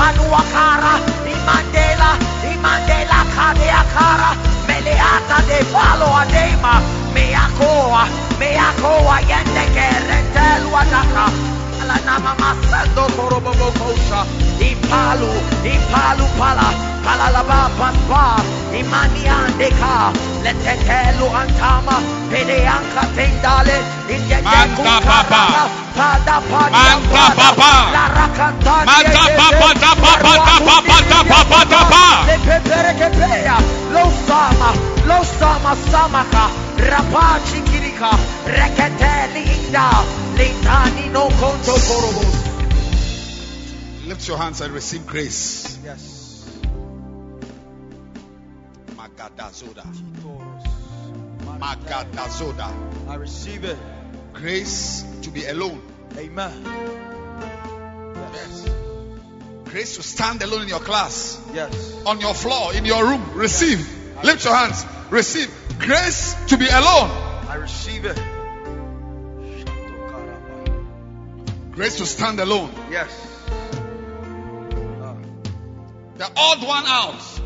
[0.00, 0.94] panuakara
[1.32, 2.10] imandela
[2.52, 4.30] imandela kadeakara
[4.66, 6.74] meleata de falo adema
[7.14, 8.02] meakoa
[8.40, 11.24] meakoa yendeke renteluataka
[11.80, 14.20] alanama masando korobobokosha
[14.70, 15.32] ipalu
[15.74, 16.68] ipalu pala
[17.04, 18.24] palalaba paspa
[18.80, 20.12] imaniandeka
[20.44, 21.96] letetelu antama.
[22.30, 23.78] Pedeanka tendale
[24.44, 25.42] Manta papa.
[25.96, 26.38] Manta
[27.34, 27.72] papa.
[28.86, 30.32] Manta papa, da papa,
[30.66, 32.04] papa, da papa, da pa.
[32.28, 33.56] lepeperekepeya
[33.92, 34.70] losama
[35.08, 36.44] losama samaka
[36.88, 37.60] rapachi
[38.00, 39.90] kirika reketeli inda
[40.36, 42.46] litani no konto korobos
[44.06, 45.78] Lift your hands and receive grace.
[45.84, 46.44] yes
[48.96, 49.84] Magadazoda.
[51.60, 52.72] Magadazoda.
[53.08, 53.76] I receive it
[54.32, 55.80] Grace to be alone.
[56.16, 56.52] amen
[58.34, 58.70] Yes.
[59.64, 63.22] Grace to stand alone in your class, yes on your floor, in your room.
[63.34, 63.78] Receive.
[64.24, 64.86] Lift your hands.
[65.10, 65.50] Receive.
[65.78, 67.10] Grace to be alone.
[67.60, 68.18] Receive it
[71.72, 72.72] Grace to stand alone.
[72.90, 73.12] yes
[76.16, 77.40] The odd one out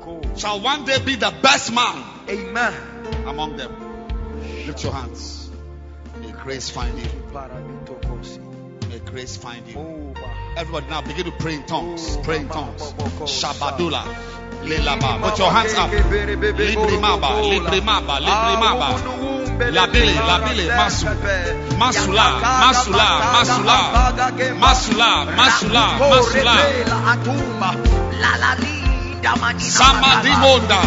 [0.00, 2.74] cool shall one day be the best man amen
[3.26, 3.72] among them.
[4.66, 5.50] Lift your hands.
[6.20, 7.08] May grace find you.
[8.88, 10.09] May grace find you.
[10.60, 12.18] Everybody now begin to pray in tongues.
[12.18, 12.92] Pray in tongues.
[13.24, 14.04] Shabadula.
[14.62, 15.22] Lelaba.
[15.22, 15.88] Put your hands up.
[15.88, 17.40] Librimaba.
[17.48, 18.20] Librimaba.
[18.20, 18.88] Librimaba.
[19.72, 20.20] Labile.
[20.20, 20.68] Labile.
[20.76, 21.06] Masu.
[21.80, 22.26] Masula.
[22.60, 23.08] Masula.
[23.36, 23.78] Masula.
[24.60, 25.10] Masula.
[25.34, 25.84] Masula.
[26.12, 26.56] Masula.
[29.22, 30.80] Samadimonda.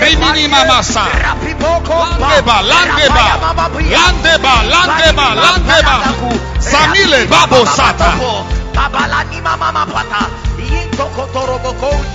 [0.00, 1.04] Rimini mamasa.
[1.90, 2.62] Landeba.
[2.62, 3.26] Landeba.
[3.90, 4.54] Landeba.
[4.72, 5.26] Landeba.
[5.34, 5.96] Landeba.
[6.60, 8.12] Samile babo sata.
[8.74, 9.86] Mama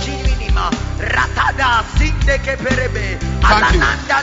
[0.04, 0.70] chiminima.
[1.00, 1.84] Ratada.
[3.42, 4.22] Alananda.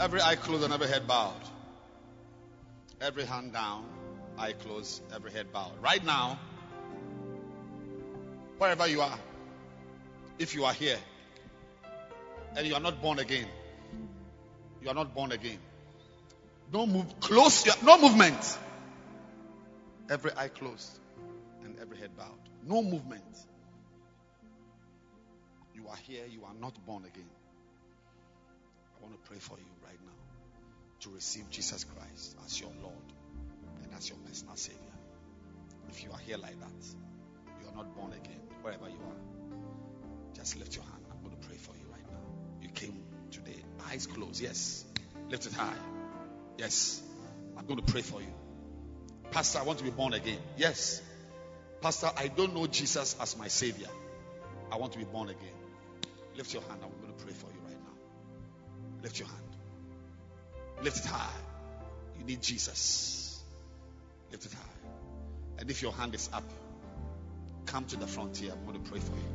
[0.00, 1.57] Every eye closed and every head bowed.
[3.00, 3.84] Every hand down,
[4.36, 5.72] eye closed, every head bowed.
[5.80, 6.38] Right now,
[8.58, 9.18] wherever you are,
[10.38, 10.98] if you are here
[12.56, 13.46] and you are not born again,
[14.82, 15.58] you are not born again.
[16.72, 18.58] Don't move close, your- no movement.
[20.10, 20.98] Every eye closed
[21.64, 22.38] and every head bowed.
[22.64, 23.24] No movement.
[25.74, 27.30] You are here, you are not born again.
[28.98, 30.12] I want to pray for you right now
[31.00, 32.70] to receive Jesus Christ as your
[34.38, 34.78] personal Savior.
[35.88, 36.86] If you are here like that,
[37.60, 41.04] you are not born again, wherever you are, just lift your hand.
[41.10, 42.20] I'm going to pray for you right now.
[42.62, 43.56] You came today,
[43.90, 44.40] eyes closed.
[44.40, 44.84] Yes.
[45.28, 45.74] Lift it high.
[46.56, 47.02] Yes.
[47.56, 48.32] I'm going to pray for you.
[49.30, 50.38] Pastor, I want to be born again.
[50.56, 51.02] Yes.
[51.80, 53.88] Pastor, I don't know Jesus as my Savior.
[54.70, 55.56] I want to be born again.
[56.36, 56.80] Lift your hand.
[56.82, 59.02] I'm going to pray for you right now.
[59.02, 59.42] Lift your hand.
[60.82, 61.32] Lift it high.
[62.18, 63.27] You need Jesus.
[64.30, 64.90] Lift it high.
[65.58, 66.44] And if your hand is up,
[67.66, 68.52] come to the front here.
[68.52, 69.28] I'm going to pray for you.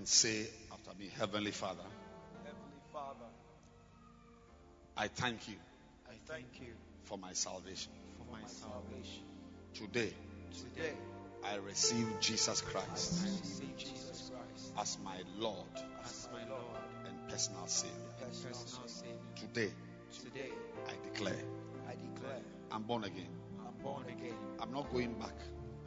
[0.00, 1.84] And say after me, Heavenly Father,
[2.42, 3.28] Heavenly Father,
[4.96, 5.56] I thank you
[6.08, 6.72] I thank you
[7.04, 7.92] for my salvation.
[8.16, 9.24] for my salvation.
[9.74, 10.10] Today,
[10.58, 10.94] Today,
[11.44, 15.68] I receive Jesus Christ I receive Jesus Christ as my Lord
[16.02, 17.92] as my Lord and personal Savior.
[18.22, 19.14] and personal Savior.
[19.36, 19.70] Today,
[20.24, 20.50] Today,
[20.88, 21.44] I declare
[21.86, 22.40] I declare
[22.72, 23.28] I'm born again.
[23.66, 24.38] I'm born again.
[24.60, 25.36] I'm not going back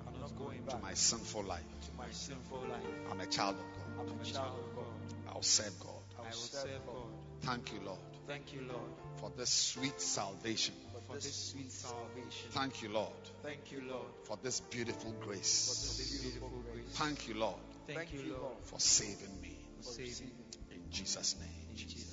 [0.07, 1.64] I'm not going to back my sinful life.
[1.88, 2.84] to my sinful life.
[3.10, 3.82] I'm a child of God.
[3.99, 4.85] I'm a child of God.
[5.29, 6.03] I'll serve God.
[6.19, 7.13] I will serve God.
[7.41, 10.73] Thank you, Lord, Thank you, Lord, for this sweet salvation.
[11.07, 12.49] for this sweet salvation.
[12.51, 13.11] Thank you, Lord,
[13.43, 15.67] Thank you, Lord, for this beautiful grace.
[15.67, 15.97] for grace.
[15.97, 16.85] this beautiful grace.
[16.93, 19.57] Thank you, Lord, Thank you, Lord, for saving me.
[19.81, 20.45] for saving me.
[20.71, 21.49] In Jesus' name.
[21.71, 22.12] In Jesus' name.